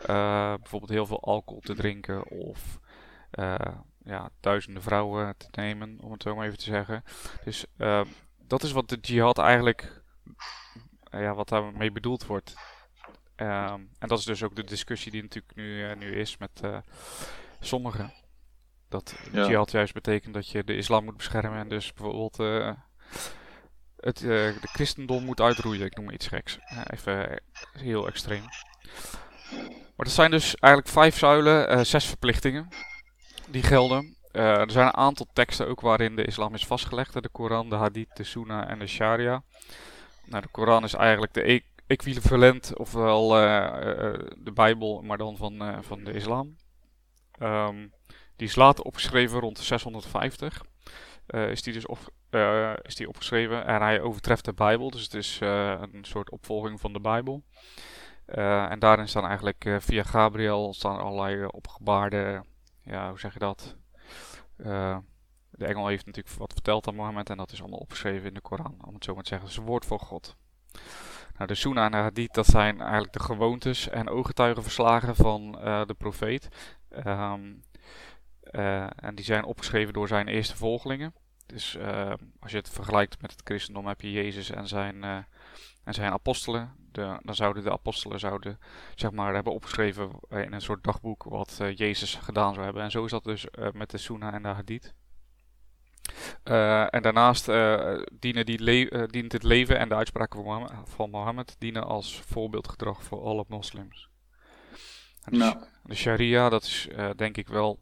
bijvoorbeeld 0.07 0.91
heel 0.91 1.07
veel 1.07 1.21
alcohol 1.21 1.61
te 1.61 1.75
drinken 1.75 2.29
of 2.29 2.79
ja, 4.05 4.31
duizenden 4.41 4.83
vrouwen 4.83 5.37
te 5.37 5.49
nemen, 5.51 5.99
om 6.01 6.13
het 6.13 6.23
zo 6.23 6.35
maar 6.35 6.47
even 6.47 6.59
te 6.59 6.65
zeggen. 6.65 7.05
Dus 7.45 7.65
dat 8.47 8.63
is 8.63 8.73
wat 8.73 8.89
de 8.89 8.99
jihad 9.01 9.39
eigenlijk, 9.39 10.03
ja, 11.11 11.35
wat 11.35 11.49
daarmee 11.49 11.93
bedoeld 11.93 12.27
wordt. 12.27 12.55
Um, 13.37 13.91
en 13.99 14.09
dat 14.09 14.19
is 14.19 14.25
dus 14.25 14.43
ook 14.43 14.57
de 14.57 14.65
discussie 14.65 15.13
die 15.13 15.23
natuurlijk 15.23 15.55
nu, 15.55 15.95
nu 15.95 16.15
is 16.15 16.39
met 16.39 16.61
sommigen. 17.61 18.13
Dat 18.89 19.15
ja. 19.33 19.47
jihad 19.47 19.71
juist 19.71 19.95
betekent 19.95 20.35
dat 20.35 20.49
je 20.49 20.65
de 20.65 20.77
islam 20.77 21.05
moet 21.05 21.17
beschermen 21.17 21.59
en 21.59 21.69
dus 21.69 21.93
bijvoorbeeld 21.93 22.41
uh, 22.41 22.73
het, 23.97 24.19
de 24.19 24.59
christendom 24.63 25.25
moet 25.25 25.41
uitroeien. 25.41 25.87
Ik 25.87 25.97
noem 25.97 26.11
iets 26.11 26.27
geks. 26.27 26.59
even 26.87 27.43
heel 27.73 28.07
extreem. 28.07 28.45
Maar 29.97 30.07
dat 30.07 30.11
zijn 30.11 30.31
dus 30.31 30.57
eigenlijk 30.57 30.93
vijf 30.93 31.19
zuilen, 31.19 31.87
zes 31.87 32.07
verplichtingen 32.07 32.69
die 33.53 33.63
gelden. 33.63 34.17
er 34.33 34.71
zijn 34.71 34.87
een 34.87 34.97
aantal 34.97 35.27
teksten 35.33 35.69
ook 35.69 35.81
waarin 35.81 36.17
de 36.17 36.25
islam 36.25 36.55
is 36.55 36.67
vastgelegd. 36.67 37.23
De 37.23 37.29
Koran, 37.33 37.69
de 37.69 37.77
Hadith, 37.77 38.17
de 38.17 38.25
Sunnah 38.25 38.71
en 38.71 38.79
de 38.79 38.87
Sharia. 38.87 39.43
Nou, 40.25 40.43
de 40.43 40.49
Koran 40.49 40.85
is 40.85 40.95
eigenlijk 40.95 41.35
de 41.35 41.53
e 41.53 41.61
equivalent, 41.87 42.79
ofwel 42.79 43.29
de 43.29 44.53
Bijbel, 44.55 45.03
maar 45.03 45.19
dan 45.19 45.37
van, 45.37 45.85
van 45.85 46.05
de 46.05 46.13
islam. 46.13 46.57
Um, 47.43 47.93
die 48.37 48.49
is 48.49 48.57
later 48.57 48.85
opgeschreven 48.85 49.41
rond 49.41 49.59
650. 49.59 50.63
Uh, 51.27 51.45
eh, 51.45 51.51
is, 51.51 51.63
die 51.63 51.73
dus 51.73 51.87
is 52.83 52.95
die 52.95 53.09
opgeschreven 53.09 53.67
en 53.67 53.83
hij 53.83 54.01
overtreft 54.01 54.45
de 54.45 54.53
Bijbel. 54.53 54.91
Dus 54.91 55.03
het 55.03 55.15
is 55.15 55.39
een 55.41 56.05
soort 56.05 56.31
opvolging 56.31 56.81
van 56.81 56.93
de 56.93 57.01
Bijbel. 57.01 57.43
en 58.27 58.79
daarin 58.79 59.09
staan 59.09 59.27
eigenlijk 59.27 59.77
via 59.79 60.03
Gabriel 60.03 60.75
staan 60.75 60.99
allerlei 60.99 61.47
opgebaarde, 61.47 62.45
ja, 62.85 63.09
hoe 63.09 63.19
zeg 63.19 63.33
je 63.33 63.39
dat? 63.39 63.77
de 65.51 65.67
engel 65.67 65.87
heeft 65.87 66.07
natuurlijk 66.07 66.37
wat 66.37 66.53
verteld 66.53 66.89
aan 66.89 66.95
Mohammed 66.95 67.31
en 67.31 67.37
dat 67.37 67.53
is 67.53 67.61
allemaal 67.61 67.79
opgeschreven 67.79 68.29
in 68.29 68.35
de 68.35 68.41
Koran, 68.41 68.77
om 68.87 68.95
het 68.95 69.05
zo 69.05 69.15
maar 69.15 69.23
te 69.23 69.29
zeggen. 69.29 69.49
Het 69.49 69.59
is 69.59 69.65
woord 69.65 69.87
van 69.87 69.99
God. 69.99 70.37
Nou, 71.35 71.47
de 71.47 71.55
Sunnah 71.55 71.85
en 71.85 71.93
Hadith, 71.93 72.35
dat 72.35 72.47
zijn 72.47 72.81
eigenlijk 72.81 73.13
de 73.13 73.21
gewoontes 73.21 73.89
en 73.89 74.09
ooggetuigenverslagen 74.09 75.17
van 75.17 75.53
de 75.87 75.95
profeet. 75.99 76.49
Um, 77.07 77.63
uh, 78.51 78.87
en 78.97 79.15
die 79.15 79.25
zijn 79.25 79.45
opgeschreven 79.45 79.93
door 79.93 80.09
zijn 80.09 80.29
eerste 80.29 80.57
volgelingen. 80.57 81.15
Dus 81.47 81.79
als 82.41 82.51
je 82.51 82.57
het 82.57 82.69
vergelijkt 82.71 83.23
met 83.23 83.31
het 83.31 83.41
christendom 83.45 83.87
heb 83.87 84.01
je 84.01 84.13
Jezus 84.13 84.51
en 84.51 84.69
zijn, 84.69 85.05
en 85.85 85.95
zijn 85.95 86.13
apostelen. 86.13 86.82
De, 86.93 87.19
dan 87.23 87.35
zouden 87.35 87.63
de 87.63 87.73
apostelen 87.73 88.19
zouden, 88.19 88.59
zeg 88.95 89.11
maar, 89.11 89.35
hebben 89.35 89.53
opgeschreven 89.53 90.11
in 90.29 90.53
een 90.53 90.61
soort 90.61 90.85
dagboek 90.85 91.25
wat 91.25 91.61
Jezus 91.75 92.15
gedaan 92.15 92.53
zou 92.53 92.65
hebben. 92.65 92.83
En 92.83 92.91
zo 92.91 93.05
is 93.05 93.11
dat 93.11 93.25
dus 93.25 93.47
met 93.73 93.91
de 93.91 93.99
Sunnah 93.99 94.35
en 94.35 94.43
de 94.43 94.49
Hadith. 94.49 94.95
en 96.91 97.03
daarnaast 97.03 97.47
dienen 98.13 98.47
die 98.47 99.07
dient 99.07 99.33
het 99.33 99.43
leven 99.43 99.79
en 99.79 99.89
de 99.89 99.95
uitspraken 99.95 100.45
van 100.45 100.45
Mohammed, 100.45 100.73
van 100.85 101.11
Mohammed 101.11 101.57
dienen 101.59 101.85
als 101.85 102.21
voorbeeldgedrag 102.21 103.03
voor 103.03 103.23
alle 103.23 103.45
moslims. 103.49 104.09
Dus 105.25 105.39
nou. 105.39 105.57
De 105.83 105.95
sharia, 105.95 106.49
dat 106.49 106.63
is 106.63 106.89
denk 107.17 107.37
ik 107.37 107.49
wel 107.49 107.81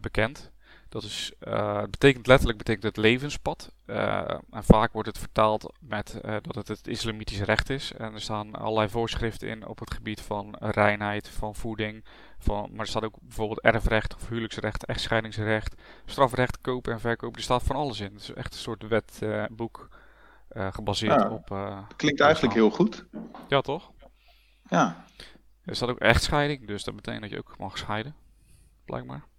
bekend. 0.00 0.51
Dat 0.92 1.02
is, 1.02 1.32
uh, 1.48 1.80
het 1.80 1.90
betekent 1.90 2.26
letterlijk 2.26 2.58
betekent 2.58 2.84
het 2.84 2.96
levenspad. 2.96 3.72
en 3.86 4.64
vaak 4.64 4.92
wordt 4.92 5.08
het 5.08 5.18
vertaald 5.18 5.72
met 5.80 6.20
dat 6.42 6.54
het 6.54 6.68
het 6.68 6.86
islamitisch 6.86 7.40
recht 7.40 7.70
is. 7.70 7.92
En 7.92 8.14
er 8.14 8.20
staan 8.20 8.54
allerlei 8.54 8.88
voorschriften 8.88 9.48
in 9.48 9.66
op 9.66 9.78
het 9.78 9.94
gebied 9.94 10.20
van 10.20 10.56
reinheid, 10.58 11.28
van 11.28 11.54
voeding. 11.54 12.04
Van, 12.38 12.68
maar 12.70 12.80
er 12.80 12.86
staat 12.86 13.04
ook 13.04 13.16
bijvoorbeeld 13.20 13.60
erfrecht 13.60 14.14
of 14.14 14.28
huwelijksrecht, 14.28 14.84
echtscheidingsrecht, 14.84 15.74
strafrecht, 16.04 16.60
kopen 16.60 16.92
en 16.92 17.00
verkopen. 17.00 17.36
Er 17.36 17.42
staat 17.42 17.62
van 17.62 17.76
alles 17.76 18.00
in. 18.00 18.12
Het 18.12 18.22
is 18.22 18.32
echt 18.32 18.54
een 18.54 18.60
soort 18.60 18.88
wetboek 18.88 19.88
gebaseerd 20.54 21.20
ja, 21.20 21.30
op... 21.30 21.76
klinkt 21.96 22.20
eigenlijk 22.20 22.54
heel 22.54 22.70
goed. 22.70 23.04
Ja, 23.48 23.60
toch? 23.60 23.90
Ja. 24.68 25.04
Er 25.64 25.76
staat 25.76 25.88
ook 25.88 25.98
echtscheiding, 25.98 26.66
dus 26.66 26.84
dat 26.84 26.94
betekent 26.94 27.22
dat 27.22 27.30
je 27.30 27.38
ook 27.38 27.58
mag 27.58 27.78
scheiden. 27.78 28.14
Blijkbaar. 28.84 29.30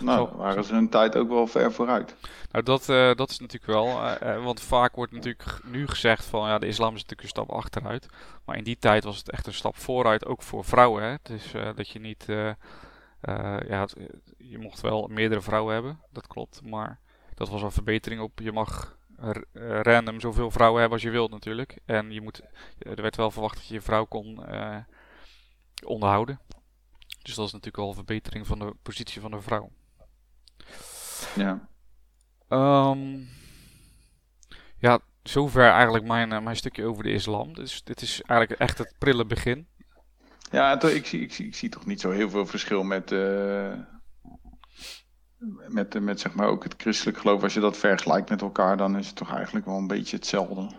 Nou, 0.00 0.36
waren 0.36 0.64
ze 0.64 0.74
hun 0.74 0.88
tijd 0.88 1.16
ook 1.16 1.28
wel 1.28 1.46
ver 1.46 1.72
vooruit. 1.72 2.16
Nou, 2.50 2.64
dat, 2.64 2.88
uh, 2.88 3.14
dat 3.14 3.30
is 3.30 3.38
natuurlijk 3.38 3.72
wel. 3.72 3.86
Uh, 3.86 4.44
want 4.44 4.60
vaak 4.60 4.94
wordt 4.94 5.12
natuurlijk 5.12 5.60
nu 5.64 5.86
gezegd 5.86 6.24
van 6.24 6.48
ja, 6.48 6.58
de 6.58 6.66
islam 6.66 6.94
is 6.94 7.02
natuurlijk 7.02 7.22
een 7.22 7.28
stap 7.28 7.50
achteruit. 7.50 8.06
Maar 8.44 8.56
in 8.56 8.64
die 8.64 8.78
tijd 8.78 9.04
was 9.04 9.16
het 9.16 9.30
echt 9.30 9.46
een 9.46 9.54
stap 9.54 9.76
vooruit, 9.76 10.26
ook 10.26 10.42
voor 10.42 10.64
vrouwen. 10.64 11.02
Hè? 11.02 11.14
Dus 11.22 11.54
uh, 11.54 11.68
dat 11.74 11.88
je 11.88 11.98
niet. 11.98 12.24
ja, 13.68 13.88
je 14.38 14.58
mocht 14.58 14.80
wel 14.80 15.08
meerdere 15.10 15.40
vrouwen 15.40 15.74
hebben, 15.74 16.00
dat 16.12 16.26
klopt. 16.26 16.60
Maar 16.64 17.00
dat 17.34 17.48
was 17.48 17.62
een 17.62 17.72
verbetering 17.72 18.20
op. 18.20 18.38
Je 18.38 18.52
mag 18.52 18.96
random 19.82 20.20
zoveel 20.20 20.50
vrouwen 20.50 20.80
hebben 20.80 20.98
als 20.98 21.06
je 21.06 21.12
wilt, 21.12 21.30
natuurlijk. 21.30 21.78
En 21.84 22.10
je 22.10 22.20
moet, 22.20 22.42
er 22.78 23.02
werd 23.02 23.16
wel 23.16 23.30
verwacht 23.30 23.56
dat 23.56 23.66
je 23.66 23.74
je 23.74 23.80
vrouw 23.80 24.04
kon 24.04 24.46
onderhouden. 25.84 26.40
Dus 27.24 27.34
dat 27.34 27.46
is 27.46 27.52
natuurlijk 27.52 27.76
wel 27.76 27.88
een 27.88 27.94
verbetering 27.94 28.46
van 28.46 28.58
de 28.58 28.74
positie 28.82 29.20
van 29.20 29.30
de 29.30 29.40
vrouw. 29.40 29.70
Ja. 31.34 31.68
Um, 32.48 33.28
ja, 34.78 35.00
zover 35.22 35.70
eigenlijk 35.70 36.04
mijn, 36.04 36.32
uh, 36.32 36.40
mijn 36.40 36.56
stukje 36.56 36.84
over 36.84 37.02
de 37.02 37.12
islam. 37.12 37.54
Dus 37.54 37.84
dit 37.84 38.02
is 38.02 38.22
eigenlijk 38.22 38.60
echt 38.60 38.78
het 38.78 38.94
prille 38.98 39.26
begin. 39.26 39.66
Ja, 40.50 40.80
ik 40.80 41.06
zie, 41.06 41.20
ik, 41.20 41.32
zie, 41.32 41.46
ik 41.46 41.54
zie 41.54 41.68
toch 41.68 41.86
niet 41.86 42.00
zo 42.00 42.10
heel 42.10 42.30
veel 42.30 42.46
verschil 42.46 42.82
met, 42.82 43.10
uh, 43.10 43.72
met, 45.68 46.00
met 46.00 46.20
zeg 46.20 46.34
maar 46.34 46.46
ook 46.46 46.62
het 46.62 46.74
christelijk 46.76 47.18
geloof. 47.18 47.42
Als 47.42 47.54
je 47.54 47.60
dat 47.60 47.76
vergelijkt 47.76 48.30
met 48.30 48.40
elkaar, 48.42 48.76
dan 48.76 48.98
is 48.98 49.06
het 49.06 49.16
toch 49.16 49.34
eigenlijk 49.34 49.66
wel 49.66 49.76
een 49.76 49.86
beetje 49.86 50.16
hetzelfde. 50.16 50.70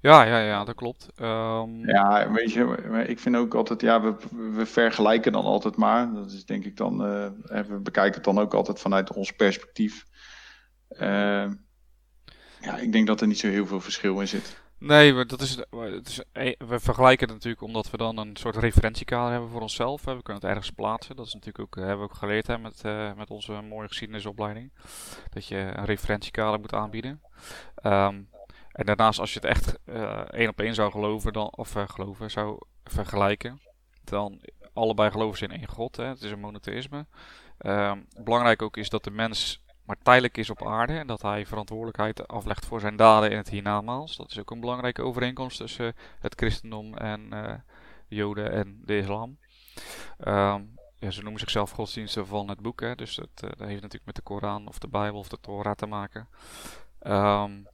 Ja, 0.00 0.22
ja, 0.22 0.38
ja, 0.38 0.64
dat 0.64 0.74
klopt. 0.74 1.08
Um... 1.20 1.86
Ja, 1.88 2.32
weet 2.32 2.52
je, 2.52 3.04
ik 3.06 3.18
vind 3.18 3.36
ook 3.36 3.54
altijd, 3.54 3.80
ja, 3.80 4.00
we, 4.00 4.14
we 4.52 4.66
vergelijken 4.66 5.32
dan 5.32 5.44
altijd 5.44 5.76
maar. 5.76 6.12
Dat 6.12 6.32
is 6.32 6.44
denk 6.44 6.64
ik 6.64 6.76
dan, 6.76 6.92
uh, 6.92 7.28
we 7.42 7.78
bekijken 7.82 8.14
het 8.14 8.24
dan 8.24 8.38
ook 8.38 8.54
altijd 8.54 8.80
vanuit 8.80 9.12
ons 9.12 9.32
perspectief. 9.32 10.04
Uh, 10.90 11.50
ja, 12.60 12.76
ik 12.80 12.92
denk 12.92 13.06
dat 13.06 13.20
er 13.20 13.26
niet 13.26 13.38
zo 13.38 13.48
heel 13.48 13.66
veel 13.66 13.80
verschil 13.80 14.20
in 14.20 14.28
zit. 14.28 14.60
Nee, 14.78 15.14
maar 15.14 15.26
dat 15.26 15.40
is, 15.40 15.56
het 15.70 16.08
is, 16.08 16.24
we 16.58 16.80
vergelijken 16.80 17.26
het 17.26 17.34
natuurlijk 17.34 17.62
omdat 17.62 17.90
we 17.90 17.96
dan 17.96 18.18
een 18.18 18.36
soort 18.36 18.56
referentiekader 18.56 19.30
hebben 19.32 19.50
voor 19.50 19.60
onszelf. 19.60 20.04
We 20.04 20.22
kunnen 20.22 20.42
het 20.42 20.50
ergens 20.50 20.70
plaatsen. 20.70 21.16
Dat 21.16 21.26
is 21.26 21.34
natuurlijk 21.34 21.64
ook, 21.64 21.74
hebben 21.76 21.98
we 21.98 22.04
ook 22.04 22.14
geleerd 22.14 22.46
hè, 22.46 22.58
met, 22.58 22.82
uh, 22.86 23.14
met 23.14 23.30
onze 23.30 23.52
mooie 23.52 23.88
geschiedenisopleiding. 23.88 24.72
Dat 25.30 25.46
je 25.46 25.56
een 25.56 25.84
referentiekader 25.84 26.60
moet 26.60 26.74
aanbieden. 26.74 27.22
Um, 27.82 28.28
En 28.78 28.86
daarnaast, 28.86 29.18
als 29.20 29.32
je 29.32 29.40
het 29.40 29.48
echt 29.48 29.78
één 30.30 30.48
op 30.48 30.60
één 30.60 30.74
zou 30.74 30.90
geloven, 30.90 31.32
dan, 31.32 31.52
of 31.56 31.74
geloven, 31.86 32.30
zou 32.30 32.58
vergelijken, 32.84 33.60
dan 34.04 34.40
allebei 34.72 35.10
geloven 35.10 35.38
ze 35.38 35.44
in 35.44 35.50
één 35.50 35.68
God. 35.68 35.96
Hè? 35.96 36.04
Het 36.04 36.22
is 36.22 36.30
een 36.30 36.40
monotheïsme. 36.40 37.06
Ehm, 37.58 37.98
belangrijk 38.22 38.62
ook 38.62 38.76
is 38.76 38.88
dat 38.88 39.04
de 39.04 39.10
mens 39.10 39.62
maar 39.84 39.96
tijdelijk 40.02 40.36
is 40.36 40.50
op 40.50 40.66
aarde 40.66 40.98
en 40.98 41.06
dat 41.06 41.22
hij 41.22 41.46
verantwoordelijkheid 41.46 42.28
aflegt 42.28 42.66
voor 42.66 42.80
zijn 42.80 42.96
daden 42.96 43.30
in 43.30 43.36
het 43.36 43.48
hiernamaals. 43.48 44.16
Dat 44.16 44.30
is 44.30 44.38
ook 44.38 44.50
een 44.50 44.60
belangrijke 44.60 45.02
overeenkomst 45.02 45.58
tussen 45.58 45.94
het 46.18 46.34
christendom 46.34 46.94
en 46.94 47.30
de 47.30 47.60
joden 48.08 48.52
en 48.52 48.80
de 48.84 48.98
islam. 48.98 49.38
Ehm, 50.18 50.62
ja, 50.98 51.10
ze 51.10 51.22
noemen 51.22 51.40
zichzelf 51.40 51.70
godsdiensten 51.70 52.26
van 52.26 52.48
het 52.48 52.60
boek, 52.60 52.80
hè, 52.80 52.94
dus 52.94 53.14
dat, 53.14 53.28
uh, 53.44 53.50
dat, 53.50 53.68
heeft 53.68 53.82
natuurlijk 53.82 54.06
met 54.06 54.14
de 54.14 54.22
Koran 54.22 54.68
of 54.68 54.78
de 54.78 54.88
Bijbel 54.88 55.18
of 55.18 55.28
de 55.28 55.40
Torah 55.40 55.74
te 55.74 55.86
maken. 55.86 56.28
Um, 57.06 57.66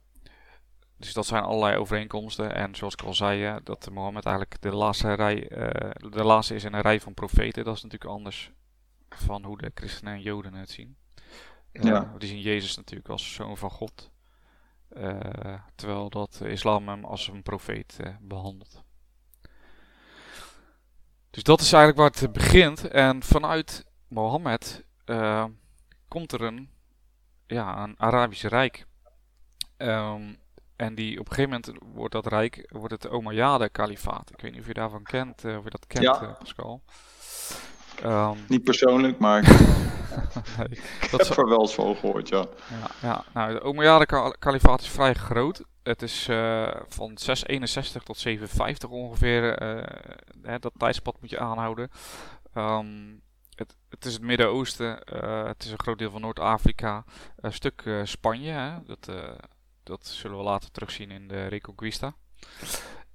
dus 0.97 1.13
dat 1.13 1.25
zijn 1.25 1.43
allerlei 1.43 1.77
overeenkomsten. 1.77 2.55
En 2.55 2.75
zoals 2.75 2.93
ik 2.93 3.01
al 3.01 3.13
zei, 3.13 3.59
dat 3.63 3.89
Mohammed 3.91 4.25
eigenlijk 4.25 4.61
de 4.61 4.75
laatste, 4.75 5.13
rij, 5.13 5.51
uh, 5.51 6.11
de 6.11 6.23
laatste 6.23 6.55
is 6.55 6.63
in 6.63 6.73
een 6.73 6.81
rij 6.81 7.01
van 7.01 7.13
profeten. 7.13 7.63
Dat 7.63 7.75
is 7.75 7.83
natuurlijk 7.83 8.11
anders 8.11 8.51
van 9.09 9.43
hoe 9.43 9.57
de 9.57 9.71
christenen 9.73 10.13
en 10.13 10.21
joden 10.21 10.53
het 10.53 10.69
zien. 10.69 10.97
Ja. 11.71 12.13
die 12.17 12.29
zien 12.29 12.41
Jezus 12.41 12.75
natuurlijk 12.75 13.09
als 13.09 13.33
zoon 13.33 13.57
van 13.57 13.69
God. 13.69 14.11
Uh, 14.97 15.19
terwijl 15.75 16.09
dat 16.09 16.33
de 16.33 16.49
islam 16.49 16.87
hem 16.87 17.05
als 17.05 17.27
een 17.27 17.43
profeet 17.43 17.99
behandelt. 18.21 18.83
Dus 21.29 21.43
dat 21.43 21.61
is 21.61 21.73
eigenlijk 21.73 21.97
waar 21.97 22.21
het 22.21 22.33
begint. 22.33 22.87
En 22.87 23.23
vanuit 23.23 23.85
Mohammed 24.07 24.85
komt 26.07 26.31
er 26.31 26.41
een, 26.41 26.69
ja, 27.47 27.83
een 27.83 27.99
Arabisch 27.99 28.43
Rijk. 28.43 28.85
Um, 29.77 30.37
en 30.75 30.95
die, 30.95 31.19
op 31.19 31.29
een 31.29 31.35
gegeven 31.35 31.61
moment 31.63 31.93
wordt 31.93 32.13
dat 32.13 32.27
rijk, 32.27 32.69
wordt 32.71 32.93
het 32.93 33.09
Omeyyade-kalifaat. 33.09 34.29
Ik 34.33 34.41
weet 34.41 34.51
niet 34.51 34.61
of 34.61 34.67
je 34.67 34.73
daarvan 34.73 35.03
kent, 35.03 35.45
of 35.45 35.63
je 35.63 35.69
dat 35.69 35.87
kent, 35.87 36.03
ja. 36.03 36.37
Pascal. 36.39 36.81
Um, 38.03 38.37
Niet 38.47 38.63
persoonlijk, 38.63 39.19
maar 39.19 39.41
nee, 39.41 40.67
ik 41.01 41.09
heb 41.11 41.19
er 41.19 41.47
wel 41.55 41.61
eens 41.61 41.73
van 41.73 41.95
gehoord, 41.95 42.29
ja. 42.29 42.45
Ja, 42.69 42.91
ja. 43.01 43.23
nou, 43.33 43.53
de 43.53 43.61
Omeyyade-kalifaat 43.61 44.81
is 44.81 44.89
vrij 44.89 45.13
groot. 45.13 45.63
Het 45.83 46.01
is 46.01 46.27
uh, 46.27 46.67
van 46.87 47.17
661 47.17 48.03
tot 48.03 48.17
750 48.17 48.89
ongeveer. 48.89 49.61
Uh, 49.61 49.83
hè, 50.41 50.59
dat 50.59 50.71
tijdspad 50.77 51.17
moet 51.21 51.29
je 51.29 51.39
aanhouden. 51.39 51.89
Um, 52.55 53.21
het, 53.55 53.75
het, 53.89 54.05
is 54.05 54.13
het 54.13 54.21
Midden-Oosten. 54.21 54.99
Uh, 55.13 55.45
het 55.45 55.63
is 55.63 55.71
een 55.71 55.79
groot 55.79 55.97
deel 55.97 56.11
van 56.11 56.21
Noord-Afrika. 56.21 57.03
Een 57.35 57.53
stuk 57.53 57.83
Spanje. 58.03 58.51
Hè, 58.51 58.73
dat, 58.85 59.09
dat 59.85 60.05
zullen 60.05 60.37
we 60.37 60.43
later 60.43 60.71
terugzien 60.71 61.11
in 61.11 61.27
de 61.27 61.47
Reconquista. 61.47 62.13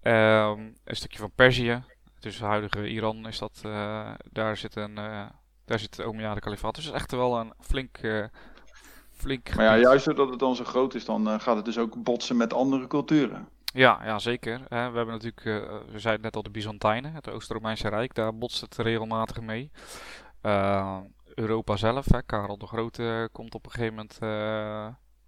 Um, 0.03 0.77
een 0.85 0.97
stukje 0.97 1.19
van 1.19 1.31
Perzië. 1.35 1.83
Dus 2.21 2.35
het 2.35 2.45
huidige 2.45 2.89
Iran 2.89 3.27
is 3.27 3.39
dat, 3.39 3.63
uh, 3.67 4.11
daar 4.31 4.57
zit 4.57 4.77
een, 4.77 4.99
uh, 4.99 5.27
daar 5.65 5.79
zit 5.79 5.97
de 5.97 6.05
Omeyyade 6.05 6.41
kalifaat. 6.41 6.75
Dus 6.75 6.85
het 6.85 6.95
is 6.95 7.01
echt 7.01 7.11
wel 7.13 7.39
een 7.39 7.53
flink, 7.61 8.03
uh, 8.03 8.25
flink 9.11 9.55
Maar 9.55 9.65
ja, 9.65 9.79
juist 9.79 10.05
doordat 10.05 10.31
het 10.31 10.39
dan 10.39 10.57
zo 10.57 10.65
groot 10.65 10.95
is, 10.95 11.05
dan 11.05 11.41
gaat 11.41 11.57
het 11.57 11.65
dus 11.65 11.79
ook 11.79 12.03
botsen 12.03 12.37
met 12.37 12.53
andere 12.53 12.87
culturen. 12.87 13.49
Ja, 13.65 14.01
ja 14.05 14.19
zeker. 14.19 14.61
we 14.69 14.75
hebben 14.77 15.07
natuurlijk, 15.07 15.43
we 15.91 15.99
zeiden 15.99 16.25
net 16.25 16.37
al 16.37 16.43
de 16.43 16.51
Byzantijnen, 16.51 17.13
het 17.13 17.31
Oost-Romeinse 17.31 17.89
Rijk, 17.89 18.15
daar 18.15 18.35
botst 18.35 18.61
het 18.61 18.77
regelmatig 18.77 19.41
mee. 19.41 19.71
Europa 21.35 21.77
zelf, 21.77 22.07
hè, 22.11 22.23
Karel 22.23 22.59
de 22.59 22.67
Grote 22.67 23.29
komt 23.33 23.55
op 23.55 23.65
een 23.65 23.71
gegeven 23.71 23.95
moment 23.95 24.19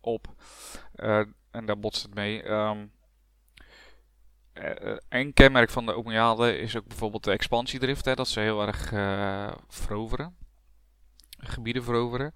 op 0.03 0.35
en 1.51 1.67
daar 1.67 1.79
botst 1.79 2.03
het 2.03 2.15
mee. 2.15 2.51
Um, 2.51 2.93
uh, 4.55 4.97
een 5.09 5.33
kenmerk 5.33 5.71
van 5.71 5.87
de 5.87 5.97
Omeyyade 5.97 6.59
is 6.59 6.77
ook 6.77 6.87
bijvoorbeeld 6.87 7.25
de 7.25 7.31
expansiedrift. 7.31 8.05
Hè, 8.05 8.15
dat 8.15 8.29
ze 8.29 8.41
heel 8.41 8.67
erg 8.67 8.89
veroveren. 9.69 10.37
Gebieden 11.39 11.85
veroveren. 11.85 12.33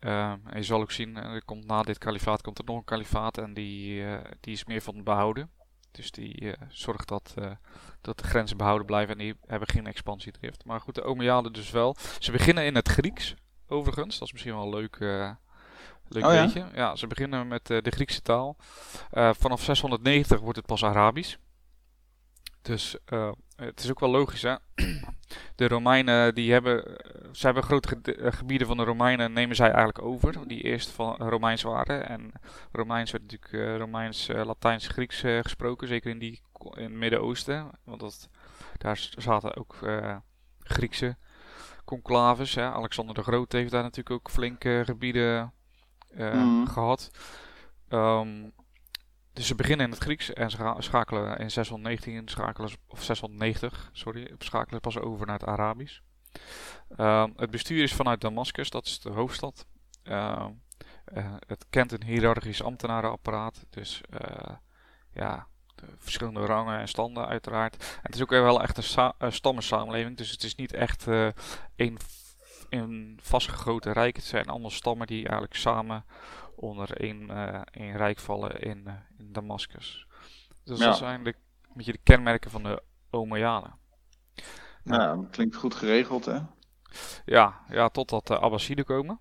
Uh, 0.00 0.30
en 0.30 0.54
je 0.54 0.62
zal 0.62 0.80
ook 0.80 0.90
zien, 0.90 1.16
er 1.16 1.44
komt 1.44 1.66
na 1.66 1.82
dit 1.82 1.98
kalifaat 1.98 2.42
komt 2.42 2.58
er 2.58 2.64
nog 2.64 2.76
een 2.76 2.84
kalifaat 2.84 3.38
en 3.38 3.54
die, 3.54 4.04
die 4.40 4.52
is 4.52 4.64
meer 4.64 4.82
van 4.82 5.04
behouden. 5.04 5.50
Dus 5.90 6.10
die 6.10 6.54
zorgt 6.68 7.08
dat, 7.08 7.34
dat 8.00 8.18
de 8.18 8.24
grenzen 8.24 8.56
behouden 8.56 8.86
blijven 8.86 9.12
en 9.12 9.18
die 9.18 9.34
hebben 9.46 9.68
geen 9.68 9.86
expansiedrift. 9.86 10.64
Maar 10.64 10.80
goed, 10.80 10.94
de 10.94 11.02
Omeyyade 11.02 11.50
dus 11.50 11.70
wel. 11.70 11.96
Ze 12.18 12.32
beginnen 12.32 12.64
in 12.64 12.74
het 12.74 12.88
Grieks, 12.88 13.34
overigens. 13.66 14.18
Dat 14.18 14.26
is 14.26 14.32
misschien 14.32 14.54
wel 14.54 14.70
leuk, 14.70 14.96
leuk 16.08 16.24
oh, 16.24 16.30
beetje. 16.30 16.58
Ja? 16.58 16.68
ja? 16.74 16.96
ze 16.96 17.06
beginnen 17.06 17.48
met 17.48 17.66
de 17.66 17.90
Griekse 17.90 18.22
taal. 18.22 18.56
vanaf 19.10 19.62
690 19.62 20.40
wordt 20.40 20.56
het 20.56 20.66
pas 20.66 20.84
Arabisch. 20.84 21.36
Dus 22.66 22.96
uh, 23.12 23.32
het 23.56 23.84
is 23.84 23.90
ook 23.90 24.00
wel 24.00 24.10
logisch, 24.10 24.42
hè. 24.42 24.54
De 25.56 25.68
Romeinen, 25.68 26.34
die 26.34 26.52
hebben, 26.52 26.98
ze 27.32 27.46
hebben 27.46 27.62
grote 27.62 28.12
eh, 28.12 28.32
gebieden 28.32 28.66
van 28.66 28.76
de 28.76 28.84
Romeinen, 28.84 29.32
nemen 29.32 29.56
zij 29.56 29.66
eigenlijk 29.66 30.02
over, 30.02 30.48
die 30.48 30.62
eerst 30.62 30.90
van 30.90 31.16
Romeins 31.16 31.62
waren. 31.62 32.08
En 32.08 32.32
Romeins 32.72 33.10
werd 33.10 33.22
natuurlijk 33.22 33.52
uh, 33.52 33.76
Romeins, 33.76 34.28
uh, 34.28 34.44
Latijns, 34.44 34.88
Grieks 34.88 35.20
gesproken, 35.20 35.88
zeker 35.88 36.10
in, 36.10 36.18
die, 36.18 36.40
in 36.74 36.82
het 36.82 36.92
Midden-Oosten. 36.92 37.70
Want 37.84 38.00
dat, 38.00 38.28
daar 38.78 39.08
zaten 39.16 39.56
ook 39.56 39.76
Griekse 40.58 41.16
conclaves. 41.84 42.54
Hè. 42.54 42.64
Alexander 42.64 43.14
de 43.14 43.22
Grote 43.22 43.56
heeft 43.56 43.70
daar 43.70 43.82
natuurlijk 43.82 44.16
ook 44.16 44.30
flinke 44.30 44.82
gebieden 44.84 45.52
mm. 46.16 46.66
gehad. 46.66 47.10
Um, 47.88 48.52
dus 49.32 49.46
ze 49.46 49.54
beginnen 49.54 49.86
in 49.86 49.92
het 49.92 50.02
Grieks 50.02 50.32
en 50.32 50.50
ze 50.50 50.74
schakelen 50.78 51.38
in 51.38 51.50
619, 51.50 52.28
schakelen, 52.28 52.70
of 52.86 53.02
690, 53.02 53.90
sorry, 53.92 54.34
schakelen 54.38 54.80
pas 54.80 54.98
over 54.98 55.26
naar 55.26 55.38
het 55.38 55.48
Arabisch. 55.48 56.00
Uh, 56.96 57.24
het 57.36 57.50
bestuur 57.50 57.82
is 57.82 57.94
vanuit 57.94 58.20
Damascus, 58.20 58.70
dat 58.70 58.86
is 58.86 59.00
de 59.00 59.10
hoofdstad. 59.10 59.66
Uh, 60.04 60.46
uh, 61.14 61.34
het 61.46 61.66
kent 61.70 61.92
een 61.92 62.04
hiërarchisch 62.04 62.62
ambtenarenapparaat, 62.62 63.66
dus 63.70 64.00
eh, 64.10 64.54
ja, 65.12 65.46
verschillende 65.98 66.44
rangen 66.44 66.78
en 66.78 66.88
standen 66.88 67.26
uiteraard. 67.26 67.76
En 67.76 68.00
het 68.02 68.14
is 68.14 68.22
ook 68.22 68.30
wel 68.30 68.62
echt 68.62 68.96
een, 68.96 69.12
een 69.18 69.32
stammensamenleving, 69.32 70.16
dus 70.16 70.30
het 70.30 70.42
is 70.42 70.54
niet 70.54 70.72
echt 70.72 71.06
één, 71.76 71.96
een 72.70 73.18
vastgegoten 73.22 73.92
rijk. 73.92 74.16
Het 74.16 74.24
zijn 74.24 74.46
allemaal 74.46 74.70
stammen 74.70 75.06
die 75.06 75.22
eigenlijk 75.22 75.54
samen 75.54 76.04
onder 76.54 77.00
één, 77.00 77.30
één 77.70 77.96
rijk 77.96 78.18
vallen 78.18 78.60
in, 78.60 78.88
in 79.18 79.32
Damascus. 79.32 80.06
Dus 80.64 80.78
dat 80.78 80.96
zijn 80.96 81.24
de, 81.24 81.34
een 81.62 81.72
beetje 81.74 81.92
de 81.92 82.00
kenmerken 82.02 82.50
van 82.50 82.62
de 82.62 82.82
Omeyyade. 83.10 83.70
Nou, 84.82 85.20
ja, 85.20 85.28
klinkt 85.30 85.56
goed 85.56 85.74
geregeld, 85.74 86.24
hè? 86.24 86.38
Ja, 87.24 87.60
ja 87.68 87.88
totdat 87.88 88.26
de 88.26 88.38
Abbasiden 88.38 88.84
komen. 88.84 89.20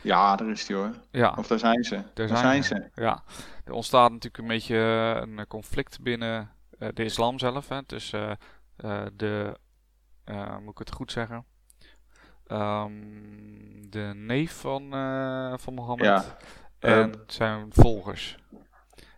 Ja, 0.00 0.36
daar 0.36 0.48
is 0.48 0.66
die 0.66 0.76
hoor. 0.76 0.94
Ja. 1.10 1.34
Of 1.36 1.46
daar 1.46 1.58
zijn 1.58 1.84
ze. 1.84 2.02
Daar, 2.14 2.28
zijn, 2.28 2.64
ze. 2.64 2.90
Ja. 2.94 3.22
Er 3.64 3.72
ontstaat 3.72 4.10
natuurlijk 4.10 4.38
een 4.38 4.48
beetje 4.48 4.76
eh, 4.76 5.32
een 5.36 5.46
conflict 5.46 6.00
binnen 6.00 6.50
uh, 6.78 6.88
de 6.94 7.04
islam 7.04 7.38
zelf. 7.38 7.68
Hè, 7.68 7.84
tussen 7.84 8.38
uh, 8.84 9.06
de, 9.12 9.58
moet 10.60 10.72
ik 10.72 10.78
het 10.78 10.92
goed 10.92 11.12
zeggen, 11.12 11.44
um, 12.48 13.90
de 13.90 14.12
neef 14.14 14.52
van, 14.52 14.90
van 15.60 15.74
Mohammed 15.74 16.06
ja. 16.06 16.36
en 16.78 17.12
zijn 17.26 17.66
volgers. 17.70 18.36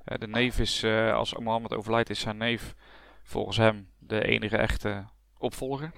Eh, 0.06 0.18
de 0.18 0.28
neef 0.28 0.58
is, 0.58 0.82
uh, 0.82 1.14
als 1.14 1.34
Mohammed 1.34 1.74
overlijdt, 1.74 2.10
is 2.10 2.20
zijn 2.20 2.36
neef 2.36 2.74
volgens 3.22 3.56
hem 3.56 3.88
de 3.98 4.24
enige 4.24 4.56
echte 4.56 5.04
opvolger. 5.38 5.90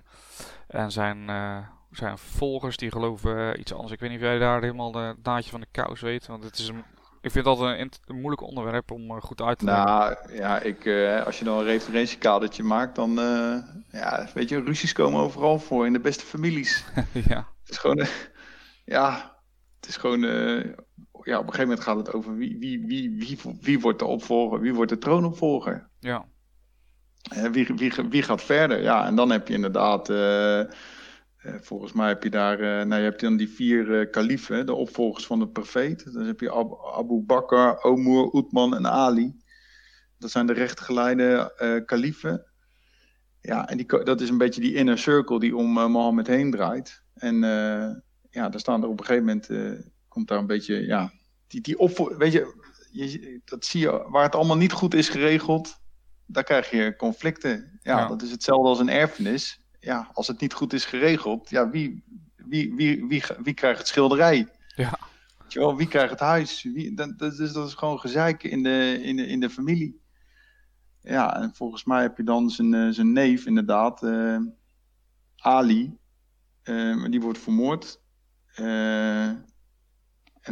En 0.67 0.91
zijn, 0.91 1.31
uh, 1.31 1.59
zijn 1.91 2.19
volgers 2.19 2.77
die 2.77 2.91
geloven 2.91 3.61
iets 3.61 3.73
anders. 3.73 3.93
Ik 3.93 4.01
weet 4.01 4.11
niet 4.11 4.19
of 4.19 4.25
jij 4.25 4.39
daar 4.39 4.61
helemaal 4.61 4.93
de 4.93 5.15
naadje 5.23 5.51
van 5.51 5.61
de 5.61 5.67
kous 5.71 6.01
weet. 6.01 6.27
Want 6.27 6.45
het 6.45 6.59
is 6.59 6.69
een, 6.69 6.85
ik 7.21 7.31
vind 7.31 7.45
dat 7.45 7.61
een, 7.61 7.93
een 8.07 8.17
moeilijk 8.17 8.43
onderwerp 8.43 8.91
om 8.91 9.21
goed 9.21 9.43
uit 9.43 9.59
te 9.59 9.65
leggen. 9.65 9.85
Nou 9.85 10.17
ja, 10.33 10.61
ik, 10.61 10.87
als 11.25 11.39
je 11.39 11.45
dan 11.45 11.59
een 11.59 11.65
referentiekadertje 11.65 12.63
maakt, 12.63 12.95
dan 12.95 13.15
ja, 13.91 14.29
weet 14.35 14.49
je, 14.49 14.63
ruzies 14.63 14.93
komen 14.93 15.21
overal 15.21 15.59
voor 15.59 15.87
in 15.87 15.93
de 15.93 16.01
beste 16.01 16.25
families. 16.25 16.85
ja. 17.29 17.49
Het 17.63 17.71
is 17.71 17.79
gewoon, 17.79 18.07
ja, 18.85 19.37
het 19.81 19.89
is 19.89 19.97
gewoon 19.97 20.21
ja, 21.29 21.39
op 21.39 21.47
een 21.47 21.53
gegeven 21.53 21.69
moment 21.69 21.81
gaat 21.81 21.97
het 21.97 22.13
over 22.13 22.37
wie, 22.37 22.59
wie, 22.59 22.87
wie, 22.87 23.17
wie, 23.19 23.59
wie 23.61 23.81
wordt 23.81 23.99
de 23.99 24.05
opvolger, 24.05 24.61
wie 24.61 24.75
wordt 24.75 24.91
de 24.91 24.99
troonopvolger. 24.99 25.89
Ja. 26.01 26.25
wie, 27.51 27.67
wie, 27.77 27.93
wie 28.09 28.23
gaat 28.23 28.43
verder? 28.43 28.83
Ja, 28.83 29.07
en 29.07 29.15
dan 29.15 29.31
heb 29.31 29.49
je 29.49 29.55
inderdaad, 29.55 30.09
volgens 31.61 31.93
mij 31.93 32.09
heb 32.09 32.23
je 32.23 32.31
daar, 32.31 32.61
uh, 32.61 32.67
nou, 32.67 32.95
je 32.95 33.09
hebt 33.09 33.21
dan 33.21 33.37
die 33.37 33.49
vier 33.49 34.09
kalifen, 34.09 34.67
de 34.67 34.75
opvolgers 34.75 35.27
van 35.27 35.39
de 35.39 35.49
profeet. 35.49 36.13
Dan 36.13 36.25
heb 36.25 36.41
je 36.41 36.53
Abu, 36.53 36.75
Abu 36.95 37.21
Bakr, 37.21 37.87
Omur, 37.87 38.35
Uthman 38.37 38.75
en 38.77 38.87
Ali. 38.87 39.37
Dat 40.19 40.31
zijn 40.31 40.47
de 40.47 40.53
rechtgeleide 40.53 41.53
kalifen. 41.87 42.47
Ja, 43.41 43.69
en 43.69 43.77
die, 43.77 43.87
dat 44.05 44.21
is 44.21 44.29
een 44.29 44.39
beetje 44.39 44.61
die 44.61 44.75
inner 44.75 44.99
circle 44.99 45.41
die 45.41 45.57
om 45.57 45.67
Mohammed 45.73 46.27
heen 46.27 46.51
draait. 46.51 47.03
En 47.15 47.41
ja, 48.31 48.49
daar 48.49 48.61
staan 48.61 48.83
er 48.83 48.89
op 48.89 48.99
een 49.01 49.05
gegeven 49.07 49.27
moment 49.27 49.49
komt 50.09 50.29
daar 50.29 50.39
een 50.39 50.47
beetje, 50.47 50.87
ja, 50.87 51.13
die, 51.47 51.61
die 51.61 51.79
op, 51.79 52.15
weet 52.19 52.33
je, 52.33 52.55
je, 52.91 53.41
dat 53.45 53.65
zie 53.65 53.81
je, 53.81 54.07
waar 54.09 54.23
het 54.23 54.35
allemaal 54.35 54.57
niet 54.57 54.73
goed 54.73 54.95
is 54.95 55.09
geregeld, 55.09 55.81
daar 56.27 56.45
krijg 56.45 56.71
je 56.71 56.97
conflicten. 56.97 57.79
Ja, 57.83 57.99
Ja. 57.99 58.07
dat 58.07 58.23
is 58.23 58.31
hetzelfde 58.31 58.69
als 58.69 58.79
een 58.79 58.89
erfenis. 58.89 59.63
Ja, 59.81 60.11
als 60.13 60.27
het 60.27 60.41
niet 60.41 60.53
goed 60.53 60.73
is 60.73 60.85
geregeld, 60.85 61.51
ja, 61.51 61.71
wie, 61.71 62.05
wie, 62.37 62.75
wie, 62.75 63.07
wie, 63.07 63.23
wie 63.43 63.55
krijgt 63.55 63.79
het 63.79 63.89
schilderij? 63.89 64.49
Ja. 64.77 64.99
Wel, 65.49 65.77
wie 65.77 65.89
krijgt 65.89 66.11
het 66.11 66.21
huis? 66.21 66.63
Wie, 66.63 66.95
dat, 66.95 67.19
dat, 67.19 67.39
is, 67.39 67.53
dat 67.53 67.69
is 67.69 67.75
gewoon 67.75 68.01
gezeik 68.01 68.43
in 68.43 68.63
de, 68.63 68.99
in 69.03 69.17
de, 69.17 69.27
in 69.27 69.41
de 69.41 69.51
familie. 69.51 70.01
Ja, 71.01 71.37
en 71.37 71.55
volgens 71.55 71.85
mij 71.85 72.03
heb 72.03 72.17
je 72.17 72.25
dan 72.25 72.51
zijn, 72.51 72.75
eh, 72.75 72.89
zijn 72.89 73.13
neef, 73.13 73.47
inderdaad, 73.47 74.03
eh, 74.03 74.39
Ali. 75.37 75.97
Maar 76.65 77.11
die 77.11 77.21
wordt 77.21 77.39
vermoord. 77.39 78.01
En 78.55 79.45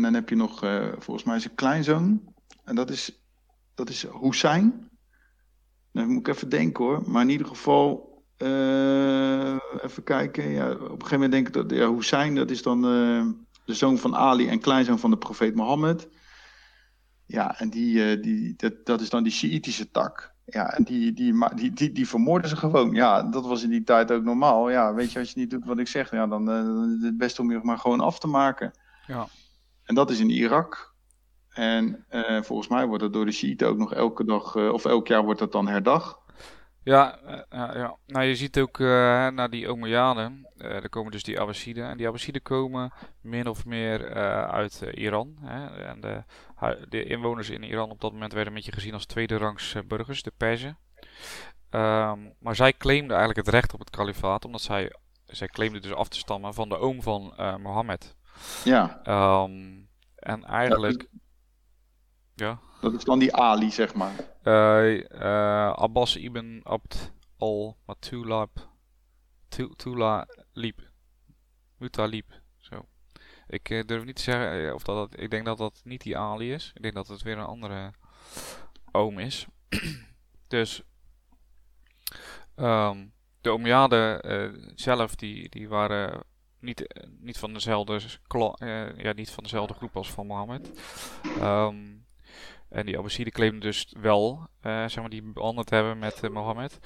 dan 0.02 0.14
heb 0.14 0.28
je 0.28 0.36
nog, 0.36 0.58
volgens 0.98 1.24
mij, 1.24 1.38
zijn 1.38 1.54
kleinzoon. 1.54 2.34
En 2.64 2.74
dat 2.74 2.90
is, 2.90 3.20
dat 3.74 3.88
is 3.88 4.06
Hussein. 4.20 4.90
Dan 5.92 6.08
moet 6.08 6.28
ik 6.28 6.34
even 6.34 6.48
denken 6.48 6.84
hoor. 6.84 7.10
Maar 7.10 7.22
in 7.22 7.28
ieder 7.28 7.46
geval, 7.46 8.15
even 9.83 10.03
kijken. 10.05 10.51
Ja, 10.51 10.70
op 10.70 10.81
een 10.81 10.88
gegeven 10.88 11.11
moment 11.11 11.33
denk 11.33 11.46
ik 11.46 11.53
dat 11.53 11.70
ja, 11.70 11.92
Hussein, 11.92 12.35
dat 12.35 12.51
is 12.51 12.62
dan 12.62 12.85
eh, 12.85 13.25
de 13.64 13.75
zoon 13.75 13.99
van 13.99 14.16
Ali 14.16 14.49
en 14.49 14.61
kleinzoon 14.61 14.99
van 14.99 15.11
de 15.11 15.18
profeet 15.18 15.55
Mohammed. 15.55 16.09
Ja, 17.27 17.59
en 17.59 17.70
die, 17.70 18.11
eh, 18.11 18.22
die, 18.22 18.55
dat, 18.57 18.72
dat 18.85 19.01
is 19.01 19.11
dan 19.11 19.22
die 19.22 19.33
Sjiitische 19.33 19.90
tak. 19.90 20.35
Ja, 20.44 20.72
en 20.72 20.83
die, 20.83 21.12
die, 21.12 21.55
die, 21.55 21.72
die, 21.72 21.92
die 21.92 22.09
vermoorden 22.09 22.51
ze 22.51 22.57
gewoon. 22.57 22.92
Ja, 22.92 23.22
dat 23.22 23.46
was 23.46 23.62
in 23.62 23.70
die 23.70 23.83
tijd 23.83 24.12
ook 24.12 24.22
normaal. 24.22 24.70
Ja, 24.70 24.94
weet 24.94 25.12
je, 25.12 25.18
als 25.18 25.33
je 25.33 25.38
niet 25.38 25.51
doet 25.51 25.64
wat 25.64 25.79
ik 25.79 25.88
zeg, 25.88 26.11
ja, 26.11 26.27
dan 26.27 26.51
eh, 26.51 26.96
is 26.99 27.03
het 27.03 27.16
best 27.16 27.38
om 27.38 27.51
je 27.51 27.61
maar 27.62 27.79
gewoon 27.79 28.01
af 28.01 28.18
te 28.18 28.27
maken. 28.27 28.70
Ja. 29.07 29.29
En 29.85 29.94
dat 29.94 30.11
is 30.11 30.20
in 30.20 30.31
Irak. 30.31 30.94
En 31.49 32.05
eh, 32.09 32.42
volgens 32.42 32.68
mij 32.68 32.87
wordt 32.87 33.03
dat 33.03 33.12
door 33.12 33.25
de 33.25 33.33
Shiiten 33.33 33.68
ook 33.68 33.79
nog 33.79 33.94
elke 33.94 34.25
dag, 34.25 34.55
eh, 34.55 34.72
of 34.72 34.85
elk 34.85 35.07
jaar 35.07 35.25
wordt 35.25 35.40
dat 35.40 35.53
dan 35.53 35.68
herdacht. 35.68 36.18
Ja, 36.87 37.18
eh, 37.18 37.40
ja, 37.51 37.77
ja. 37.79 37.96
Nou, 38.07 38.25
je 38.25 38.37
ziet 38.37 38.59
ook 38.59 38.81
eh, 38.81 38.87
naar 39.29 39.51
die 39.51 39.68
Omeyaden, 39.68 40.46
eh 40.57 40.70
er 40.70 40.88
komen 40.88 41.12
dus 41.12 41.22
die 41.22 41.40
Abbasiden. 41.40 41.88
En 41.88 41.96
die 41.96 42.07
Abbasiden 42.07 42.42
komen 42.42 42.92
min 43.20 43.49
of 43.49 43.64
meer 43.64 44.05
eh, 44.07 44.49
uit 44.49 44.83
eh, 44.83 45.03
Iran. 45.03 45.37
Hè. 45.40 45.85
En 45.85 46.01
de, 46.01 46.22
de 46.88 47.05
inwoners 47.05 47.51
in 47.51 47.62
Iran 47.62 47.90
op 47.90 48.01
dat 48.01 48.12
moment 48.12 48.33
werden 48.33 48.53
een 48.53 48.59
beetje 48.59 48.72
gezien 48.72 48.92
als 48.92 49.07
tweede 49.07 49.37
rangs 49.37 49.75
eh, 49.75 49.83
burgers, 49.83 50.22
de 50.22 50.33
Perzen. 50.37 50.79
Ehm, 51.70 52.18
maar 52.38 52.57
zij 52.57 52.72
claimden 52.72 53.16
eigenlijk 53.16 53.46
het 53.46 53.55
recht 53.55 53.75
op 53.75 53.81
het 53.81 53.90
kalifaat, 53.90 54.44
omdat 54.44 54.61
zij, 54.62 54.92
zij 55.27 55.46
claimden 55.46 55.83
dus 55.83 55.92
af 55.94 56.09
te 56.09 56.18
stammen 56.18 56.55
van 56.55 56.68
de 56.68 56.77
oom 56.77 57.03
van 57.03 57.33
eh, 57.37 57.57
Mohammed. 57.57 58.16
Ja, 58.64 59.01
Ehm, 59.03 59.75
en 60.16 60.44
eigenlijk, 60.44 61.09
ja. 62.35 62.59
Dat 62.80 62.92
is 62.94 63.04
dan 63.04 63.18
die 63.18 63.34
Ali, 63.34 63.70
zeg 63.70 63.94
maar. 63.94 64.14
Eh, 64.42 65.10
eh, 65.10 65.72
Abbas 65.72 66.16
ibn 66.16 66.60
Abd 66.62 67.12
al-Matulab 67.38 68.50
Tu- 69.48 69.74
Tulalib. 69.76 70.80
Mutalib. 71.78 72.40
Zo. 72.58 72.86
Ik 73.48 73.70
eh, 73.70 73.84
durf 73.86 74.04
niet 74.04 74.16
te 74.16 74.22
zeggen 74.22 74.74
of 74.74 74.82
dat, 74.82 75.10
dat. 75.10 75.20
Ik 75.20 75.30
denk 75.30 75.44
dat 75.44 75.58
dat 75.58 75.80
niet 75.84 76.02
die 76.02 76.18
Ali 76.18 76.52
is. 76.52 76.70
Ik 76.74 76.82
denk 76.82 76.94
dat 76.94 77.08
het 77.08 77.22
weer 77.22 77.38
een 77.38 77.44
andere 77.44 77.92
oom 78.92 79.18
is. 79.18 79.46
dus. 80.48 80.82
ehm, 82.54 83.06
de 83.40 83.50
Omeyaden 83.50 84.20
eh, 84.22 84.70
zelf, 84.74 85.14
die, 85.14 85.48
die 85.48 85.68
waren 85.68 86.22
niet, 86.60 87.06
niet, 87.20 87.38
van 87.38 87.52
dezelfde 87.52 88.00
ja, 88.96 89.12
niet 89.12 89.30
van 89.30 89.42
dezelfde 89.42 89.74
groep 89.74 89.96
als 89.96 90.10
van 90.12 90.26
Mohammed. 90.26 90.80
Ehm, 91.40 91.94
en 92.76 92.86
die 92.86 92.96
Abbasiden 92.96 93.32
claimden 93.32 93.60
dus 93.60 93.94
wel, 94.00 94.48
eh, 94.60 94.72
zeg 94.86 94.96
maar, 94.96 95.10
die 95.10 95.32
te 95.32 95.74
hebben 95.74 95.98
met 95.98 96.22
eh, 96.22 96.30
Mohammed. 96.30 96.78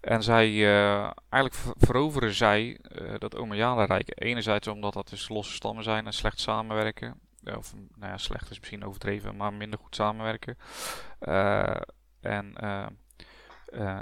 En 0.00 0.22
zij, 0.22 0.46
eh, 0.48 1.10
eigenlijk 1.28 1.54
ver- 1.54 1.74
veroveren 1.76 2.34
zij 2.34 2.78
dat 3.18 3.36
Omeyadenrijk. 3.36 4.12
Enerzijds 4.14 4.68
omdat 4.68 4.92
dat 4.92 5.08
dus 5.08 5.28
losse 5.28 5.52
stammen 5.52 5.84
zijn 5.84 6.06
en 6.06 6.12
slecht 6.12 6.40
samenwerken. 6.40 7.20
Of, 7.56 7.74
nou 7.74 8.12
ja, 8.12 8.16
slecht 8.16 8.50
is 8.50 8.58
misschien 8.58 8.84
overdreven, 8.84 9.36
maar 9.36 9.52
minder 9.52 9.78
goed 9.78 9.94
samenwerken. 9.94 10.56
En 12.20 12.54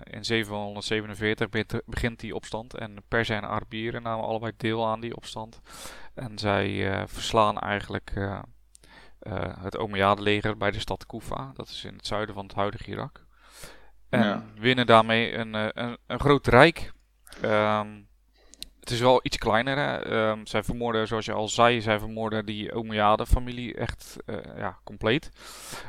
in 0.03 0.25
747 0.25 1.49
begint, 1.87 2.21
die 2.21 2.35
opstand. 2.35 2.75
En 2.75 3.03
Perzen 3.09 3.37
en 3.37 3.49
Arabieren 3.49 4.03
namen 4.03 4.25
allebei 4.25 4.53
deel 4.57 4.87
aan 4.87 5.01
die 5.01 5.17
opstand. 5.17 5.61
En 6.15 6.39
zij 6.39 7.05
verslaan 7.07 7.59
eigenlijk 7.59 8.13
het 9.61 9.77
Omeyyade-leger 9.77 10.57
bij 10.57 10.71
de 10.71 10.79
stad 10.81 11.07
Kufa. 11.07 11.51
Dat 11.55 11.69
is 11.69 11.85
in 11.85 11.95
het 11.97 12.07
zuiden 12.07 12.35
van 12.35 12.45
het 12.47 12.55
huidige 12.55 12.91
Irak. 12.91 13.25
En 14.09 14.21
Ja. 14.25 14.45
winnen 14.59 14.87
daarmee 14.87 15.35
een, 15.35 15.55
eh, 15.55 15.69
een, 15.73 15.97
een 16.07 16.21
groot 16.21 16.47
rijk. 16.47 16.93
Ehm, 17.43 17.89
het 18.81 18.91
is 18.91 19.01
wel 19.01 19.21
iets 19.23 19.39
kleiner. 19.39 19.77
Hè? 19.77 19.97
Ehm, 19.99 20.45
zij 20.45 20.63
vermoorden, 20.63 21.07
zoals 21.07 21.25
je 21.25 21.33
al 21.33 21.49
zei, 21.49 21.81
zij 21.81 21.99
vermoorden 21.99 22.47
die 22.47 22.73
Omeyyade-familie 22.73 23.75
echt 23.75 24.17
eh, 24.27 24.37
ja, 24.57 24.79
compleet. 24.85 25.31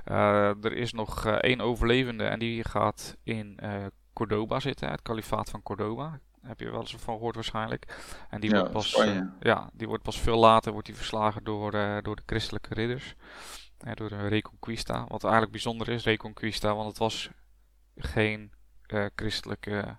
Eh, 0.05 0.63
er 0.63 0.73
is 0.73 0.93
nog 0.93 1.25
eh, 1.25 1.33
één 1.33 1.61
overlevende 1.61 2.23
en 2.23 2.39
die 2.39 2.63
gaat 2.63 3.17
in 3.23 3.57
eh 3.59 3.85
Cordoba 4.13 4.59
zitten, 4.59 4.89
het 4.89 5.01
kalifaat 5.01 5.49
van 5.49 5.61
Cordoba. 5.63 6.19
Heb 6.41 6.60
je 6.60 6.69
wel 6.69 6.80
eens 6.80 6.95
van 6.95 7.15
gehoord 7.15 7.36
waarschijnlijk. 7.36 7.86
En 8.30 8.41
die 8.41 8.49
Ja, 8.49 8.58
wordt 8.58 8.71
pas, 8.71 8.95
eh, 8.95 9.21
ja, 9.39 9.69
die 9.73 9.88
wordt 9.88 10.04
pas 10.04 10.19
veel 10.19 10.38
later 10.38 10.71
wordt 10.71 10.88
die 10.88 10.95
verslagen 10.95 11.43
door, 11.43 11.73
eh, 11.73 11.97
door 12.02 12.15
de 12.15 12.21
christelijke 12.25 12.73
ridders. 12.73 13.15
Eh, 13.78 13.93
door 13.93 14.10
de 14.10 14.28
Reconquista. 14.28 15.06
Wat 15.08 15.23
eigenlijk 15.23 15.52
bijzonder 15.52 15.89
is, 15.89 16.04
Reconquista, 16.04 16.75
want 16.75 16.88
het 16.88 16.97
was 16.97 17.30
geen, 17.97 18.52
christelijke, 19.15 19.97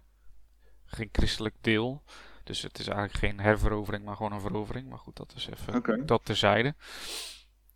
geen 0.85 1.09
christelijk 1.13 1.55
deel. 1.61 2.03
Dus 2.45 2.63
het 2.63 2.79
is 2.79 2.87
eigenlijk 2.87 3.19
geen 3.19 3.41
herverovering, 3.41 4.05
maar 4.05 4.17
gewoon 4.17 4.33
een 4.33 4.41
verovering. 4.41 4.89
Maar 4.89 4.99
goed, 4.99 5.17
dat 5.17 5.33
is 5.37 5.49
even 5.49 6.07
dat 6.07 6.25
terzijde. 6.25 6.75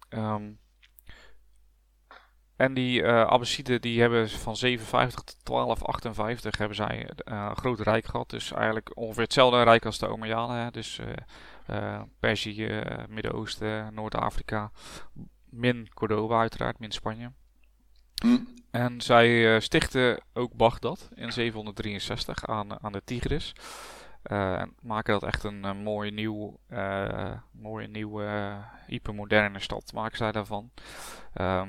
Ehm 0.09 0.51
en 2.57 2.75
die 2.75 3.03
eh 3.03 3.27
Abbasiden 3.27 3.81
die 3.81 4.01
hebben 4.01 4.31
van 4.31 4.57
750 4.57 5.25
tot 5.25 5.47
1258 5.47 6.59
hebben 6.59 6.77
zij 6.77 7.11
eh, 7.17 7.47
een 7.49 7.57
groot 7.57 7.81
rijk 7.81 8.07
gehad. 8.07 8.31
Dus 8.31 8.53
eigenlijk 8.53 8.97
ongeveer 8.97 9.23
hetzelfde 9.23 9.63
rijk 9.63 9.87
als 9.87 9.99
de 9.99 10.09
Omeyyades. 10.09 10.57
hè. 10.57 10.71
Dus 10.71 11.01
eh, 11.67 12.03
Perzië, 12.21 12.83
Midden-Oosten, 13.09 13.95
Noord-Afrika. 13.95 14.71
Min 15.51 15.89
Cordoba 15.95 16.39
uiteraard, 16.41 16.79
min 16.79 16.91
Spanje. 16.91 17.33
Hm. 18.15 18.39
En 18.71 19.01
zij 19.01 19.61
stichten 19.61 20.21
ook 20.33 20.55
Bagdad 20.55 21.09
in 21.15 21.33
763 21.33 22.47
aan, 22.47 22.83
aan 22.83 22.93
de 22.93 23.03
Tigris. 23.05 23.53
En 24.23 24.75
maken 24.81 25.13
dat 25.13 25.23
echt 25.23 25.45
een, 25.45 25.65
eh, 25.65 25.75
mooi 25.75 26.11
nieuw, 26.11 26.59
mooie 27.51 27.89
nieuwe, 27.89 28.57
hypermoderne 28.87 29.59
stad, 29.59 29.93
maken 29.93 30.17
zij 30.17 30.33
daarvan. 30.33 30.71
Ehm, 31.35 31.69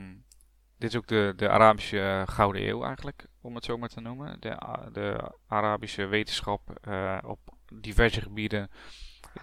dit 0.85 0.93
is 0.93 0.99
ook 0.99 1.07
de, 1.07 1.33
de 1.35 1.49
Arabische 1.49 1.99
eh, 1.99 2.21
Gouden 2.35 2.67
Eeuw 2.67 2.83
eigenlijk, 2.83 3.25
om 3.41 3.55
het 3.55 3.65
zo 3.65 3.77
maar 3.77 3.89
te 3.89 4.01
noemen. 4.01 4.37
De, 4.39 4.57
de 4.91 5.31
Arabische 5.47 6.05
wetenschap 6.05 6.61
eh, 6.81 7.17
op 7.25 7.39
diverse 7.73 8.21
gebieden, 8.21 8.69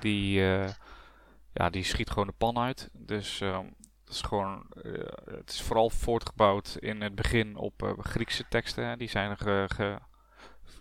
die, 0.01 0.41
eh, 0.41 0.69
ja, 1.53 1.71
die 1.71 1.85
schiet 1.85 2.11
gewoon 2.11 2.27
de 2.27 2.35
pan 2.39 2.59
uit. 2.59 2.89
Dus 2.93 3.39
het 3.39 4.09
is 4.15 4.21
gewoon, 4.21 4.67
het 5.31 5.51
is 5.51 5.63
vooral 5.63 5.91
voortgebouwd 5.91 6.77
in 6.79 7.01
het 7.03 7.15
begin 7.15 7.57
op 7.57 7.95
Griekse 7.99 8.45
teksten. 8.49 8.87
hè. 8.87 8.97
Die 8.97 9.09
zijn 9.09 9.37
ge, 9.39 9.65
ge- 9.75 9.99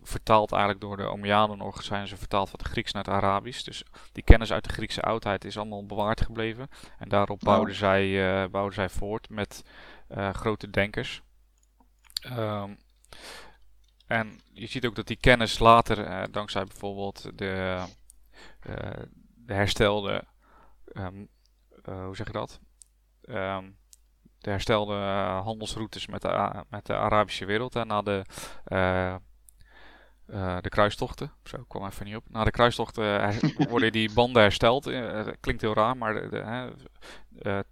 vertaald 0.03 0.51
eigenlijk 0.51 0.81
door 0.81 0.97
de 0.97 1.03
Omeyaden 1.03 1.57
nog, 1.57 1.83
zijn 1.83 2.07
ze 2.07 2.17
vertaald 2.17 2.49
van 2.49 2.59
het 2.63 2.71
Grieks 2.71 2.91
naar 2.91 3.03
het 3.03 3.13
Arabisch. 3.13 3.63
Dus 3.63 3.83
die 4.11 4.23
kennis 4.23 4.51
uit 4.51 4.63
de 4.63 4.73
Griekse 4.73 5.01
oudheid 5.01 5.45
is 5.45 5.57
allemaal 5.57 5.85
bewaard 5.85 6.21
gebleven. 6.21 6.67
En 6.99 7.09
daarop 7.09 7.37
Oh. 7.37 7.43
bouwden, 7.43 7.75
zij, 7.75 8.49
bouwden 8.49 8.73
zij 8.73 8.89
voort 8.89 9.29
met 9.29 9.63
grote 10.33 10.69
denkers. 10.69 11.21
Ehm, 12.21 12.73
en 14.07 14.39
je 14.53 14.67
ziet 14.67 14.85
ook 14.85 14.95
dat 14.95 15.07
die 15.07 15.17
kennis 15.17 15.59
later, 15.59 16.03
eh, 16.03 16.23
dankzij 16.31 16.63
bijvoorbeeld 16.63 17.37
de, 17.37 17.83
eh, 18.59 19.03
de 19.35 19.53
herstelde, 19.53 20.23
ehm, 20.93 21.25
eh, 21.83 22.03
hoe 22.05 22.15
zeg 22.15 22.27
je 22.27 22.33
dat? 22.33 22.59
Ehm, 23.21 23.69
de 24.39 24.49
herstelde 24.49 24.93
eh, 24.93 25.41
handelsroutes 25.43 26.07
met 26.07 26.21
de, 26.21 26.63
met 26.69 26.85
de 26.85 26.95
Arabische 26.95 27.45
wereld 27.45 27.75
en 27.75 27.87
na 27.87 28.01
de, 28.01 28.25
eh, 28.63 29.13
eh, 29.13 30.57
de 30.61 30.69
kruistochten. 30.69 31.31
Zo 31.43 31.63
kwam 31.67 31.85
even 31.85 32.05
niet 32.05 32.15
op. 32.15 32.23
Na 32.27 32.43
de 32.43 32.51
kruistochten 32.51 33.21
eh, 33.21 33.67
worden 33.69 33.91
die 33.91 34.13
banden 34.13 34.41
hersteld. 34.41 34.87
Eh, 34.87 35.27
klinkt 35.39 35.61
heel 35.61 35.73
raar, 35.73 35.97
maar 35.97 36.29
de, 36.29 36.39
eh, 36.39 36.67
eh, 37.41 37.63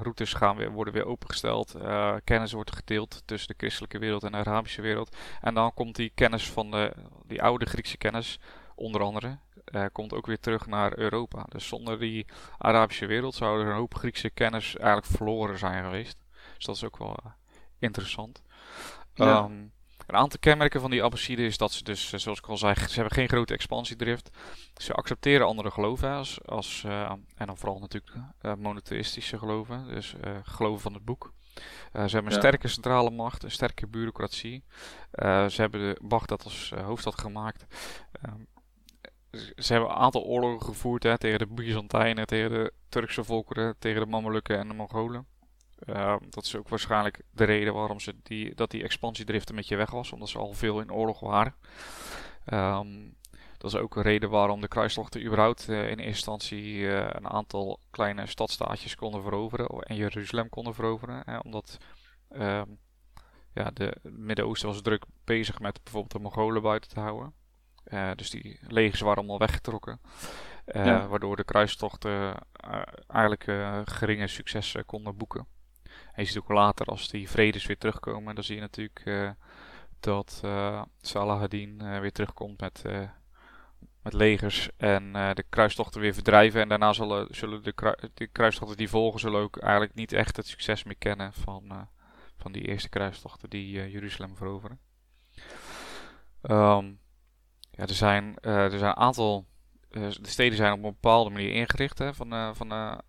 routes 0.00 0.32
gaan 0.32 0.56
weer, 0.56 0.70
worden 0.70 0.94
weer 0.94 1.06
opengesteld. 1.06 1.74
eh, 1.74 2.14
kennis 2.24 2.52
wordt 2.52 2.76
gedeeld 2.76 3.22
tussen 3.24 3.48
de 3.48 3.54
christelijke 3.56 3.98
wereld 3.98 4.22
en 4.22 4.32
de 4.32 4.38
Arabische 4.38 4.82
wereld. 4.82 5.16
En 5.40 5.54
dan 5.54 5.74
komt 5.74 5.96
die 5.96 6.12
kennis 6.14 6.50
van 6.50 6.70
de, 6.70 6.92
die 7.26 7.42
oude 7.42 7.66
Griekse 7.66 7.96
kennis, 7.96 8.38
onder 8.74 9.00
andere, 9.00 9.38
eh, 9.64 9.84
komt 9.92 10.12
ook 10.12 10.26
weer 10.26 10.40
terug 10.40 10.66
naar 10.66 10.98
Europa. 10.98 11.46
Dus 11.48 11.68
zonder 11.68 11.98
die 11.98 12.26
Arabische 12.58 13.06
wereld 13.06 13.34
zou 13.34 13.60
er 13.60 13.66
een 13.66 13.76
hoop 13.76 13.94
Griekse 13.94 14.30
kennis 14.30 14.76
eigenlijk 14.76 15.16
verloren 15.16 15.58
zijn 15.58 15.84
geweest. 15.84 16.18
Dus 16.56 16.64
dat 16.64 16.76
is 16.76 16.84
ook 16.84 16.98
wel 16.98 17.16
interessant. 17.78 18.42
Ja. 19.14 19.42
Ehm, 19.42 19.66
een 20.08 20.16
aantal 20.16 20.38
kenmerken 20.40 20.80
van 20.80 20.90
die 20.90 21.02
Abbasiden 21.02 21.44
is 21.44 21.58
dat 21.58 21.72
ze 21.72 21.84
dus, 21.84 22.08
zoals 22.08 22.38
ik 22.38 22.46
al 22.46 22.56
zei, 22.56 22.74
ze 22.74 22.94
hebben 22.94 23.12
geen 23.12 23.28
grote 23.28 23.54
expansiedrift. 23.54 24.30
Ze 24.74 24.92
accepteren 24.92 25.46
andere 25.46 25.70
geloven 25.70 26.10
als, 26.10 26.38
als 26.44 26.84
en 27.36 27.46
dan 27.46 27.56
vooral 27.56 27.78
natuurlijk 27.78 28.16
monotheïstische 28.58 29.38
geloven, 29.38 29.88
dus 29.88 30.14
geloven 30.42 30.80
van 30.80 30.94
het 30.94 31.04
boek. 31.04 31.32
ze 31.92 31.98
hebben 31.98 32.26
een 32.26 32.30
Ja. 32.30 32.38
sterke 32.38 32.68
centrale 32.68 33.10
macht, 33.10 33.42
een 33.42 33.50
sterke 33.50 33.86
bureaucratie. 33.86 34.64
ze 35.48 35.54
hebben 35.56 35.80
de 35.80 36.00
Bagdad 36.02 36.44
als 36.44 36.72
hoofdstad 36.84 37.20
gemaakt. 37.20 37.66
Ehm, 38.22 38.40
ze 39.56 39.72
hebben 39.72 39.90
een 39.90 39.96
aantal 39.96 40.22
oorlogen 40.22 40.66
gevoerd 40.66 41.02
hè, 41.02 41.18
tegen 41.18 41.38
de 41.38 41.46
Byzantijnen, 41.46 42.26
tegen 42.26 42.50
de 42.50 42.72
Turkse 42.88 43.24
volkeren, 43.24 43.76
tegen 43.78 44.00
de 44.00 44.06
Mamelukken 44.06 44.58
en 44.58 44.68
de 44.68 44.74
Mongolen. 44.74 45.26
Ehm, 45.78 46.18
dat 46.30 46.44
is 46.44 46.56
ook 46.56 46.68
waarschijnlijk 46.68 47.20
de 47.30 47.44
reden 47.44 47.74
waarom 47.74 48.00
ze 48.00 48.14
die, 48.22 48.54
dat 48.54 48.70
die 48.70 48.82
expansiedrift 48.82 49.48
een 49.50 49.56
beetje 49.56 49.76
weg 49.76 49.90
was, 49.90 50.12
omdat 50.12 50.28
ze 50.28 50.38
al 50.38 50.52
veel 50.52 50.80
in 50.80 50.92
oorlog 50.92 51.20
waren. 51.20 51.54
Ehm, 52.44 52.88
dat 53.58 53.72
is 53.72 53.78
ook 53.80 53.96
een 53.96 54.02
reden 54.02 54.30
waarom 54.30 54.60
de 54.60 54.68
kruistochten 54.68 55.24
überhaupt 55.24 55.68
uh, 55.68 55.78
in 55.78 55.86
eerste 55.86 56.04
instantie 56.04 56.74
uh, 56.74 57.06
een 57.10 57.28
aantal 57.28 57.80
kleine 57.90 58.26
stadstaatjes 58.26 58.94
konden 58.94 59.22
veroveren 59.22 59.66
en 59.66 59.96
Jeruzalem 59.96 60.48
konden 60.48 60.74
veroveren. 60.74 61.22
Hè, 61.24 61.38
omdat 61.38 61.76
um, 62.30 62.78
ja, 63.52 63.70
de 63.70 63.96
Midden-Oosten 64.02 64.68
was 64.68 64.82
druk 64.82 65.04
bezig 65.24 65.58
met 65.58 65.80
bijvoorbeeld 65.82 66.12
de 66.12 66.18
Mongolen 66.18 66.62
buiten 66.62 66.90
te 66.90 67.00
houden. 67.00 67.32
Uh, 67.84 68.10
dus 68.14 68.30
die 68.30 68.58
legers 68.68 69.00
waren 69.00 69.18
allemaal 69.18 69.38
weggetrokken. 69.38 70.00
Ja. 70.66 71.06
Waardoor 71.06 71.36
de 71.36 71.44
kruistochten 71.44 72.34
eigenlijk 73.06 73.44
geringe 73.84 74.26
successen 74.26 74.84
konden 74.84 75.16
boeken. 75.16 75.46
En 76.18 76.24
je 76.24 76.30
ziet 76.30 76.38
ook 76.38 76.48
later 76.48 76.86
als 76.86 77.08
die 77.08 77.30
vredes 77.30 77.66
weer 77.66 77.78
terugkomen, 77.78 78.34
dan 78.34 78.44
zie 78.44 78.54
je 78.54 78.60
natuurlijk 78.60 79.34
dat 80.00 80.42
Salahadin 81.00 82.00
weer 82.00 82.12
terugkomt 82.12 82.60
met, 82.60 82.82
met 84.02 84.12
legers 84.12 84.68
en 84.76 85.12
de 85.12 85.44
kruistochten 85.48 86.00
weer 86.00 86.14
verdrijven. 86.14 86.60
En 86.60 86.68
daarna 86.68 86.92
zullen, 86.92 87.26
zullen 87.30 87.62
de, 87.62 88.10
de 88.14 88.26
kruistochten 88.26 88.76
die 88.76 88.88
volgen 88.88 89.20
zullen 89.20 89.40
ook 89.40 89.56
eigenlijk 89.58 89.94
niet 89.94 90.12
echt 90.12 90.36
het 90.36 90.46
succes 90.46 90.84
meer 90.84 90.96
kennen 90.96 91.32
van, 91.32 91.88
van 92.36 92.52
die 92.52 92.68
eerste 92.68 92.88
kruistochten 92.88 93.50
die 93.50 93.90
Jeruzalem 93.90 94.36
veroveren. 94.36 94.80
Um, 96.42 97.00
ja, 97.70 97.82
er, 97.82 97.94
zijn, 97.94 98.36
uh, 98.42 98.72
er 98.72 98.78
zijn 98.78 98.90
een 98.90 98.96
aantal. 98.96 99.46
Uh, 99.90 100.10
de 100.10 100.28
steden 100.28 100.56
zijn 100.56 100.72
op 100.72 100.78
een 100.78 100.90
bepaalde 100.90 101.30
manier 101.30 101.50
ingericht 101.50 101.98
hè, 101.98 102.14
van, 102.14 102.32
uh, 102.32 102.54
van, 102.54 103.00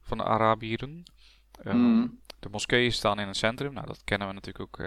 van 0.00 0.18
de 0.18 0.24
Arabieren. 0.24 1.02
Mm. 1.62 2.20
De 2.40 2.48
moskeeën 2.48 2.92
staan 2.92 3.18
in 3.18 3.26
het 3.26 3.36
centrum. 3.36 3.72
Nou, 3.72 3.86
dat 3.86 4.04
kennen 4.04 4.28
we 4.28 4.34
natuurlijk 4.34 4.64
ook. 4.64 4.86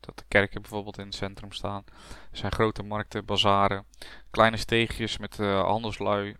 dat 0.00 0.18
de 0.18 0.24
kerken 0.28 0.60
bijvoorbeeld 0.60 0.98
in 0.98 1.04
het 1.04 1.14
centrum 1.14 1.52
staan. 1.52 1.84
Er 2.30 2.36
zijn 2.36 2.52
grote 2.52 2.82
markten, 2.82 3.24
bazaren, 3.24 3.84
kleine 4.30 4.56
steegjes 4.56 5.18
met 5.18 5.36
handelslui. 5.36 6.36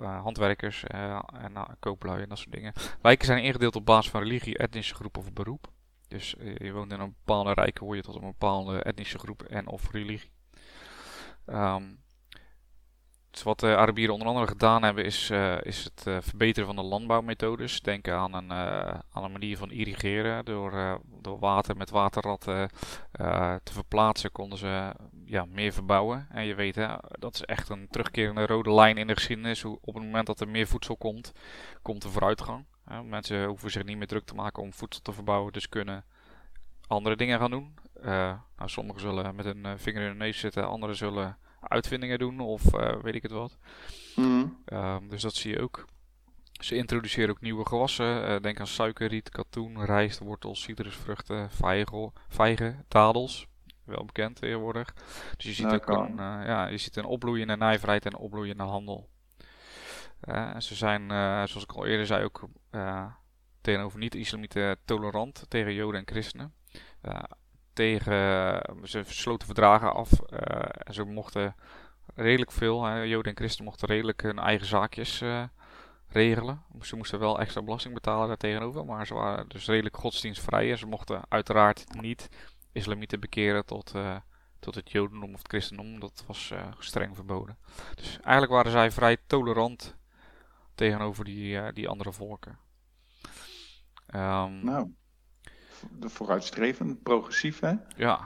handwerkers 0.00 0.84
en 0.84 1.76
kooplui 1.80 2.22
en 2.22 2.28
dat 2.28 2.38
soort 2.38 2.52
dingen. 2.52 2.72
Wijken 3.02 3.26
zijn 3.26 3.42
ingedeeld 3.42 3.76
op 3.76 3.86
basis 3.86 4.10
van 4.10 4.22
religie, 4.22 4.58
etnische 4.58 4.94
groep 4.94 5.16
of 5.16 5.32
beroep. 5.32 5.70
Dus 6.08 6.34
je 6.38 6.72
woont 6.72 6.92
in 6.92 7.00
een 7.00 7.14
bepaalde 7.24 7.52
rijk, 7.52 7.78
hoor 7.78 7.96
je 7.96 8.02
tot 8.02 8.14
een 8.14 8.20
bepaalde 8.20 8.82
etnische 8.82 9.18
groep 9.18 9.42
en 9.42 9.66
of 9.66 9.90
religie. 9.90 10.30
Um, 11.46 12.02
dus 13.30 13.42
wat 13.42 13.60
de 13.60 13.76
Arabieren 13.76 14.12
onder 14.12 14.28
andere 14.28 14.46
gedaan 14.46 14.82
hebben, 14.82 15.04
is, 15.04 15.30
uh, 15.30 15.60
is 15.62 15.84
het 15.84 16.04
uh, 16.08 16.16
verbeteren 16.20 16.66
van 16.66 16.76
de 16.76 16.82
landbouwmethodes. 16.82 17.80
Denk 17.80 18.08
aan 18.08 18.34
een, 18.34 18.50
uh, 18.50 18.98
aan 19.12 19.24
een 19.24 19.32
manier 19.32 19.56
van 19.56 19.70
irrigeren. 19.70 20.44
Door, 20.44 21.00
door 21.22 21.38
water 21.38 21.76
met 21.76 21.90
waterratten 21.90 22.70
te 23.62 23.72
verplaatsen, 23.72 24.32
konden 24.32 24.58
ze 24.58 24.92
ja, 25.24 25.44
meer 25.44 25.72
verbouwen. 25.72 26.26
En 26.30 26.44
je 26.44 26.54
weet, 26.54 26.74
hè, 26.74 26.94
dat 27.10 27.34
is 27.34 27.42
echt 27.42 27.68
een 27.68 27.88
terugkerende 27.90 28.46
rode 28.46 28.72
lijn 28.72 28.96
in 28.96 29.06
de 29.06 29.14
geschiedenis. 29.14 29.64
Op 29.64 29.94
het 29.94 30.04
moment 30.04 30.26
dat 30.26 30.40
er 30.40 30.48
meer 30.48 30.66
voedsel 30.66 30.96
komt, 30.96 31.32
komt 31.82 32.04
er 32.04 32.10
vooruitgang. 32.10 32.64
mensen 33.04 33.44
hoeven 33.44 33.70
zich 33.70 33.84
niet 33.84 33.96
meer 33.96 34.06
druk 34.06 34.24
te 34.24 34.34
maken 34.34 34.62
om 34.62 34.72
voedsel 34.72 35.02
te 35.02 35.12
verbouwen, 35.12 35.52
dus 35.52 35.68
kunnen 35.68 36.04
andere 36.86 37.16
dingen 37.16 37.38
gaan 37.38 37.50
doen. 37.50 37.74
Uh, 38.00 38.04
nou, 38.56 38.70
sommigen 38.70 39.00
zullen 39.00 39.34
met 39.34 39.46
een 39.46 39.78
vinger 39.78 40.02
in 40.02 40.12
de 40.12 40.18
neus 40.18 40.38
zitten, 40.38 40.68
anderen 40.68 40.96
zullen 40.96 41.38
uitvindingen 41.60 42.18
doen 42.18 42.40
of 42.40 42.74
uh, 42.74 43.02
weet 43.02 43.14
ik 43.14 43.22
het 43.22 43.32
wat. 43.32 43.58
Mm. 44.16 44.58
dus 45.08 45.22
dat 45.22 45.34
zie 45.34 45.50
je 45.50 45.60
ook. 45.60 45.84
Ze 46.52 46.76
introduceren 46.76 47.30
ook 47.30 47.40
nieuwe 47.40 47.66
gewassen. 47.66 48.42
denk 48.42 48.60
aan 48.60 48.66
suikerriet, 48.66 49.28
katoen, 49.28 49.84
rijst, 49.84 50.18
wortels, 50.18 50.62
citrusvruchten, 50.62 51.50
vijgen, 51.50 52.12
vijgen 52.28 52.84
dadels. 52.88 53.46
Wel 53.84 54.04
bekend 54.04 54.36
tegenwoordig. 54.36 54.94
Dus 55.36 55.44
je 55.44 55.52
ziet 55.52 55.70
Ja, 55.70 55.74
ook 55.74 55.88
een, 55.88 56.16
ja, 56.16 56.66
je 56.66 56.78
ziet 56.78 56.96
een 56.96 57.04
opbloeiende 57.04 57.56
nijverheid 57.56 58.04
en 58.06 58.12
een 58.12 58.18
opbloeiende 58.18 58.62
handel. 58.62 59.08
en 60.20 60.62
ze 60.62 60.74
zijn, 60.74 61.08
zoals 61.48 61.62
ik 61.62 61.72
al 61.72 61.86
eerder 61.86 62.06
zei, 62.06 62.24
ook 62.24 62.48
tegenover 63.60 63.98
niet-islamieten 63.98 64.78
tolerant 64.84 65.44
tegen 65.48 65.74
joden 65.74 66.00
en 66.00 66.06
christenen. 66.06 66.54
Tegen, 67.78 68.60
ze 68.82 69.02
sloten 69.06 69.46
verdragen 69.46 69.94
af 69.94 70.10
uh, 70.12 70.38
en 70.78 70.94
ze 70.94 71.04
mochten 71.04 71.54
redelijk 72.14 72.52
veel, 72.52 73.04
joden 73.04 73.32
en 73.32 73.38
christenen 73.38 73.68
mochten 73.68 73.88
redelijk 73.88 74.22
hun 74.22 74.38
eigen 74.38 74.66
zaakjes 74.66 75.20
uh, 75.20 75.42
regelen. 76.08 76.62
Ze 76.80 76.96
moesten 76.96 77.18
wel 77.18 77.40
extra 77.40 77.62
belasting 77.62 77.94
betalen 77.94 78.28
daartegenover, 78.28 78.84
maar 78.84 79.06
ze 79.06 79.14
waren 79.14 79.48
dus 79.48 79.66
redelijk 79.66 79.96
godsdienstvrij 79.96 80.70
en 80.70 80.78
ze 80.78 80.86
mochten 80.86 81.20
uiteraard 81.28 82.00
niet 82.00 82.28
islamieten 82.72 83.20
bekeren 83.20 83.66
tot, 83.66 83.94
tot 84.58 84.74
het 84.74 84.90
jodendom 84.90 85.32
of 85.32 85.38
het 85.38 85.48
christendom, 85.48 86.00
dat 86.00 86.24
was 86.26 86.52
streng 86.78 87.14
verboden. 87.14 87.58
Dus 87.94 88.20
eigenlijk 88.20 88.52
waren 88.52 88.72
zij 88.72 88.90
vrij 88.90 89.16
tolerant 89.26 89.96
tegenover 90.74 91.24
die, 91.24 91.72
die 91.72 91.88
andere 91.88 92.12
volken. 92.12 92.58
Um, 94.14 94.64
Nou, 94.64 94.94
de 95.90 96.08
vooruitstrevend, 96.08 97.02
progressief, 97.02 97.60
hè? 97.60 97.72
Ja. 97.96 98.20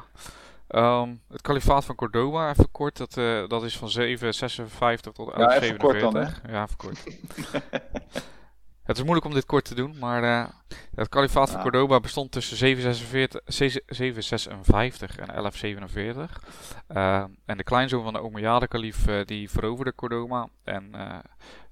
Um, 0.74 1.20
het 1.28 1.40
kalifaat 1.40 1.84
van 1.84 1.94
Cordoba, 1.94 2.50
even 2.50 2.70
kort, 2.70 2.96
dat, 2.96 3.16
uh, 3.16 3.48
dat 3.48 3.64
is 3.64 3.78
van 3.78 3.90
756 3.90 5.12
tot 5.12 5.34
1147. 5.34 6.42
Ja? 6.42 6.52
Ja, 6.52 6.62
even 6.62 6.76
kort. 6.76 7.04
het 8.88 8.96
is 8.96 9.02
moeilijk 9.02 9.26
om 9.26 9.34
dit 9.34 9.46
kort 9.46 9.64
te 9.64 9.74
doen, 9.74 9.96
maar 9.98 10.22
uh, 10.22 10.48
het 10.94 11.08
kalifaat 11.08 11.48
van 11.48 11.56
Ja. 11.56 11.62
Cordoba 11.62 12.00
bestond 12.00 12.32
tussen 12.32 12.56
746, 12.56 13.40
756 13.86 15.18
en 15.18 15.26
1147. 15.26 16.42
Uh, 16.88 17.24
en 17.44 17.56
de 17.56 17.64
kleinzoon 17.64 18.02
van 18.02 18.12
de 18.12 18.22
Omeyyade-kalief 18.22 19.06
uh, 19.06 19.24
die 19.24 19.50
veroverde 19.50 19.94
Cordoba. 19.94 20.48
En 20.64 20.92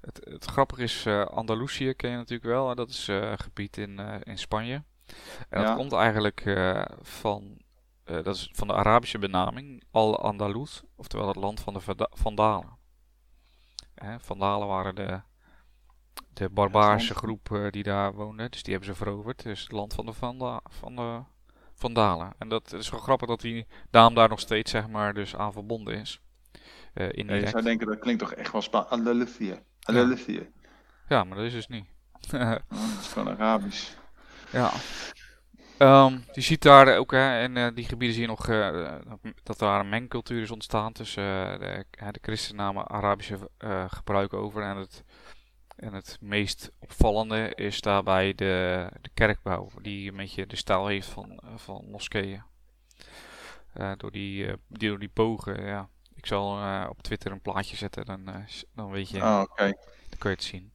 het, 0.00 0.20
het 0.30 0.44
grappige 0.44 0.82
is, 0.82 1.06
Andalusië 1.30 1.94
ken 1.94 2.10
je 2.10 2.16
natuurlijk 2.16 2.50
wel, 2.50 2.74
dat 2.74 2.88
is 2.88 3.06
een 3.08 3.38
gebied 3.38 3.76
in, 3.76 4.00
in 4.22 4.38
Spanje. 4.38 4.82
En 5.48 5.62
dat 5.64 5.76
komt 5.76 5.92
eigenlijk 5.92 6.44
uh, 6.44 6.84
van, 7.02 7.58
uh, 8.04 8.22
dat 8.22 8.34
is 8.36 8.50
van 8.52 8.66
de 8.66 8.74
Arabische 8.74 9.18
benaming 9.18 9.82
Al-Andalus, 9.90 10.82
oftewel 10.96 11.26
het 11.28 11.36
land 11.36 11.60
van 11.60 11.72
de 11.72 11.80
Vanda- 11.80 12.10
Vandalen. 12.10 12.78
Hè, 13.94 14.20
Vandalen 14.20 14.68
waren 14.68 14.94
de, 14.94 15.20
de 16.32 16.50
barbaarse 16.50 17.14
groep 17.14 17.48
uh, 17.52 17.70
die 17.70 17.82
daar 17.82 18.14
woonde, 18.14 18.48
dus 18.48 18.62
die 18.62 18.74
hebben 18.74 18.94
ze 18.94 19.02
veroverd. 19.04 19.42
Dus 19.42 19.62
het 19.62 19.72
land 19.72 19.94
van 19.94 20.06
de, 20.06 20.12
Vanda 20.12 20.60
van 20.68 20.96
de 20.96 21.22
Vandalen. 21.74 22.32
En 22.38 22.48
dat 22.48 22.72
is 22.72 22.90
wel 22.90 23.00
grappig 23.00 23.28
dat 23.28 23.40
die 23.40 23.66
naam 23.90 24.14
daar 24.14 24.28
nog 24.28 24.40
steeds 24.40 24.70
zeg 24.70 24.88
maar, 24.88 25.14
dus 25.14 25.36
aan 25.36 25.52
verbonden 25.52 25.94
is. 25.94 26.20
Ja, 26.94 27.08
je 27.12 27.46
zou 27.46 27.62
denken, 27.62 27.86
dat 27.86 27.98
klinkt 27.98 28.20
toch 28.20 28.32
echt 28.32 28.52
wel 28.52 28.62
Spaans. 28.62 28.88
Andalusië. 28.88 29.60
Andalusië. 29.80 30.50
Ja, 31.08 31.24
maar 31.24 31.36
dat 31.36 31.46
is 31.46 31.52
dus 31.52 31.66
niet. 31.68 31.86
Oh, 32.32 32.50
dat 32.68 33.00
is 33.00 33.08
gewoon 33.12 33.28
Arabisch. 33.28 33.96
Ja. 34.52 34.72
Ehm, 35.80 36.18
je 36.32 36.40
ziet 36.40 36.62
daar 36.62 36.96
ook, 36.98 37.10
hè, 37.10 37.42
in 37.42 37.56
eh, 37.56 37.68
die 37.74 37.84
gebieden 37.84 38.14
zie 38.14 38.22
je 38.22 38.28
nog 38.28 38.48
eh, 38.48 38.94
dat 39.42 39.58
daar 39.58 39.80
een 39.80 39.88
mengcultuur 39.88 40.42
is 40.42 40.50
ontstaan 40.50 40.92
tussen 40.92 41.52
eh, 41.52 41.58
de, 41.58 42.12
de 42.12 42.18
christennamen 42.22 42.86
Arabische 42.88 43.50
gebruik 43.88 44.32
over. 44.32 44.62
En 44.62 44.76
het, 44.76 45.04
en 45.76 45.92
het 45.92 46.18
meest 46.20 46.70
opvallende 46.78 47.54
is 47.54 47.80
daarbij 47.80 48.34
de, 48.34 48.86
de 49.00 49.10
kerkbouw, 49.14 49.70
die 49.82 50.10
een 50.10 50.16
beetje 50.16 50.46
de 50.46 50.56
stijl 50.56 50.86
heeft 50.86 51.08
van, 51.08 51.40
van 51.56 51.84
moskeeën. 51.90 52.42
Door, 53.96 54.10
die, 54.10 54.46
die, 54.68 54.88
door 54.88 54.98
die 54.98 55.10
bogen, 55.14 55.64
ja. 55.64 55.88
Ik 56.14 56.26
zal 56.26 56.58
op 56.88 57.02
Twitter 57.02 57.32
een 57.32 57.40
plaatje 57.40 57.76
zetten, 57.76 58.04
dan, 58.04 58.46
dan 58.74 58.90
weet 58.90 59.10
je, 59.10 59.22
Oh, 59.22 59.40
oké. 59.50 59.64
dan 60.08 60.18
kun 60.18 60.30
je 60.30 60.36
het 60.36 60.44
zien. 60.44 60.72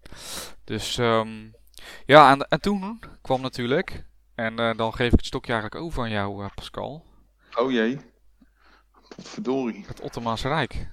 Dus 0.63 0.97
ehm, 0.97 1.47
ja, 2.05 2.32
en, 2.32 2.47
en 2.47 2.61
toen 2.61 2.99
kwam 3.21 3.41
natuurlijk, 3.41 4.05
en 4.36 4.59
eh, 4.59 4.78
dan 4.78 4.93
geef 4.93 5.11
ik 5.11 5.17
het 5.17 5.26
stokje 5.26 5.51
eigenlijk 5.53 5.84
over 5.84 6.03
aan 6.03 6.09
jou, 6.09 6.43
eh, 6.43 6.49
Pascal, 6.55 7.05
Oh 7.57 7.71
jee. 7.71 7.99
Potverdorie. 9.15 9.84
het 9.88 10.01
Ottomaanse 10.01 10.47
Rijk. 10.47 10.88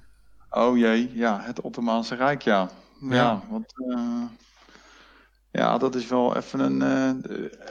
Oh 0.51 0.79
jee, 0.79 1.11
ja, 1.15 1.41
het 1.41 1.61
Ottomaanse 1.61 2.15
Rijk, 2.15 2.43
ja. 2.43 2.71
Ja, 3.01 3.15
Ja. 3.15 3.43
want... 3.49 3.73
eh, 3.91 4.23
Ja, 5.51 5.79
dat 5.79 5.95
is 5.95 6.07
wel 6.07 6.37
even 6.37 6.61
een, 6.61 6.79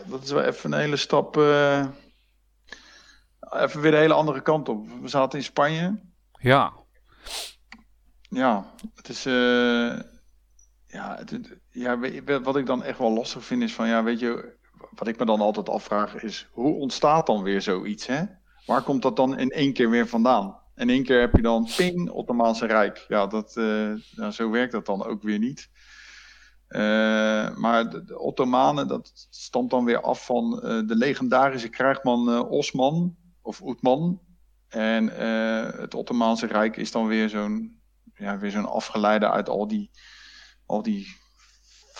dat 0.08 0.24
is 0.24 0.32
wel 0.32 0.44
even 0.44 0.72
een 0.74 0.80
hele 0.80 0.96
stap. 0.98 1.36
even 1.36 1.94
weer 3.82 3.92
de 3.92 3.98
hele 3.98 4.14
andere 4.14 4.42
kant 4.42 4.70
op. 4.70 4.88
We 5.02 5.08
zaten 5.08 5.40
in 5.40 5.46
Spanje. 5.46 6.00
Ja, 6.40 6.74
Ja, 8.30 8.66
het 8.96 9.10
is. 9.10 9.24
ja, 10.88 11.16
het- 11.18 11.60
ja, 11.72 12.00
wat 12.42 12.56
ik 12.56 12.66
dan 12.66 12.84
echt 12.84 12.98
wel 12.98 13.12
lastig 13.12 13.46
vind 13.46 13.62
is 13.62 13.74
van, 13.74 13.88
ja, 13.88 14.04
weet 14.04 14.20
je, 14.20 14.54
wat 14.90 15.08
ik 15.08 15.20
me 15.20 15.26
dan 15.26 15.42
altijd 15.42 15.70
afvraag 15.70 16.24
is, 16.24 16.48
hoe 16.52 16.74
ontstaat 16.74 17.26
dan 17.26 17.44
weer 17.44 17.62
zoiets, 17.62 18.08
hè? 18.08 18.24
Waar 18.66 18.82
komt 18.82 19.02
dat 19.02 19.16
dan 19.16 19.38
in 19.38 19.50
één 19.50 19.74
keer 19.74 19.90
weer 19.90 20.08
vandaan? 20.08 20.60
In 20.76 20.90
één 20.90 21.04
keer 21.04 21.20
heb 21.20 21.36
je 21.36 21.42
dan 21.42 21.70
ping, 21.78 22.10
Ottomaanse 22.10 22.66
Rijk. 22.66 23.06
Ja, 23.08 23.28
dat, 23.28 23.58
eh, 23.58 23.92
nou, 24.16 24.32
zo 24.32 24.50
werkt 24.50 24.72
dat 24.72 24.86
dan 24.86 25.06
ook 25.06 25.22
weer 25.22 25.40
niet. 25.40 25.70
Eh, 26.72 27.56
maar 27.56 27.90
de, 27.90 28.20
Ottomanen, 28.20 28.88
dat 28.88 29.28
stamt 29.30 29.70
dan 29.70 29.86
weer 29.86 30.02
af 30.02 30.26
van 30.26 30.62
eh, 30.62 30.88
de 30.88 30.96
legendarische 30.96 31.70
krijgsman 31.70 32.32
eh, 32.32 32.52
Osman, 32.52 33.16
of 33.42 33.62
Oetman. 33.62 34.22
En 34.68 35.08
het 35.80 35.96
Ottomaanse 35.96 36.48
Rijk 36.48 36.78
is 36.78 36.92
dan 36.92 37.08
weer 37.08 37.30
zo'n 37.30 37.82
ja, 38.16 38.38
weer 38.38 38.52
zo'n 38.52 38.70
afgeleide 38.70 39.30
uit 39.30 39.50
al 39.50 39.68
die, 39.68 39.92
al 40.66 40.82
die 40.82 41.18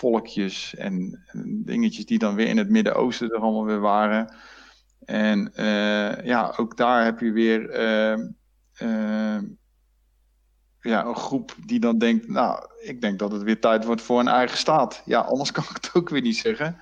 volkjes 0.02 0.74
en, 0.74 1.24
dingetjes 1.64 2.06
die 2.06 2.18
dan 2.18 2.34
weer 2.34 2.46
in 2.46 2.56
het 2.56 2.68
Midden-Oosten 2.68 3.30
er 3.30 3.40
allemaal 3.40 3.64
weer 3.64 3.80
waren. 3.80 4.34
En 5.04 5.54
eh, 5.54 6.24
ja, 6.24 6.54
ook 6.56 6.76
daar 6.76 7.04
heb 7.04 7.20
je 7.20 7.32
weer 7.32 7.70
eh, 7.70 8.12
eh, 8.72 9.42
ja, 10.80 11.04
een 11.04 11.16
groep 11.16 11.54
die 11.66 11.80
dan 11.80 11.98
denkt, 11.98 12.28
nou, 12.28 12.68
ik 12.80 13.00
denk 13.00 13.18
dat 13.18 13.32
het 13.32 13.42
weer 13.42 13.60
tijd 13.60 13.84
wordt 13.84 14.02
voor 14.02 14.20
een 14.20 14.28
eigen 14.28 14.58
staat. 14.58 15.02
Ja, 15.04 15.20
anders 15.20 15.52
kan 15.52 15.64
ik 15.64 15.76
het 15.80 15.90
ook 15.94 16.08
weer 16.08 16.22
niet 16.22 16.36
zeggen. 16.36 16.80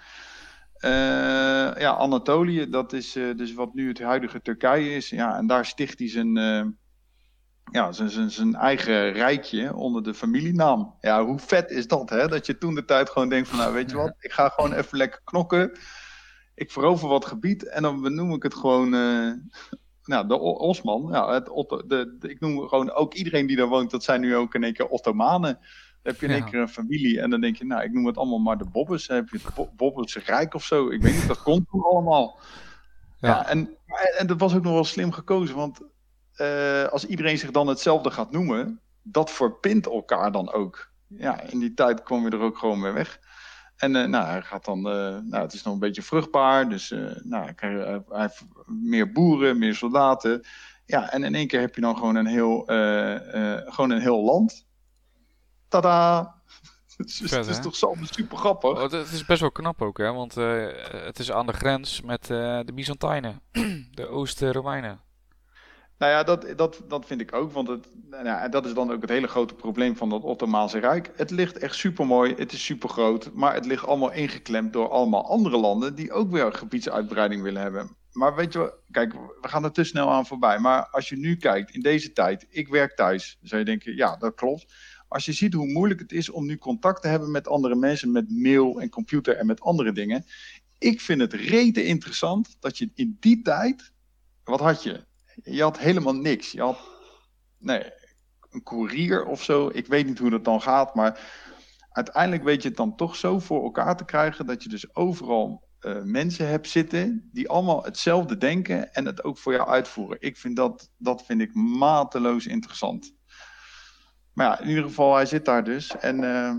Eh, 0.80 0.90
ja, 1.76 1.94
Anatolië, 1.94 2.70
dat 2.70 2.92
is 2.92 3.16
eh, 3.16 3.36
dus 3.36 3.54
wat 3.54 3.74
nu 3.74 3.88
het 3.88 3.98
huidige 3.98 4.42
Turkije 4.42 4.94
is. 4.94 5.10
Ja, 5.10 5.36
en 5.36 5.46
daar 5.46 5.66
sticht 5.66 5.98
hij 5.98 6.08
zijn, 6.08 6.36
eh, 6.36 6.64
ja, 7.70 7.92
zijn, 7.92 8.30
zijn, 8.30 8.54
eigen 8.54 9.12
rijkje 9.12 9.74
onder 9.74 10.02
de 10.02 10.14
familienaam. 10.14 10.94
Ja, 11.00 11.24
hoe 11.24 11.38
vet 11.38 11.70
is 11.70 11.86
dat, 11.86 12.10
hè? 12.10 12.28
Dat 12.28 12.46
je 12.46 12.58
toen 12.58 12.74
de 12.74 12.84
tijd 12.84 13.10
gewoon 13.10 13.28
denkt 13.28 13.48
van, 13.48 13.58
nou, 13.58 13.72
weet 13.72 13.90
je 13.90 13.96
wat, 13.96 14.14
ik 14.18 14.32
ga 14.32 14.48
gewoon 14.48 14.72
even 14.72 14.98
lekker 14.98 15.20
knokken. 15.24 15.78
Ik 16.54 16.70
verover 16.70 17.08
wat 17.08 17.24
gebied 17.24 17.68
en 17.68 17.82
dan 17.82 18.00
benoem 18.02 18.32
ik 18.34 18.42
het 18.42 18.54
gewoon, 18.54 18.94
eh, 18.94 19.30
nou, 20.04 20.26
de 20.28 20.40
O- 20.40 20.52
Osman. 20.68 21.08
Ja, 21.12 21.32
het 21.32 21.48
Otto, 21.48 21.86
de, 21.86 22.16
de- 22.18 22.28
ik 22.30 22.40
noem 22.40 22.68
gewoon 22.68 22.90
ook 22.92 23.14
iedereen 23.14 23.46
die 23.46 23.56
daar 23.56 23.68
woont, 23.68 23.90
dat 23.90 24.04
zijn 24.04 24.20
nu 24.20 24.36
ook 24.36 24.54
in 24.54 24.64
één 24.64 24.72
keer 24.74 24.88
Ottomanen. 24.88 25.58
Dan 26.02 26.12
heb 26.12 26.20
je 26.20 26.26
in 26.26 26.32
één 26.32 26.44
Ja. 26.44 26.50
keer 26.50 26.60
een 26.60 26.68
familie 26.68 27.20
en 27.20 27.30
dan 27.30 27.40
denk 27.40 27.56
je, 27.56 27.64
nou, 27.64 27.82
ik 27.82 27.92
noem 27.92 28.06
het 28.06 28.16
allemaal 28.16 28.38
maar 28.38 28.58
de 28.58 28.68
Bobbes. 28.72 29.06
Dan 29.06 29.16
heb 29.16 29.28
je 29.28 29.38
het 29.42 29.54
Bo- 29.54 29.70
Bobbes 29.76 30.16
Rijk 30.16 30.54
of 30.54 30.64
zo. 30.64 30.88
Ik 30.90 31.02
weet 31.02 31.14
niet, 31.14 31.26
dat 31.26 31.42
komt 31.42 31.66
toen 31.70 31.82
allemaal. 31.84 32.38
Ja, 33.20 33.28
Ja. 33.28 33.46
en, 33.48 33.76
en 34.18 34.26
dat 34.26 34.40
was 34.40 34.54
ook 34.54 34.62
nog 34.62 34.72
wel 34.72 34.84
slim 34.84 35.12
gekozen, 35.12 35.56
want 35.56 35.80
eh, 36.40 36.84
als 36.84 37.06
iedereen 37.06 37.38
zich 37.38 37.50
dan 37.50 37.66
hetzelfde 37.66 38.10
gaat 38.10 38.30
noemen, 38.30 38.80
dat 39.02 39.30
verbindt 39.30 39.86
elkaar 39.86 40.32
dan 40.32 40.52
ook. 40.52 40.90
Ja, 41.06 41.40
in 41.40 41.58
die 41.58 41.74
tijd 41.74 42.02
kwam 42.02 42.24
je 42.24 42.30
er 42.30 42.40
ook 42.40 42.58
gewoon 42.58 42.82
weer 42.82 42.94
weg. 42.94 43.18
En 43.76 43.96
eh, 43.96 44.06
nou, 44.06 44.26
hij 44.26 44.42
gaat 44.42 44.64
dan, 44.64 44.78
eh, 44.78 45.18
nou, 45.18 45.42
het 45.42 45.52
is 45.52 45.62
nog 45.62 45.74
een 45.74 45.80
beetje 45.80 46.02
vruchtbaar, 46.02 46.68
dus 46.68 46.94
nou, 47.22 47.52
hij, 47.56 48.02
heeft 48.08 48.44
meer 48.66 49.12
boeren, 49.12 49.58
meer 49.58 49.74
soldaten. 49.74 50.46
Ja, 50.86 51.10
en 51.12 51.24
in 51.24 51.34
één 51.34 51.46
keer 51.46 51.60
heb 51.60 51.74
je 51.74 51.80
dan 51.80 51.96
gewoon 51.96 52.14
een 52.14 52.26
heel, 52.26 52.62
gewoon 53.66 53.90
een 53.90 54.00
heel 54.00 54.24
land. 54.24 54.66
Tada! 55.68 56.34
Het 56.96 57.08
is, 57.08 57.16
Vet, 57.16 57.30
het 57.30 57.46
is 57.46 57.56
hè? 57.56 57.62
toch 57.62 57.76
zo 57.76 57.94
super 58.00 58.38
grappig. 58.38 58.70
Oh, 58.70 58.82
het, 58.82 58.92
is 58.92 59.24
best 59.24 59.40
wel 59.40 59.50
knap 59.50 59.82
ook, 59.82 59.98
hè? 59.98 60.12
Want 60.12 60.34
het 60.34 61.18
is 61.18 61.32
aan 61.32 61.46
de 61.46 61.52
grens 61.52 62.00
met 62.00 62.26
de 62.26 62.72
Byzantijnen, 62.74 63.40
de 63.94 64.08
Oost-Romeinen. 64.08 65.00
Nou 66.00 66.12
ja, 66.12 66.22
dat, 66.22 66.46
dat, 66.56 66.82
dat 66.88 67.06
vind 67.06 67.20
ik 67.20 67.34
ook. 67.34 67.52
Want 67.52 67.68
het, 67.68 67.88
nou 68.10 68.24
ja, 68.24 68.48
dat 68.48 68.66
is 68.66 68.74
dan 68.74 68.92
ook 68.92 69.00
het 69.00 69.10
hele 69.10 69.26
grote 69.26 69.54
probleem 69.54 69.96
van 69.96 70.08
dat 70.08 70.22
Ottomaanse 70.22 70.78
Rijk. 70.78 71.10
Het 71.16 71.30
ligt 71.30 71.58
echt 71.58 71.74
super 71.74 72.06
mooi, 72.06 72.34
het 72.34 72.52
is 72.52 72.64
super 72.64 72.88
groot. 72.88 73.30
Maar 73.32 73.54
het 73.54 73.66
ligt 73.66 73.86
allemaal 73.86 74.12
ingeklemd 74.12 74.72
door 74.72 74.88
allemaal 74.88 75.28
andere 75.28 75.56
landen 75.56 75.94
die 75.94 76.12
ook 76.12 76.30
weer 76.30 76.52
gebiedsuitbreiding 76.52 77.42
willen 77.42 77.62
hebben. 77.62 77.96
Maar 78.12 78.34
weet 78.34 78.52
je 78.52 78.74
kijk, 78.90 79.12
we 79.12 79.48
gaan 79.48 79.64
er 79.64 79.72
te 79.72 79.84
snel 79.84 80.10
aan 80.10 80.26
voorbij. 80.26 80.58
Maar 80.58 80.88
als 80.90 81.08
je 81.08 81.16
nu 81.16 81.36
kijkt, 81.36 81.74
in 81.74 81.80
deze 81.80 82.12
tijd, 82.12 82.46
ik 82.48 82.68
werk 82.68 82.96
thuis, 82.96 83.38
zou 83.42 83.60
je 83.60 83.66
denken, 83.66 83.96
ja, 83.96 84.16
dat 84.16 84.34
klopt. 84.34 84.74
Als 85.08 85.24
je 85.24 85.32
ziet 85.32 85.54
hoe 85.54 85.72
moeilijk 85.72 86.00
het 86.00 86.12
is 86.12 86.30
om 86.30 86.46
nu 86.46 86.58
contact 86.58 87.02
te 87.02 87.08
hebben 87.08 87.30
met 87.30 87.48
andere 87.48 87.74
mensen, 87.74 88.12
met 88.12 88.30
mail 88.30 88.80
en 88.80 88.90
computer 88.90 89.36
en 89.36 89.46
met 89.46 89.60
andere 89.60 89.92
dingen. 89.92 90.24
Ik 90.78 91.00
vind 91.00 91.20
het 91.20 91.32
rete 91.32 91.84
interessant 91.84 92.56
dat 92.60 92.78
je 92.78 92.90
in 92.94 93.16
die 93.20 93.42
tijd, 93.42 93.92
wat 94.44 94.60
had 94.60 94.82
je? 94.82 95.08
Je 95.42 95.62
had 95.62 95.78
helemaal 95.78 96.14
niks. 96.14 96.52
Je 96.52 96.60
had 96.60 96.78
nee, 97.58 97.92
een 98.50 98.62
koerier 98.62 99.24
of 99.24 99.42
zo. 99.42 99.70
Ik 99.72 99.86
weet 99.86 100.06
niet 100.06 100.18
hoe 100.18 100.30
dat 100.30 100.44
dan 100.44 100.62
gaat, 100.62 100.94
maar 100.94 101.20
uiteindelijk 101.90 102.44
weet 102.44 102.62
je 102.62 102.68
het 102.68 102.76
dan 102.76 102.96
toch 102.96 103.16
zo 103.16 103.38
voor 103.38 103.62
elkaar 103.62 103.96
te 103.96 104.04
krijgen 104.04 104.46
dat 104.46 104.62
je 104.62 104.68
dus 104.68 104.94
overal 104.94 105.68
eh, 105.80 106.02
mensen 106.02 106.48
hebt 106.48 106.68
zitten 106.68 107.28
die 107.32 107.48
allemaal 107.48 107.84
hetzelfde 107.84 108.36
denken 108.36 108.92
en 108.92 109.06
het 109.06 109.24
ook 109.24 109.38
voor 109.38 109.52
jou 109.52 109.68
uitvoeren. 109.68 110.16
Ik 110.20 110.36
vind 110.36 110.56
dat, 110.56 110.90
dat 110.96 111.24
vind 111.24 111.40
ik 111.40 111.54
mateloos 111.54 112.46
interessant. 112.46 113.14
Maar 114.32 114.46
ja, 114.46 114.60
in 114.60 114.68
ieder 114.68 114.84
geval, 114.84 115.14
hij 115.14 115.26
zit 115.26 115.44
daar 115.44 115.64
dus. 115.64 115.96
En 115.96 116.24
eh, 116.24 116.54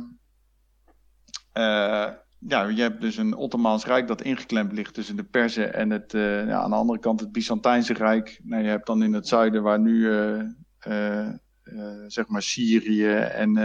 eh, 1.51 2.13
ja, 2.48 2.68
je 2.68 2.82
hebt 2.82 3.02
dus 3.02 3.18
een 3.18 3.36
Ottomaans 3.36 3.86
Rijk 3.86 4.08
dat 4.08 4.22
ingeklemd 4.22 4.72
ligt 4.72 4.94
tussen 4.94 5.16
de 5.16 5.24
Perzen 5.24 5.74
en 5.74 5.89
het, 5.89 6.14
eh, 6.14 6.48
ja, 6.48 6.62
aan 6.62 6.70
de 6.70 6.76
andere 6.76 7.00
kant 7.00 7.20
het 7.20 7.32
Byzantijnse 7.32 7.94
Rijk. 7.94 8.39
Nou, 8.44 8.64
je 8.64 8.70
hebt 8.70 8.86
dan 8.86 9.04
in 9.04 9.14
het 9.14 9.28
zuiden 9.28 9.64
waar 9.64 9.80
nu 9.80 10.12
eh, 10.12 10.39
eh, 10.80 11.30
zeg 12.08 12.28
maar 12.28 12.42
Syrië 12.42 13.14
en, 13.14 13.58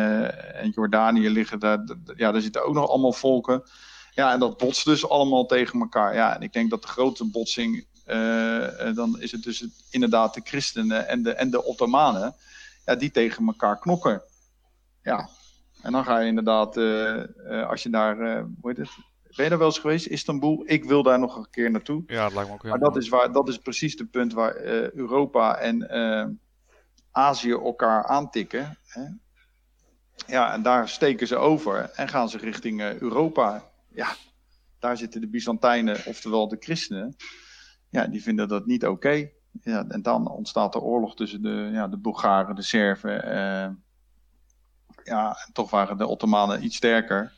en 0.54 0.70
Jordanië 0.70 1.30
liggen, 1.30 1.58
daar, 1.58 1.84
ja, 2.16 2.32
daar 2.32 2.40
zitten 2.40 2.64
ook 2.64 2.74
nog 2.74 2.88
allemaal 2.88 3.12
volken. 3.12 3.62
Ja, 4.10 4.32
en 4.32 4.38
dat 4.38 4.56
botst 4.56 4.84
dus 4.84 5.08
allemaal 5.08 5.46
tegen 5.46 5.80
elkaar. 5.80 6.14
Ja, 6.14 6.34
en 6.34 6.42
ik 6.42 6.52
denk 6.52 6.70
dat 6.70 6.82
de 6.82 6.88
grootste 6.88 7.30
botsing, 7.30 7.86
dan 8.94 9.20
is 9.20 9.32
het 9.32 9.42
dus 9.42 9.66
inderdaad 9.90 10.34
de 10.34 10.40
christenen 10.44 11.08
en 11.08 11.22
de, 11.22 11.32
en 11.34 11.50
de 11.50 11.64
Ottomanen, 11.64 12.34
ja, 12.84 12.94
die 12.94 13.10
tegen 13.10 13.46
elkaar 13.46 13.78
knokken. 13.78 14.22
Ja, 15.02 15.28
en 15.86 15.92
dan 15.92 16.04
ga 16.04 16.18
je 16.18 16.26
inderdaad, 16.26 16.76
eh, 16.76 17.22
eh, 17.22 17.68
als 17.68 17.82
je 17.82 17.90
daar, 17.90 18.20
eh, 18.20 18.42
hoe 18.60 18.70
heet 18.70 18.76
het? 18.76 18.90
Ben 19.36 19.44
je 19.44 19.50
daar 19.50 19.58
wel 19.58 19.68
eens 19.68 19.78
geweest, 19.78 20.06
Istanbul? 20.06 20.62
Ik 20.66 20.84
wil 20.84 21.02
daar 21.02 21.18
nog 21.18 21.36
een 21.36 21.50
keer 21.50 21.70
naartoe. 21.70 22.02
Ja, 22.06 22.22
dat 22.22 22.32
lijkt 22.32 22.48
me 22.48 22.54
ook 22.54 22.62
heel 22.62 22.70
Maar 22.70 22.80
dat 22.80 22.96
is, 22.96 23.08
waar, 23.08 23.32
dat 23.32 23.48
is 23.48 23.58
precies 23.58 23.98
het 23.98 24.10
punt 24.10 24.32
waar 24.32 24.56
Europa 24.94 25.56
en 25.56 25.88
eh, 25.88 26.26
Azië 27.10 27.50
elkaar 27.50 28.04
aantikken. 28.04 28.78
Hè? 28.86 29.02
Ja, 30.26 30.52
en 30.52 30.62
daar 30.62 30.88
steken 30.88 31.26
ze 31.26 31.36
over 31.36 31.90
en 31.94 32.08
gaan 32.08 32.28
ze 32.28 32.38
richting 32.38 32.82
Europa. 32.82 33.64
Ja, 33.88 34.08
daar 34.78 34.96
zitten 34.96 35.20
de 35.20 35.28
Byzantijnen, 35.28 36.06
oftewel 36.06 36.48
de 36.48 36.56
christenen. 36.60 37.16
Ja, 37.90 38.06
die 38.06 38.22
vinden 38.22 38.48
dat 38.48 38.66
niet 38.66 38.86
oké. 38.86 39.30
Ja, 39.62 39.84
en 39.88 40.02
dan 40.02 40.30
ontstaat 40.30 40.74
er 40.74 40.80
oorlog 40.80 41.16
tussen 41.16 41.42
de, 41.42 41.70
ja, 41.72 41.88
de 41.88 41.98
Bulgaren, 41.98 42.54
de 42.54 42.62
Serven. 42.62 43.84
Ja, 45.06 45.28
en 45.46 45.52
toch 45.52 45.70
waren 45.70 45.98
de 45.98 46.06
Ottomanen 46.06 46.64
iets 46.64 46.76
sterker. 46.76 47.32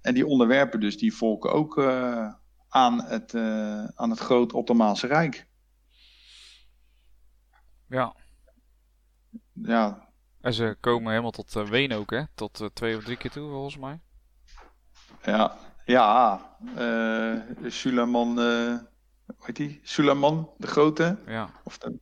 En 0.00 0.14
die 0.14 0.26
onderwerpen 0.26 0.80
dus 0.80 0.98
die 0.98 1.14
volken 1.14 1.52
ook 1.52 1.78
eh, 1.78 2.32
aan, 2.68 3.04
het, 3.04 3.34
eh, 3.34 3.84
aan 3.84 4.10
het 4.10 4.18
groot 4.18 4.52
Ottomaanse 4.52 5.06
Rijk. 5.06 5.46
Ja. 7.88 8.14
Ja, 9.52 10.08
En 10.40 10.54
ze 10.54 10.76
komen 10.80 11.10
helemaal 11.10 11.30
tot 11.30 11.56
eh, 11.56 11.68
Wenen 11.68 11.98
ook, 11.98 12.10
hè? 12.10 12.22
Tot 12.34 12.70
twee 12.72 12.96
of 12.96 13.04
drie 13.04 13.16
keer 13.16 13.30
toe, 13.30 13.50
volgens 13.50 13.76
mij. 13.76 14.00
ja, 15.22 15.56
ja. 15.84 16.40
Suleiman, 17.66 18.36
hoe 18.36 19.46
heet 19.46 19.56
die? 19.56 19.80
Suleiman 19.82 20.50
de 20.58 20.66
Grote. 20.66 21.18
Ja. 21.26 21.50
Of 21.64 21.78
de, 21.78 21.98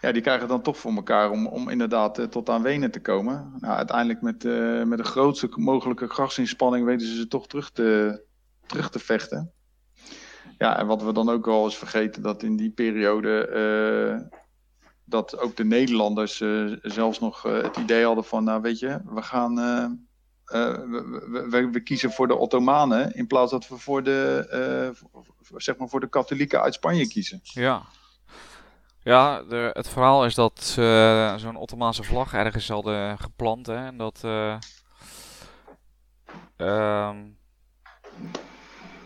ja, 0.00 0.12
die 0.12 0.22
krijgen 0.22 0.48
dan 0.48 0.62
toch 0.62 0.76
voor 0.78 0.92
elkaar 0.94 1.30
om, 1.30 1.46
om 1.46 1.68
inderdaad 1.68 2.18
eh, 2.18 2.24
tot 2.24 2.48
aan 2.48 2.62
Wenen 2.62 2.90
te 2.90 3.00
komen. 3.00 3.52
Nou, 3.58 3.74
uiteindelijk 3.76 4.22
met, 4.22 4.44
eh, 4.44 4.82
met 4.82 4.98
de 4.98 5.04
grootste 5.04 5.48
mogelijke 5.54 6.06
krachtsinspanning 6.06 6.84
weten 6.86 7.06
ze 7.06 7.14
ze 7.16 7.28
toch 7.28 7.46
terug 7.46 7.70
te, 7.70 8.22
terug 8.66 8.90
te 8.90 8.98
vechten. 8.98 9.50
Ja, 10.58 10.78
en 10.78 10.86
wat 10.86 11.02
we 11.02 11.12
dan 11.12 11.28
ook 11.28 11.44
wel 11.46 11.64
eens 11.64 11.76
vergeten, 11.78 12.22
dat 12.22 12.42
in 12.42 12.56
die 12.56 12.70
periode 12.70 13.46
eh, 13.46 14.38
dat 15.04 15.38
ook 15.38 15.56
de 15.56 15.64
Nederlanders 15.64 16.36
zelfs 16.82 17.20
nog 17.20 17.42
het 17.42 17.76
idee 17.76 18.04
hadden 18.04 18.24
van, 18.24 18.44
nou 18.44 18.60
weet 18.62 18.78
je, 18.78 19.00
we 19.04 19.22
gaan, 19.22 19.54
we, 20.44 21.26
we, 21.30 21.46
we- 21.50 21.70
we 21.70 21.80
kiezen 21.80 22.10
voor 22.12 22.28
de 22.28 22.34
Ottomanen 22.36 23.14
in 23.14 23.26
plaats 23.26 23.50
dat 23.50 23.68
we 23.68 23.76
voor 23.78 24.02
de, 24.02 24.94
zeg 25.56 25.76
maar 25.76 25.88
voor 25.88 26.00
de 26.00 26.08
katholieken 26.08 26.60
uit 26.60 26.74
Spanje 26.74 27.08
kiezen. 27.08 27.40
Ja. 27.42 27.82
Ja, 29.06 29.42
de, 29.42 29.70
het 29.72 29.88
verhaal 29.88 30.24
is 30.24 30.34
dat 30.34 30.62
ze 30.62 31.34
zo'n 31.36 31.56
Ottomaanse 31.56 32.02
vlag 32.02 32.32
ergens 32.34 32.68
hadden 32.68 33.18
geplant, 33.18 33.66
hè? 33.66 33.86
En 33.86 33.96
dat... 33.96 34.20
eh, 34.24 34.56
ehm, 36.56 37.16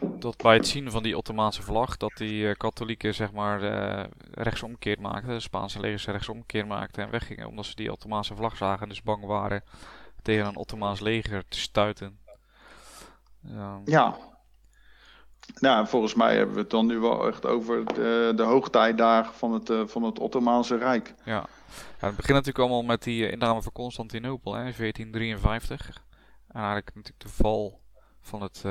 dat 0.00 0.36
bij 0.36 0.54
het 0.54 0.66
zien 0.66 0.90
van 0.90 1.02
die 1.02 1.16
Ottomaanse 1.16 1.62
vlag, 1.62 1.96
dat 1.96 2.12
die 2.14 2.42
uh, 2.42 2.54
katholieken 2.54 3.14
zeg 3.14 3.32
maar 3.32 3.62
uh, 3.62 4.04
rechtsomkeerd 4.30 5.00
maakten, 5.00 5.28
de 5.28 5.40
Spaanse 5.40 5.80
legers 5.80 6.06
rechtsomkeerd 6.06 6.66
maakten 6.66 7.04
en 7.04 7.10
weggingen, 7.10 7.48
omdat 7.48 7.64
ze 7.64 7.74
die 7.74 7.92
Ottomaanse 7.92 8.34
vlag 8.34 8.56
zagen 8.56 8.82
en 8.82 8.88
dus 8.88 9.02
bang 9.02 9.24
waren 9.24 9.64
tegen 10.22 10.46
een 10.46 10.56
Ottomaans 10.56 11.00
leger 11.00 11.48
te 11.48 11.58
stuiten. 11.58 12.18
Um, 13.46 13.82
ja. 13.84 14.16
Nou, 15.54 15.86
volgens 15.86 16.14
mij 16.14 16.36
hebben 16.36 16.54
we 16.54 16.60
het 16.60 16.70
dan 16.70 16.86
nu 16.86 16.98
wel 16.98 17.28
echt 17.28 17.46
over 17.46 17.84
de, 17.84 18.32
de 18.36 18.42
hoogtijdagen 18.42 19.34
van 19.34 19.52
het, 19.52 19.70
uh, 19.70 19.86
van 19.86 20.02
het 20.02 20.18
Ottomaanse 20.18 20.76
Rijk. 20.76 21.14
Ja. 21.24 21.46
ja, 22.00 22.06
het 22.06 22.16
begint 22.16 22.36
natuurlijk 22.36 22.58
allemaal 22.58 22.82
met 22.82 23.02
die 23.02 23.30
inname 23.30 23.62
van 23.62 23.72
Constantinopel 23.72 24.52
in 24.52 24.74
1453. 24.76 26.04
En 26.48 26.60
eigenlijk 26.60 26.94
natuurlijk 26.94 27.22
de 27.22 27.28
val 27.28 27.80
van 28.20 28.42
het 28.42 28.64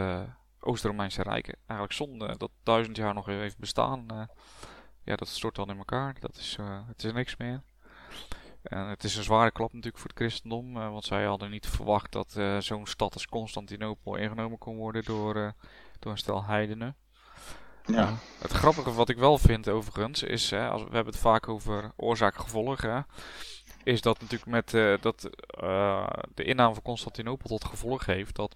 Oost-Romeinse 0.59 1.23
Rijk 1.23 1.55
eigenlijk 1.57 1.93
zonde 1.93 2.37
dat 2.37 2.51
duizend 2.63 2.97
jaar 2.97 3.13
nog 3.13 3.25
heeft 3.25 3.57
bestaan. 3.57 4.05
Uh, 4.11 4.21
ja, 5.03 5.15
dat 5.15 5.27
stort 5.27 5.55
dan 5.55 5.69
in 5.69 5.77
elkaar. 5.77 6.15
Dat 6.19 6.35
is, 6.35 6.57
uh, 6.59 6.79
het 6.87 7.03
is 7.03 7.11
niks 7.11 7.37
meer. 7.37 7.61
En 8.61 8.87
het 8.87 9.03
is 9.03 9.15
een 9.15 9.23
zware 9.23 9.51
klap 9.51 9.73
natuurlijk 9.73 9.97
voor 9.97 10.09
het 10.09 10.19
christendom. 10.19 10.77
Uh, 10.77 10.89
want 10.91 11.03
zij 11.03 11.25
hadden 11.25 11.49
niet 11.49 11.67
verwacht 11.67 12.11
dat 12.11 12.39
zo'n 12.59 12.85
stad 12.85 13.13
als 13.13 13.27
Constantinopel 13.27 14.15
ingenomen 14.15 14.57
kon 14.57 14.75
worden 14.75 15.03
door, 15.03 15.53
door 15.99 16.11
een 16.11 16.17
stel 16.17 16.43
heidenen. 16.43 16.95
Ja. 17.85 18.13
het 18.39 18.51
grappige 18.51 18.93
wat 18.93 19.09
ik 19.09 19.17
wel 19.17 19.37
vind 19.37 19.69
overigens 19.69 20.23
is, 20.23 20.49
hè, 20.49 20.69
als, 20.69 20.83
we 20.83 20.95
hebben 20.95 21.13
het 21.13 21.21
vaak 21.21 21.47
over 21.47 21.91
oorzaak-gevolg, 21.95 23.03
is 23.83 24.01
dat 24.01 24.21
natuurlijk 24.21 24.51
met 24.51 25.01
dat, 25.01 25.29
de 26.33 26.43
inname 26.43 26.73
van 26.73 26.83
Constantinopel 26.83 27.49
tot 27.49 27.65
gevolg 27.65 28.05
heeft 28.05 28.35
dat 28.35 28.55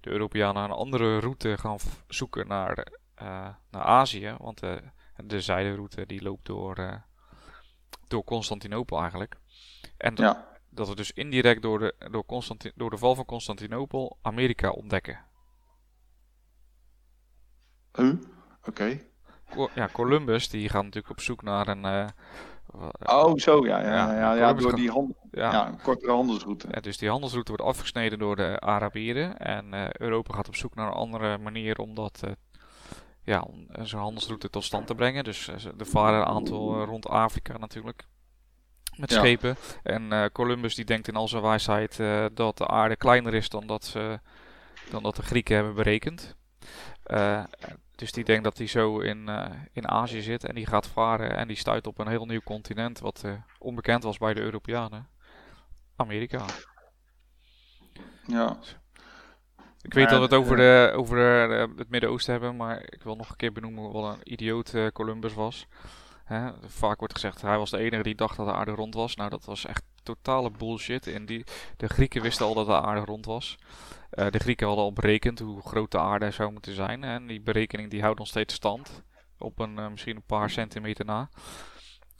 de 0.00 0.10
Europeanen 0.10 0.64
een 0.64 0.70
andere 0.70 1.18
route 1.18 1.58
gaan 1.58 1.78
zoeken 2.08 2.46
naar, 2.46 2.86
uh, 3.22 3.48
naar 3.70 3.82
Azië. 3.82 4.34
Want 4.38 4.58
de, 4.58 4.82
de 5.24 5.40
zijderoute 5.40 6.06
die 6.06 6.22
loopt 6.22 6.46
door, 6.46 7.02
door 8.08 8.24
Constantinopel 8.24 9.00
eigenlijk. 9.00 9.36
En 9.96 10.14
dat, 10.14 10.34
ja. 10.34 10.58
dat 10.68 10.88
we 10.88 10.94
dus 10.94 11.12
indirect 11.12 11.62
door 11.62 11.78
de, 11.78 11.94
door, 12.10 12.26
Constantin, 12.26 12.72
door 12.74 12.90
de 12.90 12.98
val 12.98 13.14
van 13.14 13.24
Constantinopel 13.24 14.18
Amerika 14.22 14.70
ontdekken. 14.70 15.20
Huh? 17.96 18.14
Oké. 18.64 19.00
Ja, 19.74 19.88
Columbus 19.92 20.48
die 20.48 20.68
gaat 20.68 20.82
natuurlijk 20.82 21.10
op 21.10 21.20
zoek 21.20 21.42
naar 21.42 21.68
een, 21.68 21.84
uh, 21.84 22.06
Oh, 23.06 23.36
zo, 23.36 23.66
ja. 23.66 23.80
Ja, 23.80 23.86
ja, 23.86 24.14
ja, 24.14 24.34
ja 24.34 24.52
door 24.52 24.74
die 24.74 24.90
hand, 24.90 25.14
ja. 25.30 25.68
een 25.68 25.80
kortere 25.82 26.12
handelsroute. 26.12 26.66
Ja, 26.70 26.80
dus 26.80 26.98
die 26.98 27.08
handelsroute 27.08 27.52
wordt 27.52 27.66
afgesneden 27.66 28.18
door 28.18 28.36
de 28.36 28.60
Arabieren. 28.60 29.38
En 29.38 29.74
uh, 29.74 29.92
Europa 29.92 30.34
gaat 30.34 30.48
op 30.48 30.56
zoek 30.56 30.74
naar 30.74 30.86
een 30.86 30.92
andere 30.92 31.38
manier 31.38 31.78
om 31.78 31.94
dat... 31.94 32.20
Uh, 32.24 32.30
ja, 33.22 33.40
om 33.40 33.66
zo'n 33.82 34.00
handelsroute 34.00 34.50
tot 34.50 34.64
stand 34.64 34.86
te 34.86 34.94
brengen. 34.94 35.24
Dus 35.24 35.48
er 35.48 35.86
varen 35.86 36.20
een 36.20 36.26
aantal 36.26 36.84
rond 36.84 37.08
Afrika 37.08 37.58
natuurlijk. 37.58 38.06
Met 38.96 39.12
schepen. 39.12 39.56
En 39.82 40.30
Columbus 40.32 40.74
die 40.74 40.84
denkt 40.84 41.08
in 41.08 41.16
al 41.16 41.28
zijn 41.28 41.42
wijsheid 41.42 41.96
dat 42.34 42.58
de 42.58 42.66
aarde 42.66 42.96
kleiner 42.96 43.34
is 43.34 43.48
dan 43.48 43.66
dat, 43.66 43.84
ze, 43.84 44.20
dan 44.90 45.02
dat 45.02 45.16
de 45.16 45.22
Grieken 45.22 45.54
hebben 45.54 45.74
berekend. 45.74 46.36
Dus 47.94 48.12
die 48.12 48.24
denkt 48.24 48.44
dat 48.44 48.58
hij 48.58 48.66
zo 48.66 48.98
in, 48.98 49.28
uh, 49.28 49.46
in 49.72 49.88
Azië 49.88 50.22
zit 50.22 50.44
en 50.44 50.54
die 50.54 50.66
gaat 50.66 50.86
varen 50.86 51.36
en 51.36 51.48
die 51.48 51.56
stuit 51.56 51.86
op 51.86 51.98
een 51.98 52.08
heel 52.08 52.26
nieuw 52.26 52.40
continent 52.44 53.00
wat 53.00 53.22
uh, 53.26 53.32
onbekend 53.58 54.02
was 54.02 54.18
bij 54.18 54.34
de 54.34 54.40
Europeanen. 54.40 55.08
Amerika. 55.96 56.44
Ja. 58.26 58.56
Ik 59.82 59.94
weet 59.94 60.08
dat 60.08 60.18
we 60.18 60.24
het 60.24 60.34
over, 60.34 60.56
de, 60.56 60.92
over 60.96 61.16
de, 61.16 61.72
het 61.76 61.88
Midden-Oosten 61.88 62.32
hebben, 62.32 62.56
maar 62.56 62.82
ik 62.82 63.02
wil 63.02 63.16
nog 63.16 63.30
een 63.30 63.36
keer 63.36 63.52
benoemen 63.52 63.92
wat 63.92 64.14
een 64.14 64.32
idioot 64.32 64.74
Columbus 64.92 65.34
was. 65.34 65.66
Hè? 66.24 66.50
Vaak 66.66 66.98
wordt 66.98 67.14
gezegd, 67.14 67.42
hij 67.42 67.58
was 67.58 67.70
de 67.70 67.78
enige 67.78 68.02
die 68.02 68.14
dacht 68.14 68.36
dat 68.36 68.46
de 68.46 68.52
aarde 68.52 68.70
rond 68.70 68.94
was. 68.94 69.16
Nou, 69.16 69.30
dat 69.30 69.44
was 69.44 69.66
echt 69.66 69.82
totale 70.02 70.50
bullshit. 70.50 71.06
En 71.06 71.26
die, 71.26 71.44
de 71.76 71.88
Grieken 71.88 72.22
wisten 72.22 72.46
al 72.46 72.54
dat 72.54 72.66
de 72.66 72.80
aarde 72.80 73.04
rond 73.04 73.26
was. 73.26 73.58
Uh, 74.14 74.26
de 74.30 74.38
Grieken 74.38 74.66
hadden 74.66 74.84
al 74.84 74.92
berekend 74.92 75.38
hoe 75.38 75.62
groot 75.62 75.90
de 75.90 75.98
aarde 75.98 76.30
zou 76.30 76.52
moeten 76.52 76.74
zijn. 76.74 77.04
En 77.04 77.26
die 77.26 77.40
berekening 77.40 77.90
die 77.90 78.02
houdt 78.02 78.18
nog 78.18 78.28
steeds 78.28 78.54
stand. 78.54 79.02
Op 79.38 79.58
een, 79.58 79.78
uh, 79.78 79.88
misschien 79.88 80.16
een 80.16 80.22
paar 80.26 80.50
centimeter 80.50 81.04
na. 81.04 81.28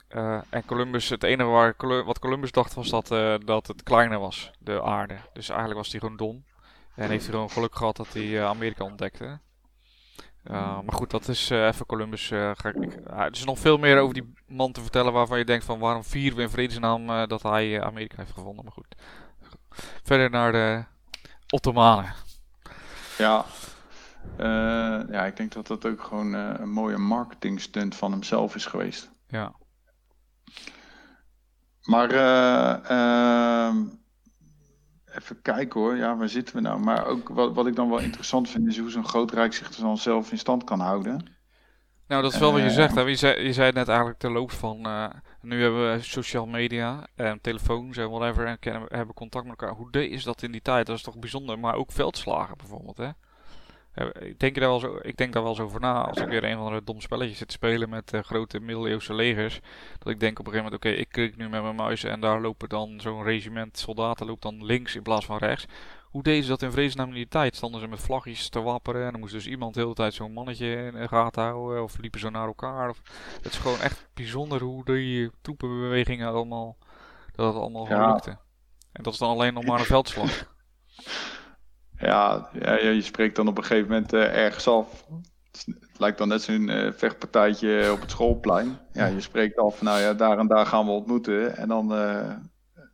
Uh, 0.09 0.41
en 0.49 0.65
Columbus, 0.65 1.09
het 1.09 1.23
enige 1.23 1.49
waar 1.49 1.75
wat 2.05 2.19
Columbus 2.19 2.51
dacht 2.51 2.73
was 2.73 2.89
dat, 2.89 3.07
dat 3.45 3.67
het 3.67 3.83
kleiner 3.83 4.19
was, 4.19 4.51
de 4.59 4.81
aarde. 4.81 5.17
Dus 5.33 5.49
eigenlijk 5.49 5.79
was 5.79 5.91
hij 5.91 5.99
gewoon 5.99 6.17
dom. 6.17 6.45
En 6.95 7.09
heeft 7.09 7.23
hij 7.23 7.33
gewoon 7.33 7.49
geluk 7.49 7.75
gehad 7.75 7.95
dat 7.95 8.13
hij 8.13 8.45
Amerika 8.45 8.83
ontdekte. 8.83 9.39
maar 10.43 10.93
goed, 10.93 11.11
dat 11.11 11.27
is 11.27 11.49
even 11.49 11.85
Columbus. 11.85 12.31
ik, 12.31 12.63
er 13.05 13.31
is 13.31 13.43
nog 13.43 13.59
veel 13.59 13.77
meer 13.77 13.99
over 13.99 14.13
die 14.13 14.33
man 14.47 14.71
te 14.71 14.81
vertellen 14.81 15.13
waarvan 15.13 15.37
je 15.37 15.45
denkt 15.45 15.65
van 15.65 15.79
waarom 15.79 16.03
vieren 16.03 16.37
we 16.37 16.43
in 16.43 16.49
vredesnaam 16.49 17.27
dat 17.27 17.43
hij 17.43 17.81
Amerika 17.81 18.15
heeft 18.17 18.33
gevonden. 18.33 18.63
Maar 18.63 18.73
goed. 18.73 18.95
Verder 20.03 20.29
naar 20.29 20.51
de 20.51 20.83
Ottomanen. 21.49 22.13
Ja. 23.17 23.45
Uh, 24.39 25.09
ja, 25.11 25.25
ik 25.25 25.37
denk 25.37 25.53
dat 25.53 25.67
dat 25.67 25.85
ook 25.85 26.03
gewoon 26.03 26.35
uh, 26.35 26.53
een 26.57 26.71
mooie 26.71 26.97
marketing 26.97 27.61
stunt 27.61 27.95
van 27.95 28.11
hemzelf 28.11 28.55
is 28.55 28.65
geweest. 28.65 29.11
Ja. 29.27 29.53
Maar 31.81 32.11
uh, 32.11 33.75
even 35.15 35.41
kijken 35.41 35.79
hoor, 35.79 35.95
ja, 35.95 36.15
waar 36.17 36.29
zitten 36.29 36.55
we 36.55 36.61
nou? 36.61 36.79
Maar 36.79 37.05
ook 37.05 37.29
wat, 37.29 37.53
wat 37.53 37.67
ik 37.67 37.75
dan 37.75 37.89
wel 37.89 37.99
interessant 37.99 38.49
vind 38.49 38.67
is 38.67 38.79
hoe 38.79 38.89
zo'n 38.89 39.07
groot 39.07 39.31
rijk 39.31 39.53
zich 39.53 39.75
dan 39.75 39.97
zelf 39.97 40.31
in 40.31 40.37
stand 40.37 40.63
kan 40.63 40.79
houden. 40.79 41.25
Nou, 42.07 42.21
dat 42.21 42.33
is 42.33 42.39
wel 42.39 42.51
wat 42.51 42.61
je 42.61 42.69
zegt. 42.69 42.95
Hè? 42.95 43.01
Je, 43.01 43.15
zei, 43.15 43.41
je 43.41 43.53
zei 43.53 43.71
net 43.71 43.87
eigenlijk 43.87 44.19
terloops 44.19 44.55
van, 44.55 44.87
uh, 44.87 45.09
nu 45.45 45.61
hebben 45.61 45.91
we 45.91 46.01
social 46.01 46.45
media 46.45 47.07
en 47.15 47.41
telefoons 47.41 47.97
en 47.97 48.09
whatever 48.09 48.45
en 48.45 48.59
kennen, 48.59 48.85
hebben 48.89 49.15
contact 49.15 49.45
met 49.45 49.59
elkaar. 49.59 49.75
Hoe 49.75 49.91
deed 49.91 50.11
is 50.11 50.23
dat 50.23 50.41
in 50.41 50.51
die 50.51 50.61
tijd? 50.61 50.85
Dat 50.85 50.95
is 50.95 51.03
toch 51.03 51.17
bijzonder. 51.17 51.59
Maar 51.59 51.75
ook 51.75 51.91
veldslagen 51.91 52.57
bijvoorbeeld, 52.57 52.97
hè? 52.97 53.09
Ik 54.19 54.39
denk, 54.39 54.55
daar 54.55 54.69
wel 54.69 54.79
zo, 54.79 54.99
ik 55.01 55.17
denk 55.17 55.33
daar 55.33 55.41
wel 55.41 55.51
eens 55.51 55.61
over 55.61 55.79
na 55.79 56.01
als 56.01 56.17
ik 56.17 56.27
weer 56.27 56.43
een 56.43 56.57
van 56.57 56.73
de 56.73 56.83
dom 56.83 57.01
spelletjes 57.01 57.37
zit 57.37 57.47
te 57.47 57.53
spelen 57.53 57.89
met 57.89 58.13
uh, 58.13 58.21
grote 58.21 58.59
middeleeuwse 58.59 59.13
legers. 59.13 59.59
Dat 59.99 60.13
ik 60.13 60.19
denk 60.19 60.39
op 60.39 60.45
een 60.45 60.51
gegeven 60.51 60.71
moment, 60.71 60.85
oké, 60.85 60.89
ik 60.89 61.09
klik 61.09 61.37
nu 61.37 61.49
met 61.49 61.61
mijn 61.61 61.75
muis 61.75 62.03
en 62.03 62.19
daar 62.19 62.41
lopen 62.41 62.69
dan 62.69 62.99
zo'n 63.01 63.23
regiment 63.23 63.77
soldaten 63.77 64.25
loopt 64.25 64.41
dan 64.41 64.65
links 64.65 64.95
in 64.95 65.01
plaats 65.01 65.25
van 65.25 65.37
rechts. 65.37 65.65
Hoe 66.15 66.23
deden 66.23 66.43
ze 66.43 66.49
dat 66.49 66.61
in 66.61 66.71
vredesnaam 66.71 67.07
in 67.07 67.13
die 67.13 67.27
tijd? 67.27 67.55
Stonden 67.55 67.81
ze 67.81 67.87
met 67.87 67.99
vlagjes 67.99 68.49
te 68.49 68.61
wapperen 68.61 69.05
en 69.05 69.11
dan 69.11 69.19
moest 69.19 69.33
dus 69.33 69.47
iemand 69.47 69.73
de 69.73 69.79
hele 69.79 69.93
tijd 69.93 70.13
zo'n 70.13 70.33
mannetje 70.33 70.75
in 70.75 70.91
de 70.91 71.07
gaten 71.07 71.43
houden 71.43 71.83
of 71.83 71.97
liepen 71.97 72.19
ze 72.19 72.29
naar 72.29 72.47
elkaar. 72.47 72.89
Of, 72.89 73.01
het 73.41 73.51
is 73.51 73.57
gewoon 73.57 73.81
echt 73.81 74.07
bijzonder 74.13 74.61
hoe 74.61 74.85
die 74.85 75.31
troepenbewegingen 75.41 76.27
allemaal, 76.27 76.77
dat 77.31 77.53
het 77.53 77.61
allemaal 77.61 77.87
ja. 77.87 78.11
lukte. 78.11 78.37
En 78.91 79.03
dat 79.03 79.13
is 79.13 79.19
dan 79.19 79.29
alleen 79.29 79.53
nog 79.53 79.65
maar 79.65 79.79
een 79.79 79.85
veldslag. 79.85 80.31
Ja, 81.97 82.49
ja, 82.53 82.73
je 82.73 83.01
spreekt 83.01 83.35
dan 83.35 83.47
op 83.47 83.57
een 83.57 83.63
gegeven 83.63 83.89
moment 83.89 84.13
uh, 84.13 84.43
ergens 84.43 84.67
af. 84.67 85.05
Het 85.51 85.67
lijkt 85.97 86.17
dan 86.17 86.27
net 86.27 86.41
zo'n 86.41 86.69
uh, 86.69 86.91
vechtpartijtje 86.91 87.91
op 87.91 88.01
het 88.01 88.11
schoolplein. 88.11 88.77
Ja, 88.91 89.05
je 89.05 89.21
spreekt 89.21 89.57
af, 89.57 89.81
nou 89.81 89.99
ja, 90.01 90.13
daar 90.13 90.39
en 90.39 90.47
daar 90.47 90.65
gaan 90.65 90.85
we 90.85 90.91
ontmoeten. 90.91 91.57
En 91.57 91.67
dan, 91.67 91.93
uh, 91.93 92.31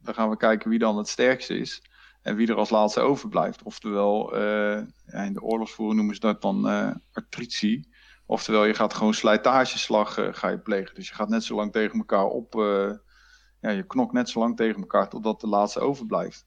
dan 0.02 0.14
gaan 0.14 0.30
we 0.30 0.38
kijken 0.38 0.70
wie 0.70 0.80
dan 0.80 0.98
het 0.98 1.08
sterkste 1.08 1.58
is. 1.58 1.82
En 2.22 2.36
wie 2.36 2.48
er 2.48 2.56
als 2.56 2.70
laatste 2.70 3.00
overblijft. 3.00 3.64
Oftewel, 3.64 4.38
ja, 4.38 5.24
in 5.24 5.34
de 5.34 5.42
oorlogsvoering 5.42 5.98
noemen 5.98 6.16
ze 6.16 6.22
dat 6.22 6.42
dan 6.42 6.66
artritie. 7.12 7.90
Oftewel, 8.26 8.66
je 8.66 8.74
gaat 8.74 8.94
gewoon 8.94 9.14
slijtageslag 9.14 10.18
ga 10.32 10.48
je 10.48 10.60
plegen. 10.60 10.96
Dus 10.96 11.08
je 11.08 11.14
gaat 11.14 11.30
net 11.30 11.44
zo 11.44 11.56
lang 11.56 11.72
tegen 11.72 11.98
elkaar 11.98 12.26
op. 12.26 12.54
ja, 13.62 13.70
je 13.70 13.84
knokt 13.88 14.14
net 14.14 14.30
zo 14.30 14.40
lang 14.40 14.56
tegen 14.56 14.82
elkaar 14.82 15.10
totdat 15.10 15.42
de 15.42 15.48
laatste 15.48 15.80
overblijft. 15.80 16.46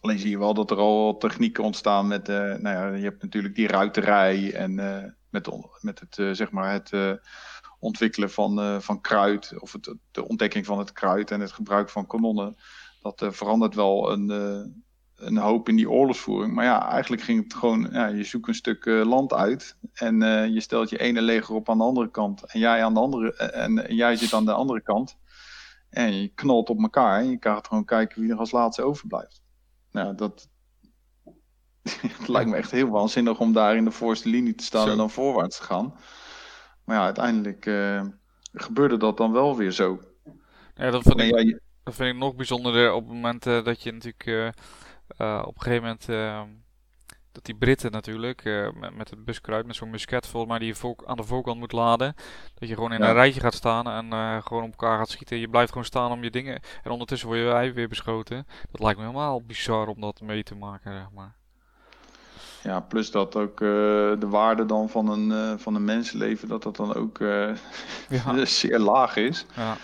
Alleen 0.00 0.18
zie 0.18 0.30
je 0.30 0.38
wel 0.38 0.54
dat 0.54 0.70
er 0.70 0.76
al 0.76 1.16
technieken 1.16 1.64
ontstaan 1.64 2.06
met, 2.06 2.26
nou 2.26 2.68
ja, 2.68 2.88
je 2.88 3.04
hebt 3.04 3.22
natuurlijk 3.22 3.54
die 3.54 3.66
ruiterij 3.66 4.54
en 4.54 4.78
uh, 4.78 5.04
met, 5.28 5.48
met 5.80 6.00
het, 6.00 6.36
zeg 6.36 6.50
maar 6.50 6.72
het 6.72 7.20
ontwikkelen 7.78 8.30
van, 8.30 8.82
van 8.82 9.00
kruid, 9.00 9.58
of 9.58 9.72
het, 9.72 9.94
de 10.10 10.28
ontdekking 10.28 10.66
van 10.66 10.78
het 10.78 10.92
kruid 10.92 11.30
en 11.30 11.40
het 11.40 11.52
gebruik 11.52 11.90
van 11.90 12.06
kanonnen. 12.06 12.56
Dat 13.16 13.36
verandert 13.36 13.74
wel 13.74 14.12
een, 14.12 14.28
een 15.16 15.36
hoop 15.36 15.68
in 15.68 15.76
die 15.76 15.90
oorlogsvoering. 15.90 16.54
Maar 16.54 16.64
ja, 16.64 16.90
eigenlijk 16.90 17.22
ging 17.22 17.42
het 17.42 17.54
gewoon, 17.54 17.88
ja, 17.92 18.06
je 18.06 18.24
zoekt 18.24 18.48
een 18.48 18.54
stuk 18.54 18.84
land 18.86 19.32
uit 19.32 19.76
en 19.92 20.20
je 20.52 20.60
stelt 20.60 20.90
je 20.90 20.98
ene 20.98 21.22
leger 21.22 21.54
op 21.54 21.70
aan 21.70 21.78
de 21.78 21.84
andere 21.84 22.10
kant 22.10 22.44
en 22.44 22.60
jij, 22.60 22.84
aan 22.84 22.94
de 22.94 23.00
andere, 23.00 23.34
en, 23.36 23.88
en 23.88 23.94
jij 23.94 24.16
zit 24.16 24.32
aan 24.32 24.44
de 24.44 24.52
andere 24.52 24.82
kant. 24.82 25.16
En 25.90 26.20
je 26.20 26.28
knalt 26.28 26.70
op 26.70 26.82
elkaar 26.82 27.20
en 27.20 27.30
je 27.30 27.36
gaat 27.40 27.66
gewoon 27.66 27.84
kijken 27.84 28.20
wie 28.20 28.30
er 28.30 28.38
als 28.38 28.50
laatste 28.50 28.82
overblijft 28.82 29.42
nou, 29.90 30.14
dat 30.14 30.48
het 32.18 32.28
lijkt 32.28 32.50
me 32.50 32.56
echt 32.56 32.70
heel 32.70 32.88
waanzinnig 32.88 33.40
om 33.40 33.52
daar 33.52 33.76
in 33.76 33.84
de 33.84 33.90
voorste 33.90 34.28
linie 34.28 34.54
te 34.54 34.64
staan 34.64 34.88
en 34.88 34.96
dan 34.96 35.10
voorwaarts 35.10 35.56
te 35.56 35.62
gaan. 35.62 35.94
Maar 36.84 36.96
ja, 36.96 37.04
uiteindelijk 37.04 37.66
uh, 37.66 38.02
gebeurde 38.52 38.96
dat 38.96 39.16
dan 39.16 39.32
wel 39.32 39.56
weer 39.56 39.70
zo. 39.70 40.00
Ja, 40.74 40.90
dat 40.90 41.02
vind, 41.02 41.20
ik, 41.20 41.60
dat 41.88 41.96
vind 41.96 42.14
ik 42.14 42.20
nog 42.20 42.34
bijzonderder 42.34 42.92
op 42.92 43.04
het 43.04 43.14
moment 43.14 43.46
uh, 43.46 43.64
dat 43.64 43.82
je 43.82 43.92
natuurlijk 43.92 44.26
uh, 44.26 45.42
op 45.44 45.54
een 45.54 45.62
gegeven 45.62 45.82
moment 45.82 46.06
dat 47.32 47.44
die 47.44 47.54
Britten 47.54 47.90
natuurlijk, 47.90 48.44
met, 48.74 48.96
met 48.96 49.10
het 49.10 49.24
buskruid, 49.24 49.66
met 49.66 49.76
zo'n 49.76 49.90
musket 49.90 50.26
volgens 50.26 50.50
mij 50.50 50.60
die 50.60 50.74
je 50.74 50.94
aan 51.06 51.16
de 51.16 51.22
voorkant 51.22 51.58
moet 51.58 51.72
laden. 51.72 52.14
Dat 52.54 52.68
je 52.68 52.74
gewoon 52.74 52.92
in 52.92 53.02
een 53.02 53.12
rijtje 53.12 53.40
gaat 53.40 53.54
staan 53.54 53.88
en 53.88 54.42
gewoon 54.42 54.62
op 54.62 54.70
elkaar 54.70 54.98
gaat 54.98 55.08
schieten. 55.08 55.38
Je 55.38 55.48
blijft 55.48 55.68
gewoon 55.68 55.84
staan 55.84 56.12
om 56.12 56.22
je 56.22 56.30
dingen. 56.30 56.60
En 56.82 56.90
ondertussen 56.90 57.28
word 57.28 57.40
je 57.40 57.46
wij 57.46 57.74
weer 57.74 57.88
beschoten. 57.88 58.46
Dat 58.70 58.80
lijkt 58.80 58.98
me 58.98 59.04
helemaal 59.04 59.42
bizar 59.42 59.86
om 59.86 60.00
dat 60.00 60.20
mee 60.20 60.42
te 60.42 60.54
maken, 60.54 60.92
zeg 60.92 61.10
maar. 61.14 61.34
Ja, 62.62 62.80
plus 62.80 63.10
dat 63.10 63.36
ook 63.36 63.60
uh, 63.60 63.68
de 64.18 64.28
waarde 64.28 64.66
dan 64.66 64.88
van 64.88 65.08
een, 65.08 65.58
van 65.58 65.74
een 65.74 65.84
mensenleven, 65.84 66.48
dat 66.48 66.62
dat 66.62 66.76
dan 66.76 66.94
ook 66.94 67.18
ja. 68.08 68.44
zeer 68.44 68.78
laag 68.78 69.16
is. 69.16 69.46
Ja. 69.54 69.76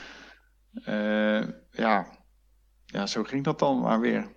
Ja. 1.77 2.07
ja, 2.87 3.07
zo 3.07 3.22
ging 3.22 3.45
dat 3.45 3.59
dan 3.59 3.81
maar 3.81 4.01
weer. 4.01 4.33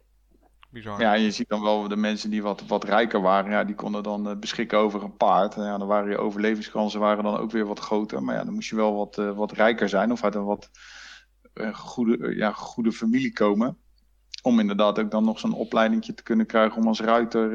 Bizar. 0.69 1.01
Ja, 1.01 1.13
je 1.13 1.31
ziet 1.31 1.49
dan 1.49 1.61
wel 1.61 1.87
de 1.87 1.95
mensen 1.95 2.29
die 2.29 2.41
wat, 2.41 2.67
wat 2.67 2.83
rijker 2.83 3.21
waren, 3.21 3.51
ja, 3.51 3.63
die 3.63 3.75
konden 3.75 4.03
dan 4.03 4.29
uh, 4.29 4.37
beschikken 4.37 4.77
over 4.77 5.03
een 5.03 5.17
paard. 5.17 5.55
En 5.55 5.63
ja, 5.63 5.77
dan 5.77 5.87
waren 5.87 6.09
je 6.09 6.17
overlevingskansen 6.17 6.99
waren 6.99 7.23
dan 7.23 7.37
ook 7.37 7.51
weer 7.51 7.65
wat 7.65 7.79
groter. 7.79 8.23
Maar 8.23 8.35
ja, 8.35 8.43
dan 8.43 8.53
moest 8.53 8.69
je 8.69 8.75
wel 8.75 8.95
wat, 8.95 9.17
uh, 9.17 9.37
wat 9.37 9.51
rijker 9.51 9.89
zijn 9.89 10.11
of 10.11 10.23
uit 10.23 10.35
een 10.35 10.43
wat 10.43 10.69
uh, 11.53 11.75
goede, 11.75 12.35
ja, 12.35 12.51
goede 12.51 12.91
familie 12.91 13.33
komen. 13.33 13.77
Om 14.41 14.59
inderdaad 14.59 14.99
ook 14.99 15.11
dan 15.11 15.23
nog 15.23 15.39
zo'n 15.39 15.53
opleiding 15.53 16.05
te 16.05 16.23
kunnen 16.23 16.45
krijgen 16.45 16.81
om 16.81 16.87
als 16.87 16.99
ruiter 16.99 17.51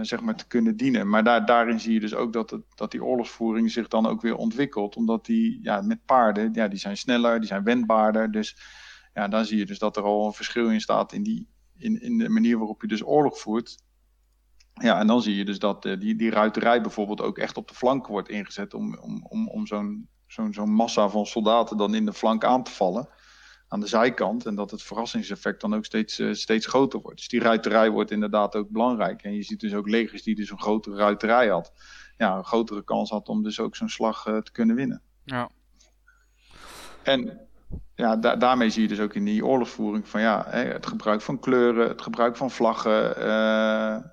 zeg 0.00 0.20
maar 0.20 0.36
te 0.36 0.46
kunnen 0.46 0.76
dienen. 0.76 1.08
Maar 1.08 1.24
daar, 1.24 1.46
daarin 1.46 1.80
zie 1.80 1.92
je 1.92 2.00
dus 2.00 2.14
ook 2.14 2.32
dat, 2.32 2.58
dat 2.74 2.90
die 2.90 3.04
oorlogsvoering 3.04 3.70
zich 3.70 3.88
dan 3.88 4.06
ook 4.06 4.20
weer 4.20 4.36
ontwikkelt. 4.36 4.96
Omdat 4.96 5.26
die 5.26 5.58
ja, 5.62 5.80
met 5.80 6.04
paarden, 6.04 6.52
ja, 6.52 6.68
die 6.68 6.78
zijn 6.78 6.96
sneller, 6.96 7.38
die 7.38 7.48
zijn 7.48 7.64
wendbaarder. 7.64 8.30
Dus 8.30 8.56
ja, 9.14 9.28
dan 9.28 9.44
zie 9.44 9.58
je 9.58 9.66
dus 9.66 9.78
dat 9.78 9.96
er 9.96 10.02
al 10.02 10.26
een 10.26 10.32
verschil 10.32 10.70
in 10.70 10.80
staat 10.80 11.12
in, 11.12 11.22
die, 11.22 11.48
in, 11.76 12.00
in 12.00 12.18
de 12.18 12.28
manier 12.28 12.58
waarop 12.58 12.80
je 12.80 12.88
dus 12.88 13.04
oorlog 13.04 13.38
voert. 13.38 13.82
Ja, 14.74 15.00
en 15.00 15.06
dan 15.06 15.22
zie 15.22 15.36
je 15.36 15.44
dus 15.44 15.58
dat 15.58 15.84
uh, 15.84 16.00
die, 16.00 16.16
die 16.16 16.30
ruiterij 16.30 16.80
bijvoorbeeld 16.80 17.20
ook 17.20 17.38
echt 17.38 17.56
op 17.56 17.68
de 17.68 17.74
flanken 17.74 18.12
wordt 18.12 18.28
ingezet 18.28 18.74
om, 18.74 18.98
om, 18.98 19.26
om, 19.28 19.48
om 19.48 19.66
zo'n 19.66 20.08
zo'n 20.26 20.52
zo'n 20.52 20.72
massa 20.72 21.08
van 21.08 21.26
soldaten 21.26 21.76
dan 21.76 21.94
in 21.94 22.04
de 22.04 22.12
flank 22.12 22.44
aan 22.44 22.62
te 22.62 22.70
vallen 22.70 23.08
aan 23.70 23.80
de 23.80 23.86
zijkant. 23.86 24.46
En 24.46 24.54
dat 24.54 24.70
het 24.70 24.82
verrassingseffect 24.82 25.60
dan 25.60 25.74
ook 25.74 25.84
steeds, 25.84 26.18
uh, 26.18 26.32
steeds 26.32 26.66
groter 26.66 27.00
wordt. 27.00 27.16
Dus 27.16 27.28
die 27.28 27.40
ruiterij 27.40 27.90
wordt 27.90 28.10
inderdaad 28.10 28.54
ook 28.54 28.68
belangrijk. 28.68 29.22
En 29.22 29.34
je 29.34 29.42
ziet 29.42 29.60
dus 29.60 29.74
ook 29.74 29.88
legers 29.88 30.22
die 30.22 30.34
dus 30.34 30.50
een 30.50 30.60
grotere 30.60 30.96
ruiterij 30.96 31.48
had. 31.48 31.72
Ja, 32.16 32.36
een 32.36 32.44
grotere 32.44 32.84
kans 32.84 33.10
had 33.10 33.28
om 33.28 33.42
dus 33.42 33.60
ook 33.60 33.76
zo'n 33.76 33.88
slag 33.88 34.26
uh, 34.26 34.38
te 34.38 34.52
kunnen 34.52 34.76
winnen. 34.76 35.02
Ja. 35.24 35.50
En 37.02 37.48
ja, 37.94 38.16
da 38.16 38.36
daarmee 38.36 38.70
zie 38.70 38.82
je 38.82 38.88
dus 38.88 39.00
ook 39.00 39.14
in 39.14 39.24
die 39.24 39.46
oorlogsvoering 39.46 40.08
van 40.08 40.20
ja, 40.20 40.44
hè, 40.48 40.64
het 40.64 40.86
gebruik 40.86 41.20
van 41.20 41.40
kleuren, 41.40 41.88
het 41.88 42.02
gebruik 42.02 42.36
van 42.36 42.50
vlaggen. 42.50 43.18
Uh, 43.18 43.24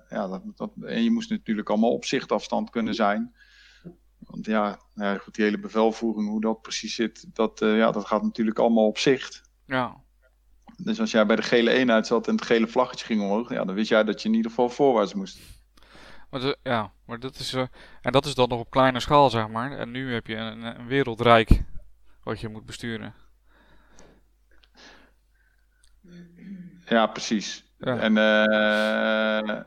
ja, 0.08 0.28
dat, 0.28 0.42
dat, 0.54 0.70
en 0.82 1.02
je 1.02 1.10
moest 1.10 1.30
natuurlijk 1.30 1.68
allemaal 1.68 1.92
op 1.92 2.04
zichtafstand 2.04 2.70
kunnen 2.70 2.94
zijn. 2.94 3.34
Want 4.18 4.46
ja, 4.46 4.78
ja 4.94 5.20
die 5.30 5.44
hele 5.44 5.58
bevelvoering, 5.58 6.28
hoe 6.28 6.40
dat 6.40 6.62
precies 6.62 6.94
zit, 6.94 7.26
dat, 7.32 7.60
uh, 7.60 7.76
ja, 7.76 7.90
dat 7.90 8.06
gaat 8.06 8.22
natuurlijk 8.22 8.58
allemaal 8.58 8.86
op 8.86 8.98
zicht. 8.98 9.47
Ja. 9.68 9.96
Dus 10.76 11.00
als 11.00 11.10
jij 11.10 11.26
bij 11.26 11.36
de 11.36 11.42
gele 11.42 11.70
eenheid 11.70 12.06
zat 12.06 12.28
en 12.28 12.34
het 12.34 12.44
gele 12.44 12.66
vlaggetje 12.66 13.06
ging 13.06 13.20
omhoog, 13.20 13.50
ja, 13.50 13.64
dan 13.64 13.74
wist 13.74 13.88
jij 13.88 14.04
dat 14.04 14.22
je 14.22 14.28
in 14.28 14.34
ieder 14.34 14.50
geval 14.50 14.68
voorwaarts 14.68 15.14
moest. 15.14 15.38
Maar 16.30 16.40
de, 16.40 16.58
ja, 16.62 16.92
maar 17.06 17.18
dat 17.18 17.38
is, 17.38 17.52
uh, 17.52 17.66
en 18.00 18.12
dat 18.12 18.26
is 18.26 18.34
dan 18.34 18.48
nog 18.48 18.60
op 18.60 18.70
kleine 18.70 19.00
schaal, 19.00 19.30
zeg 19.30 19.48
maar. 19.48 19.72
En 19.72 19.90
nu 19.90 20.12
heb 20.12 20.26
je 20.26 20.36
een, 20.36 20.62
een 20.62 20.86
wereldrijk 20.86 21.64
wat 22.22 22.40
je 22.40 22.48
moet 22.48 22.66
besturen. 22.66 23.14
Ja, 26.84 27.06
precies. 27.06 27.72
En 27.78 28.16
uh, 28.16 29.60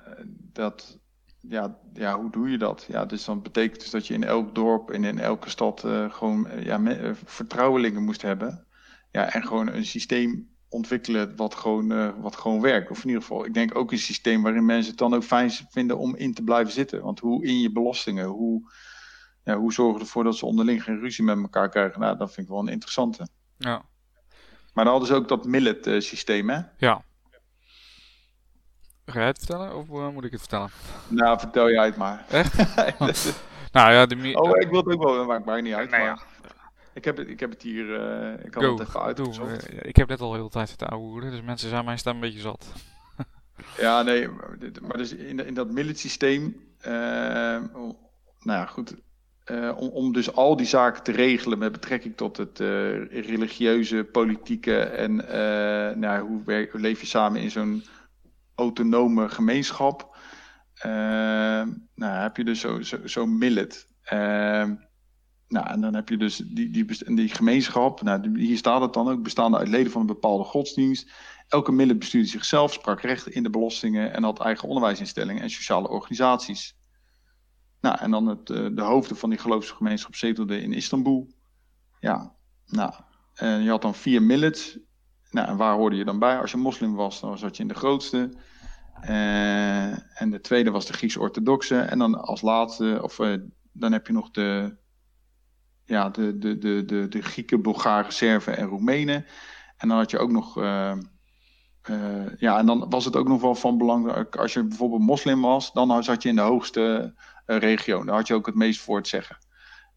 dat, 0.54 1.00
ja, 1.40 1.78
ja, 1.94 2.20
hoe 2.20 2.32
doe 2.32 2.50
je 2.50 2.58
dat? 2.58 2.86
Ja, 2.88 3.06
dus 3.06 3.26
dan 3.26 3.42
betekent 3.42 3.80
dus 3.80 3.90
dat 3.90 4.08
je 4.08 4.14
in 4.14 4.24
elk 4.24 4.56
dorp 4.56 4.90
en 4.90 5.04
in 5.04 5.20
elke 5.20 5.50
stad 5.50 5.84
uh, 5.86 6.14
gewoon 6.14 6.48
ja, 6.60 6.80
vertrouwelingen 7.26 8.04
moest 8.04 8.22
hebben. 8.22 8.66
Ja, 9.12 9.34
en 9.34 9.44
gewoon 9.44 9.68
een 9.68 9.86
systeem 9.86 10.50
ontwikkelen 10.70 11.36
wat 11.36 11.56
gewoon, 11.56 11.92
uh, 11.92 12.10
wat 12.18 12.36
gewoon 12.36 12.62
werkt. 12.62 12.90
Of 12.90 13.02
in 13.02 13.08
ieder 13.08 13.22
geval, 13.22 13.46
ik 13.46 13.54
denk 13.54 13.76
ook 13.76 13.92
een 13.92 13.98
systeem 13.98 14.42
waarin 14.44 14.66
mensen 14.66 14.90
het 14.90 15.00
dan 15.00 15.14
ook 15.14 15.24
fijn 15.24 15.52
vinden 15.52 15.98
om 15.98 16.16
in 16.16 16.34
te 16.34 16.44
blijven 16.44 16.74
zitten. 16.74 17.02
Want 17.02 17.20
hoe 17.20 17.46
in 17.46 17.60
je 17.60 17.72
belastingen, 17.72 18.26
hoe, 18.26 18.72
ja, 19.44 19.58
hoe 19.58 19.74
zorgen 19.74 19.96
we 19.96 20.02
ervoor 20.02 20.24
dat 20.24 20.36
ze 20.36 20.46
onderling 20.46 20.84
geen 20.84 21.00
ruzie 21.00 21.24
met 21.24 21.38
elkaar 21.38 21.70
krijgen? 21.70 22.00
Nou, 22.00 22.18
dat 22.18 22.34
vind 22.34 22.48
ik 22.48 22.54
wel 22.54 22.62
een 22.62 22.68
interessante. 22.68 23.28
Ja. 23.58 23.86
Maar 24.74 24.84
dan 24.84 24.94
hadden 24.94 25.08
ze 25.08 25.16
ook 25.16 25.28
dat 25.28 25.46
millet 25.46 25.86
systeem, 26.04 26.50
hè? 26.50 26.62
Ja. 26.78 27.04
Ga 29.06 29.20
jij 29.20 29.28
het 29.28 29.38
vertellen 29.38 29.76
of 29.76 29.88
uh, 29.88 30.10
moet 30.10 30.24
ik 30.24 30.32
het 30.32 30.40
vertellen? 30.40 30.70
Nou, 31.08 31.40
vertel 31.40 31.72
jij 31.72 31.86
het 31.86 31.98
maar. 31.98 32.26
Echt? 32.30 32.56
nou 33.72 33.92
ja, 33.92 34.06
de 34.06 34.36
Oh, 34.36 34.50
ik 34.60 34.70
wil 34.70 34.84
het 34.84 34.94
ook 34.94 35.04
wel, 35.04 35.26
maakt 35.26 35.46
mij 35.46 35.62
niet 35.62 35.74
uit. 35.74 35.90
Nee, 35.90 36.00
maar... 36.00 36.10
ja. 36.10 36.41
Ik 36.94 37.06
heb 37.06 37.18
het, 37.18 37.28
ik 37.28 37.40
heb 37.40 37.50
het 37.50 37.62
hier, 37.62 37.86
uh, 37.86 38.46
ik 38.46 38.54
had 38.54 38.64
Go, 38.64 38.72
het 38.78 38.88
even 38.88 39.02
uitgezocht. 39.02 39.74
Uh, 39.74 39.80
ik 39.82 39.96
heb 39.96 40.08
net 40.08 40.22
al 40.22 40.34
heel 40.34 40.44
de 40.44 40.50
tijd 40.50 40.70
zitten 40.70 40.88
ouwehoeren, 40.88 41.32
dus 41.32 41.42
mensen 41.42 41.70
zijn 41.70 41.86
mijn 41.86 41.98
stem 41.98 42.14
een 42.14 42.20
beetje 42.20 42.40
zat. 42.40 42.74
ja, 43.78 44.02
nee, 44.02 44.28
maar 44.82 44.98
dus 44.98 45.14
in, 45.14 45.46
in 45.46 45.54
dat 45.54 45.72
millet 45.72 46.00
systeem, 46.00 46.56
nou 46.84 47.96
ja, 48.44 48.66
goed, 48.66 48.96
om, 49.76 49.90
om, 49.90 50.14
dus 50.14 50.34
al 50.34 50.56
die 50.56 50.66
zaken 50.66 51.04
te 51.04 51.12
regelen 51.12 51.58
met 51.58 51.72
betrekking 51.72 52.18
tot 52.18 52.38
het 52.38 52.60
religieuze, 53.10 54.08
politieke 54.12 54.80
en 54.80 55.16
nou, 56.00 56.28
hoe, 56.28 56.42
werk, 56.46 56.72
hoe, 56.72 56.82
leef 56.82 57.00
je 57.00 57.08
samen 57.08 57.42
in 57.42 57.52
zo'n 57.52 57.84
autonome 58.56 59.30
gemeenschap. 59.30 60.16
nou, 61.96 62.22
heb 62.22 62.38
je 62.38 62.44
dus 62.44 62.60
zo'n 62.60 62.84
zo, 62.84 62.98
zo 63.08 63.26
millet. 63.26 63.88
Nou, 65.52 65.68
en 65.68 65.82
dan 65.82 65.94
heb 65.94 66.10
je 66.10 66.18
dus 66.18 66.38
die, 66.38 66.70
die, 66.70 67.16
die 67.16 67.30
gemeenschap. 67.30 68.02
Nou, 68.02 68.40
hier 68.40 68.58
staat 68.58 68.82
het 68.82 68.94
dan 68.94 69.10
ook, 69.10 69.24
bestaande 69.24 69.58
uit 69.58 69.68
leden 69.68 69.92
van 69.92 70.02
een 70.02 70.08
bepaalde 70.08 70.44
godsdienst. 70.44 71.12
Elke 71.48 71.72
millet 71.72 72.00
bestuurde 72.00 72.28
zichzelf, 72.28 72.74
sprak 72.74 73.02
recht 73.02 73.28
in 73.28 73.44
de 73.44 73.50
belastingen 73.50 74.14
en 74.14 74.24
had 74.24 74.40
eigen 74.40 74.68
onderwijsinstellingen 74.68 75.42
en 75.42 75.50
sociale 75.50 75.90
organisaties. 75.90 76.76
Nou, 77.82 77.98
en 78.00 78.12
dan 78.12 78.28
het, 78.28 78.50
uh, 78.50 78.68
de 78.76 78.82
hoofden 78.82 79.18
van 79.18 79.30
die 79.30 79.40
geloofsgemeenschap 79.40 80.16
zetelden 80.16 80.62
in 80.62 80.74
Istanbul. 80.74 81.34
Ja, 82.00 82.36
nou, 82.66 82.94
je 83.36 83.70
had 83.70 83.82
dan 83.82 83.96
vier 83.96 84.24
millets. 84.24 84.78
Nou, 85.32 85.48
en 85.48 85.58
waar 85.58 85.76
hoorde 85.76 85.96
je 85.96 86.06
dan 86.06 86.20
bij? 86.20 86.40
Als 86.40 86.52
je 86.52 86.58
moslim 86.58 86.96
was, 86.96 87.20
dan 87.20 87.38
zat 87.38 87.56
je 87.56 87.62
in 87.62 87.68
de 87.68 87.76
grootste. 87.76 88.30
Uh, 89.04 90.22
en 90.22 90.30
de 90.30 90.42
tweede 90.42 90.72
was 90.72 90.86
de 90.86 90.94
Grieks-orthodoxe. 90.94 91.80
En 91.80 92.00
dan 92.00 92.22
als 92.22 92.42
laatste, 92.42 93.00
of 93.02 93.20
uh, 93.20 93.38
dan 93.72 93.92
heb 93.92 94.08
je 94.08 94.14
nog 94.14 94.32
de, 94.32 94.76
ja, 95.86 96.10
de, 96.10 96.38
de, 96.38 96.58
de, 96.58 96.86
de, 96.86 97.08
de 97.08 97.22
Grieken, 97.22 97.62
Bulgaren, 97.62 98.14
Serven 98.14 98.58
en 98.58 98.68
Roemenen. 98.68 99.26
En 99.78 99.88
dan 99.88 99.98
had 99.98 100.12
je 100.12 100.20
ook 100.20 100.32
nog 100.32 100.58
uh, 101.90 102.38
ja, 102.38 102.58
en 102.58 102.66
dan 102.66 102.90
was 102.90 103.06
het 103.06 103.16
ook 103.16 103.28
nog 103.28 103.42
wel 103.42 103.56
van 103.56 103.78
belang, 103.78 104.28
als 104.36 104.54
je 104.54 104.64
bijvoorbeeld 104.64 105.02
moslim 105.02 105.42
was, 105.42 105.74
dan 105.74 106.04
zat 106.04 106.24
je 106.24 106.30
in 106.30 106.36
de 106.36 106.42
hoogste 106.42 107.14
uh, 107.48 107.58
regio. 107.58 108.04
Daar 108.04 108.16
had 108.16 108.28
je 108.28 108.34
ook 108.34 108.46
het 108.46 108.56
meest 108.56 108.82
voor 108.82 109.02
te 109.02 109.10
zeggen. 109.10 109.38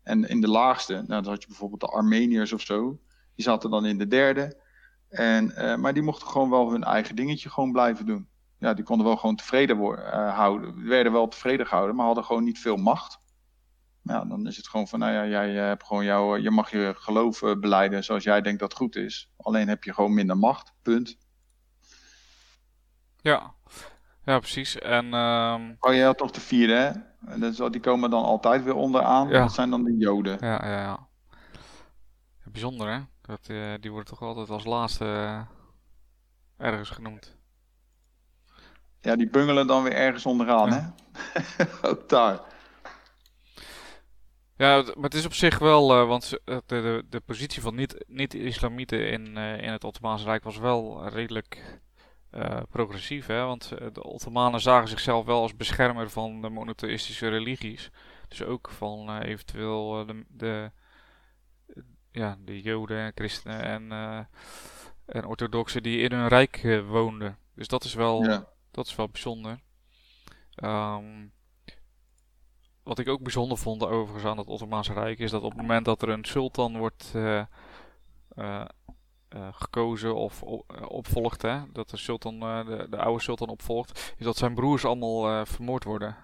En 0.03 0.29
in 0.29 0.41
de 0.41 0.49
laagste, 0.49 0.93
nou, 0.93 1.23
dan 1.23 1.33
had 1.33 1.43
je 1.43 1.49
bijvoorbeeld 1.49 1.81
de 1.81 1.87
Armeniërs 1.87 2.53
of 2.53 2.61
zo, 2.61 3.01
die 3.35 3.45
zaten 3.45 3.71
dan 3.71 3.87
in 3.87 3.99
de 3.99 4.07
derde. 4.07 4.63
En, 5.09 5.53
maar 5.81 5.95
die 5.95 6.03
mochten 6.03 6.29
gewoon 6.29 6.51
wel 6.51 6.71
hun 6.71 6.85
eigen 6.85 7.17
dingetje 7.17 7.51
gewoon 7.51 7.73
blijven 7.73 8.07
doen. 8.07 8.29
Ja, 8.59 8.75
die 8.75 8.85
konden 8.85 9.07
wel 9.07 9.17
gewoon 9.17 9.37
tevreden 9.37 9.77
worden, 9.77 10.29
houden. 10.29 10.75
Die 10.75 10.89
werden 10.89 11.13
wel 11.13 11.29
tevreden 11.29 11.67
gehouden, 11.67 11.97
maar 11.97 12.07
hadden 12.07 12.25
gewoon 12.25 12.45
niet 12.45 12.59
veel 12.59 12.77
macht. 12.77 13.19
Ja, 14.05 14.25
dan 14.25 14.47
is 14.47 14.57
het 14.57 14.69
gewoon 14.69 14.89
van, 14.89 14.99
nou 14.99 15.13
ja, 15.13 15.27
jij 15.27 15.51
hebt 15.51 15.87
gewoon 15.87 16.05
jouw, 16.05 16.37
je 16.37 16.51
mag 16.51 16.71
je 16.71 16.95
geloof 16.97 17.41
beleiden 17.41 18.05
zoals 18.05 18.25
jij 18.25 18.41
denkt 18.41 18.61
dat 18.61 18.75
goed 18.75 18.97
is. 18.97 19.33
Alleen 19.37 19.69
heb 19.69 19.85
je 19.85 19.95
gewoon 19.95 20.15
minder 20.15 20.37
macht, 20.37 20.73
punt. 20.83 21.19
Ja, 23.21 23.55
ja 24.25 24.39
precies. 24.39 24.79
En, 24.79 25.15
um... 25.15 25.77
Oh, 25.81 25.95
je 25.95 26.03
had 26.03 26.19
toch 26.19 26.31
de 26.31 26.41
vierde, 26.41 26.75
hè? 26.75 27.39
Dat 27.39 27.73
die 27.73 27.81
komen 27.81 28.11
dan 28.11 28.25
altijd 28.25 28.65
weer 28.65 28.75
onderaan. 28.75 29.29
Ja. 29.29 29.41
Dat 29.41 29.53
zijn 29.53 29.71
dan 29.71 29.85
de 29.85 29.97
Joden. 29.97 30.37
Ja, 30.41 30.67
ja, 30.67 30.81
ja. 30.81 31.07
Bijzonder, 32.45 32.93
hè? 32.93 33.01
Dat, 33.23 33.49
uh, 33.51 33.75
die 33.81 33.91
worden 33.91 34.11
toch 34.11 34.23
altijd 34.23 34.51
als 34.51 34.65
laatste 34.65 35.05
uh, 35.05 35.41
ergens 36.57 36.91
genoemd. 36.91 37.37
Ja, 39.01 39.17
die 39.17 39.31
bungelen 39.31 39.67
dan 39.67 39.83
weer 39.83 39.95
ergens 39.95 40.27
onderaan, 40.27 40.69
ja. 40.69 40.95
hè? 41.13 41.65
Ook 41.91 42.09
daar. 42.09 42.41
Ja, 44.57 44.83
maar 44.83 45.05
het 45.05 45.15
is 45.15 45.25
op 45.25 45.35
zich 45.35 45.59
wel, 45.59 46.01
uh, 46.01 46.09
want 46.09 46.31
de, 46.45 46.63
de, 46.67 47.05
de 47.09 47.21
positie 47.21 47.63
van 47.63 47.75
niet-islamieten 48.07 48.99
niet 48.99 49.11
in, 49.11 49.37
in 49.37 49.73
het 49.73 49.85
Ottomaanse 49.85 50.25
Rijk 50.25 50.45
was 50.45 50.59
wel 50.59 51.09
redelijk 51.09 51.81
uh, 52.35 52.61
progressief, 52.71 53.27
hè? 53.27 53.45
want 53.45 53.73
eh, 53.73 53.87
de 53.93 54.03
Ottomanen 54.03 54.61
zagen 54.61 54.89
zichzelf 54.89 55.25
wel 55.25 55.41
als 55.41 55.57
beschermer 55.57 56.11
van 56.11 56.41
de 56.41 56.49
monotheïstische 56.49 57.29
religies. 57.29 57.91
Dus 58.29 58.43
ook 58.43 58.71
van 58.71 59.19
eventueel 59.21 60.07
de, 60.07 60.25
de, 60.29 60.71
ja, 62.11 62.37
de 62.39 62.61
Joden, 62.61 63.13
christenen 63.15 63.63
en, 63.63 63.93
en 65.07 65.25
orthodoxen 65.25 65.83
die 65.83 66.01
in 66.01 66.13
hun 66.13 66.29
rijk 66.29 66.83
woonden. 66.87 67.39
Dus 67.55 67.69
dat 67.69 67.85
is 67.85 67.95
wel, 67.95 68.23
ja. 68.23 68.49
dat 68.71 68.87
is 68.87 68.95
wel 68.95 69.09
bijzonder. 69.09 69.61
Ehm, 70.55 71.27
wat 72.85 72.99
ik 72.99 73.09
ook 73.09 73.23
bijzonder 73.23 73.59
vond 73.59 73.85
overigens 73.85 74.25
aan 74.25 74.39
het 74.39 74.47
Ottomaanse 74.47 74.93
Rijk 74.93 75.19
is 75.19 75.31
dat 75.31 75.43
op 75.43 75.51
het 75.51 75.61
moment 75.61 75.85
dat 75.85 76.03
er 76.03 76.09
een 76.09 76.25
sultan 76.25 76.79
wordt 76.79 77.13
eh, 77.15 77.39
eh, 77.39 77.47
eh, 79.29 79.49
gekozen 79.53 80.15
of 80.15 80.43
opvolgt, 80.89 81.43
hè, 81.43 81.73
dat 81.73 81.91
de, 81.91 81.97
sultan, 81.97 82.41
de, 82.41 82.87
de, 82.91 82.97
oude 82.97 83.23
sultan 83.23 83.49
opvolgt, 83.49 84.15
is 84.17 84.25
dat 84.25 84.37
zijn 84.37 84.55
broers 84.55 84.85
allemaal 84.85 85.47
vermoord 85.47 85.85
worden. 85.85 86.17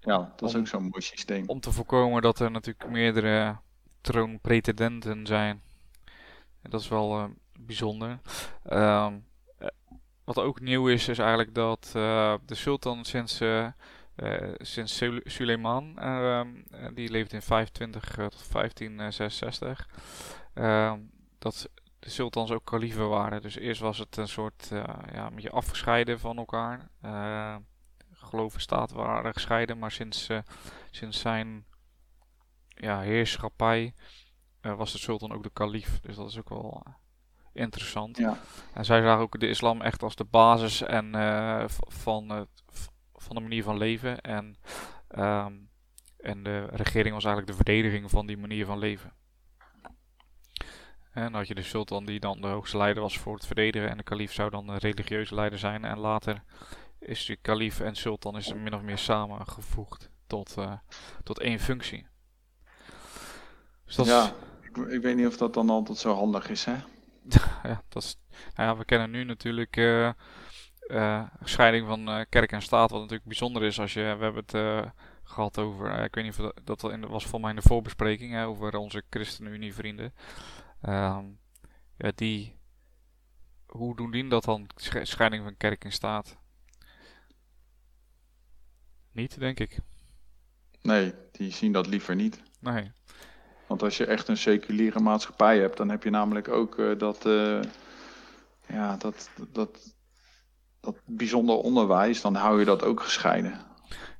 Ja, 0.00 0.32
dat 0.36 0.48
is 0.48 0.56
ook 0.56 0.66
zo'n 0.66 0.82
mooi 0.82 1.02
systeem. 1.02 1.48
Om 1.48 1.60
te 1.60 1.72
voorkomen 1.72 2.22
dat 2.22 2.38
er 2.38 2.50
natuurlijk 2.50 2.90
meerdere 2.90 3.58
troonpretendenten 4.00 5.26
zijn. 5.26 5.62
Dat 6.62 6.80
is 6.80 6.88
wel 6.88 7.30
bijzonder. 7.58 8.20
Um, 8.72 9.26
wat 10.24 10.38
ook 10.38 10.60
nieuw 10.60 10.88
is, 10.88 11.08
is 11.08 11.18
eigenlijk 11.18 11.54
dat 11.54 11.90
de 12.46 12.54
sultan 12.54 13.04
sinds 13.04 13.40
sinds 14.56 15.02
Suleiman, 15.24 15.98
ehm, 15.98 16.48
die 16.94 17.10
leefde 17.10 17.36
in 17.36 17.42
25 17.42 18.14
tot 18.14 18.44
1566, 18.44 19.88
ehm, 20.54 20.98
dat 21.38 21.70
de 21.98 22.10
sultans 22.10 22.50
ook 22.50 22.64
kalieven 22.64 23.08
waren. 23.08 23.42
Dus 23.42 23.56
eerst 23.56 23.80
was 23.80 23.98
het 23.98 24.16
een 24.16 24.28
soort 24.28 24.68
ja, 25.12 25.26
een 25.26 25.34
beetje 25.34 25.50
afgescheiden 25.50 26.20
van 26.20 26.36
elkaar. 26.36 26.90
Geloof 28.12 28.54
en 28.54 28.60
staat 28.60 28.90
waren 28.90 29.32
gescheiden, 29.32 29.78
maar 29.78 29.90
sinds, 29.90 30.28
sinds 30.90 31.20
zijn 31.20 31.64
ja, 32.68 33.00
heerschappij 33.00 33.94
was 34.60 34.92
de 34.92 34.98
sultan 34.98 35.32
ook 35.32 35.42
de 35.42 35.50
kalief. 35.52 36.00
Dus 36.00 36.16
dat 36.16 36.28
is 36.28 36.38
ook 36.38 36.48
wel 36.48 36.82
interessant. 37.52 38.16
Ja. 38.16 38.38
En 38.74 38.84
zij 38.84 39.02
zagen 39.02 39.22
ook 39.22 39.40
de 39.40 39.48
islam 39.48 39.80
echt 39.80 40.02
als 40.02 40.14
de 40.14 40.24
basis 40.24 40.82
en, 40.82 41.12
van 41.88 42.30
het 42.30 42.62
van 43.28 43.36
de 43.36 43.42
manier 43.42 43.62
van 43.62 43.78
leven. 43.78 44.20
En, 44.20 44.56
ehm, 45.08 45.52
en 46.16 46.42
de 46.42 46.66
regering 46.66 47.14
was 47.14 47.24
eigenlijk 47.24 47.46
de 47.46 47.64
verdediging 47.64 48.10
van 48.10 48.26
die 48.26 48.36
manier 48.36 48.66
van 48.66 48.78
leven. 48.78 49.12
En 51.12 51.22
dan 51.22 51.34
had 51.34 51.48
je 51.48 51.54
de 51.54 51.62
sultan 51.62 52.04
die 52.04 52.20
dan 52.20 52.40
de 52.40 52.46
hoogste 52.46 52.76
leider 52.76 53.02
was 53.02 53.18
voor 53.18 53.34
het 53.34 53.46
verdedigen. 53.46 53.90
En 53.90 53.96
de 53.96 54.02
kalif 54.02 54.32
zou 54.32 54.50
dan 54.50 54.66
de 54.66 54.78
religieuze 54.78 55.34
leider 55.34 55.58
zijn. 55.58 55.84
En 55.84 55.98
later 55.98 56.42
is 56.98 57.26
de 57.26 57.36
kalif 57.36 57.80
en 57.80 57.96
sultan 57.96 58.36
is 58.36 58.54
min 58.54 58.74
of 58.74 58.82
meer 58.82 58.98
samengevoegd 58.98 60.10
tot, 60.26 60.54
uh, 60.58 60.72
tot 61.24 61.40
één 61.40 61.58
functie. 61.58 62.06
Dus 63.84 63.94
dat 63.94 64.06
ja, 64.06 64.32
ik, 64.60 64.76
ik, 64.76 65.02
weet 65.02 65.16
niet 65.16 65.26
of 65.26 65.36
dat 65.36 65.54
dan 65.54 65.70
altijd 65.70 65.98
zo 65.98 66.14
handig 66.14 66.48
is, 66.48 66.64
hè? 66.64 66.76
ja, 67.68 67.82
dat 67.88 68.02
is, 68.02 68.16
nou 68.54 68.68
ja, 68.68 68.76
we 68.76 68.84
kennen 68.84 69.10
nu 69.10 69.24
natuurlijk 69.24 69.76
uh, 69.76 70.10
uh, 70.88 71.22
scheiding 71.42 71.86
van 71.86 72.08
uh, 72.08 72.20
kerk 72.28 72.52
en 72.52 72.62
staat, 72.62 72.90
wat 72.90 73.00
natuurlijk 73.00 73.28
bijzonder 73.28 73.62
is 73.62 73.80
als 73.80 73.92
je, 73.92 74.00
we 74.00 74.24
hebben 74.24 74.42
het 74.46 74.54
uh, 74.54 74.90
gehad 75.22 75.58
over, 75.58 76.04
ik 76.04 76.14
weet 76.14 76.24
niet 76.24 76.38
of 76.38 76.52
dat, 76.64 76.80
dat 76.80 76.92
in, 76.92 77.08
was 77.08 77.26
voor 77.26 77.40
mij 77.40 77.50
in 77.50 77.56
de 77.56 77.62
voorbespreking, 77.62 78.32
hè, 78.32 78.46
over 78.46 78.76
onze 78.76 79.02
ChristenUnie 79.10 79.74
vrienden. 79.74 80.14
Ehm, 80.80 81.24
ja, 81.96 82.12
die, 82.14 82.56
hoe 83.66 83.96
doen 83.96 84.10
die 84.10 84.28
dat 84.28 84.44
dan, 84.44 84.66
scheiding 85.02 85.44
van 85.44 85.56
kerk 85.56 85.84
en 85.84 85.92
staat? 85.92 86.36
Niet, 89.12 89.38
denk 89.38 89.60
ik. 89.60 89.78
Nee, 90.82 91.14
die 91.32 91.52
zien 91.52 91.72
dat 91.72 91.86
liever 91.86 92.14
niet. 92.14 92.42
Nee. 92.60 92.90
Want 93.66 93.82
als 93.82 93.96
je 93.96 94.06
echt 94.06 94.28
een 94.28 94.36
seculiere 94.36 95.00
maatschappij 95.00 95.58
hebt, 95.58 95.76
dan 95.76 95.88
heb 95.88 96.02
je 96.02 96.10
namelijk 96.10 96.48
ook 96.48 96.98
dat, 96.98 97.22
ja, 98.66 98.96
dat, 98.96 99.30
dat 99.52 99.96
dat 100.92 101.02
bijzonder 101.04 101.56
onderwijs, 101.56 102.20
dan 102.20 102.34
hou 102.34 102.58
je 102.58 102.64
dat 102.64 102.84
ook 102.84 103.02
gescheiden. 103.02 103.60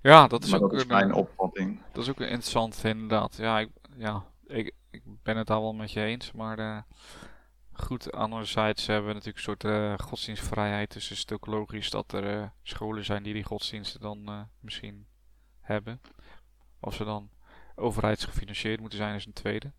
Ja, 0.02 0.26
dat 0.26 0.44
is 0.44 0.54
ook 0.54 0.70
dat 0.70 0.72
is 0.72 0.86
mijn 0.86 1.12
opvatting. 1.12 1.80
Dat 1.92 2.02
is 2.02 2.10
ook 2.10 2.20
interessant, 2.20 2.84
inderdaad. 2.84 3.36
Ja, 3.36 3.58
ik, 3.58 3.68
ja, 3.96 4.24
ik, 4.46 4.74
ik 4.90 5.02
ben 5.22 5.36
het 5.36 5.46
daar 5.46 5.60
wel 5.60 5.74
met 5.74 5.92
je 5.92 6.00
eens, 6.00 6.32
maar 6.32 6.58
uh, 6.58 6.78
goed, 7.72 8.12
anderzijds 8.12 8.86
hebben 8.86 9.06
we 9.06 9.12
natuurlijk 9.12 9.36
een 9.36 9.42
soort 9.42 9.64
uh, 9.64 9.94
godsdienstvrijheid. 9.98 10.92
Dus 10.92 11.10
is 11.10 11.18
het 11.18 11.32
ook 11.32 11.46
logisch 11.46 11.90
dat 11.90 12.12
er 12.12 12.36
uh, 12.36 12.46
scholen 12.62 13.04
zijn 13.04 13.22
die 13.22 13.34
die 13.34 13.44
godsdiensten 13.44 14.00
dan 14.00 14.48
misschien 14.60 15.06
hebben. 15.60 16.00
Of 16.80 16.94
ze 16.94 17.04
dan 17.04 17.30
overheidsgefinancierd 17.74 18.80
moeten 18.80 18.98
zijn, 18.98 19.14
is 19.14 19.26
een 19.26 19.32
tweede. 19.32 19.72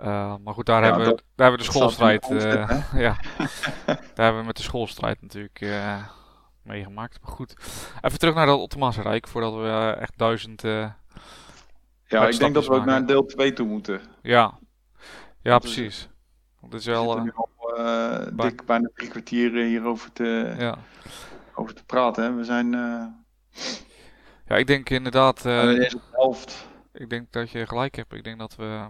Uh, 0.00 0.34
maar 0.44 0.54
goed, 0.54 0.66
daar, 0.66 0.82
hebben, 0.82 1.04
we, 1.04 1.14
daar 1.14 1.48
hebben 1.48 1.58
we 1.58 1.66
de 1.66 1.72
schoolstrijd. 1.72 2.30
Uh, 2.30 2.40
ja, 3.06 3.16
daar 3.86 4.24
hebben 4.24 4.40
we 4.40 4.46
met 4.46 4.56
de 4.56 4.62
schoolstrijd 4.62 5.22
natuurlijk 5.22 5.60
uh, 5.60 6.06
meegemaakt. 6.62 7.18
Maar 7.22 7.32
goed, 7.32 7.54
even 8.00 8.18
terug 8.18 8.34
naar 8.34 8.46
het 8.46 8.58
Ottomaanse 8.58 9.02
Rijk 9.02 9.28
voordat 9.28 9.54
we 9.54 9.96
echt 10.00 10.12
duizend. 10.18 10.62
ja, 10.62 10.96
ik 12.06 12.38
denk 12.38 12.54
dat 12.54 12.66
we 12.66 12.74
ook 12.74 12.84
naar 12.84 13.06
deel 13.06 13.26
2 13.26 13.52
toe 13.52 13.66
moeten. 13.66 14.00
Ja, 14.22 14.58
ja 15.42 15.58
precies. 15.58 16.08
Dat 16.60 16.80
is 16.80 16.86
wel. 16.86 17.24
We 17.24 17.32
al 17.32 17.48
dik 18.36 18.66
bijna 18.66 18.90
drie 18.94 19.08
kwartier 19.08 19.52
hierover 19.52 20.12
te, 20.12 20.54
ja. 20.58 20.78
over 21.54 21.74
te 21.74 21.84
praten. 21.84 22.24
Hè. 22.24 22.34
We 22.34 22.44
zijn. 22.44 22.70
ja, 24.46 24.56
ik 24.56 24.66
denk 24.66 24.90
inderdaad. 24.90 25.42
deze 25.42 26.00
helft. 26.10 26.66
Ik 26.92 27.10
denk 27.10 27.32
dat 27.32 27.50
je 27.50 27.66
gelijk 27.66 27.94
hebt. 27.94 28.14
Ik 28.14 28.24
denk 28.24 28.38
dat 28.38 28.56
we 28.56 28.86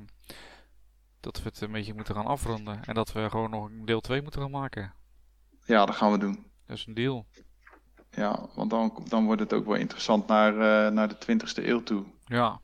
dat 1.24 1.42
we 1.42 1.48
het 1.48 1.60
een 1.60 1.72
beetje 1.72 1.94
moeten 1.94 2.14
gaan 2.14 2.26
afronden. 2.26 2.80
En 2.84 2.94
dat 2.94 3.12
we 3.12 3.30
gewoon 3.30 3.50
nog 3.50 3.64
een 3.64 3.84
deel 3.84 4.00
2 4.00 4.22
moeten 4.22 4.40
gaan 4.40 4.50
maken. 4.50 4.94
Ja, 5.64 5.86
dat 5.86 5.94
gaan 5.94 6.12
we 6.12 6.18
doen. 6.18 6.46
Dat 6.66 6.76
is 6.76 6.86
een 6.86 6.94
deal. 6.94 7.26
Ja, 8.10 8.46
want 8.54 8.70
dan, 8.70 9.06
dan 9.08 9.24
wordt 9.24 9.40
het 9.40 9.52
ook 9.52 9.66
wel 9.66 9.74
interessant 9.74 10.26
naar, 10.26 10.52
uh, 10.52 10.92
naar 10.92 11.08
de 11.08 11.14
20ste 11.14 11.64
eeuw 11.64 11.82
toe. 11.82 12.04
Ja. 12.24 12.60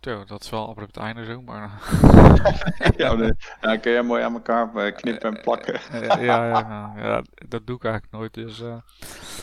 Zo, 0.00 0.24
dat 0.24 0.42
is 0.42 0.50
wel 0.50 0.68
abrupt 0.68 0.96
einde 0.96 1.24
zo, 1.24 1.42
maar... 1.42 1.82
ja, 2.96 3.32
ja, 3.60 3.76
kun 3.76 3.92
jij 3.92 4.02
mooi 4.02 4.22
aan 4.22 4.32
elkaar 4.32 4.76
eh, 4.76 4.94
knippen 4.94 5.36
en 5.36 5.42
plakken. 5.42 5.74
Eh, 5.74 6.24
ja, 6.24 6.44
ja, 6.44 6.58
ja, 6.58 6.92
ja, 6.96 7.22
dat 7.48 7.66
doe 7.66 7.76
ik 7.76 7.84
eigenlijk 7.84 8.12
nooit, 8.12 8.34
dus... 8.34 8.62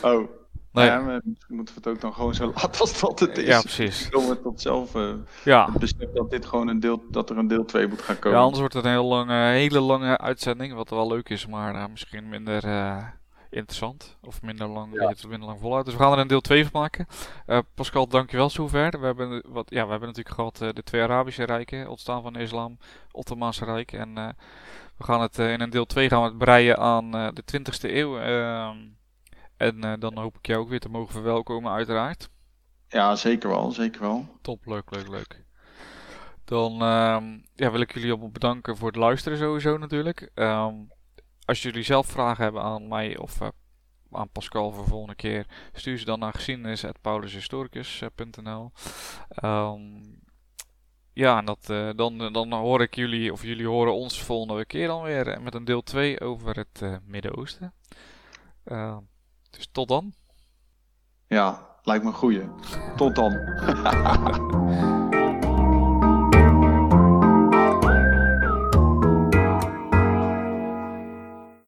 Oh. 0.02 0.30
Nee. 0.76 0.86
Ja, 0.86 1.20
misschien 1.24 1.56
moeten 1.56 1.74
we 1.74 1.80
het 1.80 1.88
ook 1.88 2.00
dan 2.00 2.14
gewoon 2.14 2.34
zo 2.34 2.52
laten 2.54 2.80
als 2.80 3.00
dat 3.00 3.20
het 3.20 3.38
is. 3.38 3.46
Ja, 3.46 3.60
precies. 3.60 4.08
Komen 4.08 4.28
we 4.28 4.42
tot 4.42 4.60
zelf 4.60 4.94
uh, 4.94 5.14
ja. 5.44 5.70
besef 5.78 6.12
dat 6.14 6.30
dit 6.30 6.46
gewoon 6.46 6.68
een 6.68 6.80
deel, 6.80 7.02
dat 7.10 7.30
er 7.30 7.38
een 7.38 7.48
deel 7.48 7.64
2 7.64 7.86
moet 7.88 8.02
gaan 8.02 8.18
komen. 8.18 8.38
Ja, 8.38 8.44
anders 8.44 8.60
wordt 8.60 8.74
het 8.74 8.84
een 8.84 8.90
heel 8.90 9.04
lange, 9.04 9.34
hele 9.34 9.80
lange 9.80 10.18
uitzending, 10.18 10.74
wat 10.74 10.90
wel 10.90 11.08
leuk 11.08 11.28
is, 11.28 11.46
maar 11.46 11.74
uh, 11.74 11.84
misschien 11.90 12.28
minder 12.28 12.64
uh, 12.64 13.04
interessant. 13.50 14.16
Of 14.22 14.42
minder 14.42 14.68
lang, 14.68 15.00
ja. 15.00 15.08
het 15.08 15.28
minder 15.28 15.48
lang 15.48 15.60
voluit. 15.60 15.84
Dus 15.84 15.94
we 15.94 16.00
gaan 16.00 16.12
er 16.12 16.18
een 16.18 16.26
deel 16.26 16.40
2 16.40 16.66
van 16.66 16.80
maken. 16.80 17.06
Pascal, 17.74 18.06
dankjewel 18.06 18.50
zover. 18.50 19.00
We 19.00 19.06
hebben, 19.06 19.42
wat, 19.48 19.70
ja, 19.70 19.84
we 19.84 19.90
hebben 19.90 20.08
natuurlijk 20.08 20.34
gehad 20.34 20.56
de 20.74 20.82
twee 20.82 21.02
Arabische 21.02 21.44
rijken, 21.44 21.88
ontstaan 21.88 22.22
van 22.22 22.32
de 22.32 22.40
islam, 22.40 22.78
Ottomaanse 23.10 23.64
Rijk. 23.64 23.92
En 23.92 24.14
we 24.96 25.04
gaan 25.04 25.20
het 25.20 25.38
in 25.38 25.60
een 25.60 25.70
deel 25.70 25.86
2 25.86 26.08
gaan 26.08 26.22
we 26.22 26.28
het 26.28 26.38
breien 26.38 26.78
aan 26.78 27.10
de 27.10 27.42
20e 27.52 27.90
eeuw. 27.90 28.18
Ehm, 29.56 29.82
en 29.82 29.84
uh, 29.84 29.92
dan 29.98 30.18
hoop 30.18 30.38
ik 30.38 30.46
jou 30.46 30.60
ook 30.60 30.68
weer 30.68 30.80
te 30.80 30.88
mogen 30.88 31.12
verwelkomen, 31.12 31.72
uiteraard. 31.72 32.30
Ja, 32.88 33.16
zeker 33.16 33.48
wel, 33.48 33.70
zeker 33.70 34.00
wel. 34.00 34.38
Top, 34.42 34.66
leuk, 34.66 34.90
leuk, 34.90 35.08
leuk. 35.08 35.44
Dan 36.44 36.72
uh, 36.72 37.22
ja, 37.54 37.70
wil 37.70 37.80
ik 37.80 37.94
jullie 37.94 38.14
op 38.14 38.32
bedanken 38.32 38.76
voor 38.76 38.88
het 38.88 38.96
luisteren 38.96 39.38
sowieso 39.38 39.78
natuurlijk. 39.78 40.30
Um, 40.34 40.88
als 41.44 41.62
jullie 41.62 41.82
zelf 41.82 42.06
vragen 42.06 42.44
hebben 42.44 42.62
aan 42.62 42.88
mij 42.88 43.16
of 43.16 43.40
uh, 43.40 43.48
aan 44.10 44.28
Pascal 44.28 44.72
voor 44.72 44.84
de 44.84 44.90
volgende 44.90 45.14
keer, 45.14 45.46
stuur 45.72 45.98
ze 45.98 46.04
dan 46.04 46.18
naar 46.18 46.32
geschiedenis.paulushistoricus.nl 46.32 48.72
um, 49.44 50.20
Ja, 51.12 51.38
en 51.38 51.44
dat, 51.44 51.68
uh, 51.70 51.90
dan, 51.96 52.32
dan 52.32 52.52
hoor 52.52 52.82
ik 52.82 52.94
jullie, 52.94 53.32
of 53.32 53.42
jullie 53.42 53.66
horen 53.66 53.94
ons 53.94 54.22
volgende 54.22 54.64
keer 54.64 54.86
dan 54.86 55.02
weer 55.02 55.42
met 55.42 55.54
een 55.54 55.64
deel 55.64 55.82
2 55.82 56.20
over 56.20 56.56
het 56.56 57.00
Midden-Oosten. 57.04 57.72
Dus 59.56 59.68
tot 59.72 59.88
dan. 59.88 60.14
Ja, 61.26 61.66
lijkt 61.82 62.04
me 62.04 62.10
een 62.10 62.16
goeie. 62.16 62.48
Tot 62.96 63.14
dan. 63.14 63.32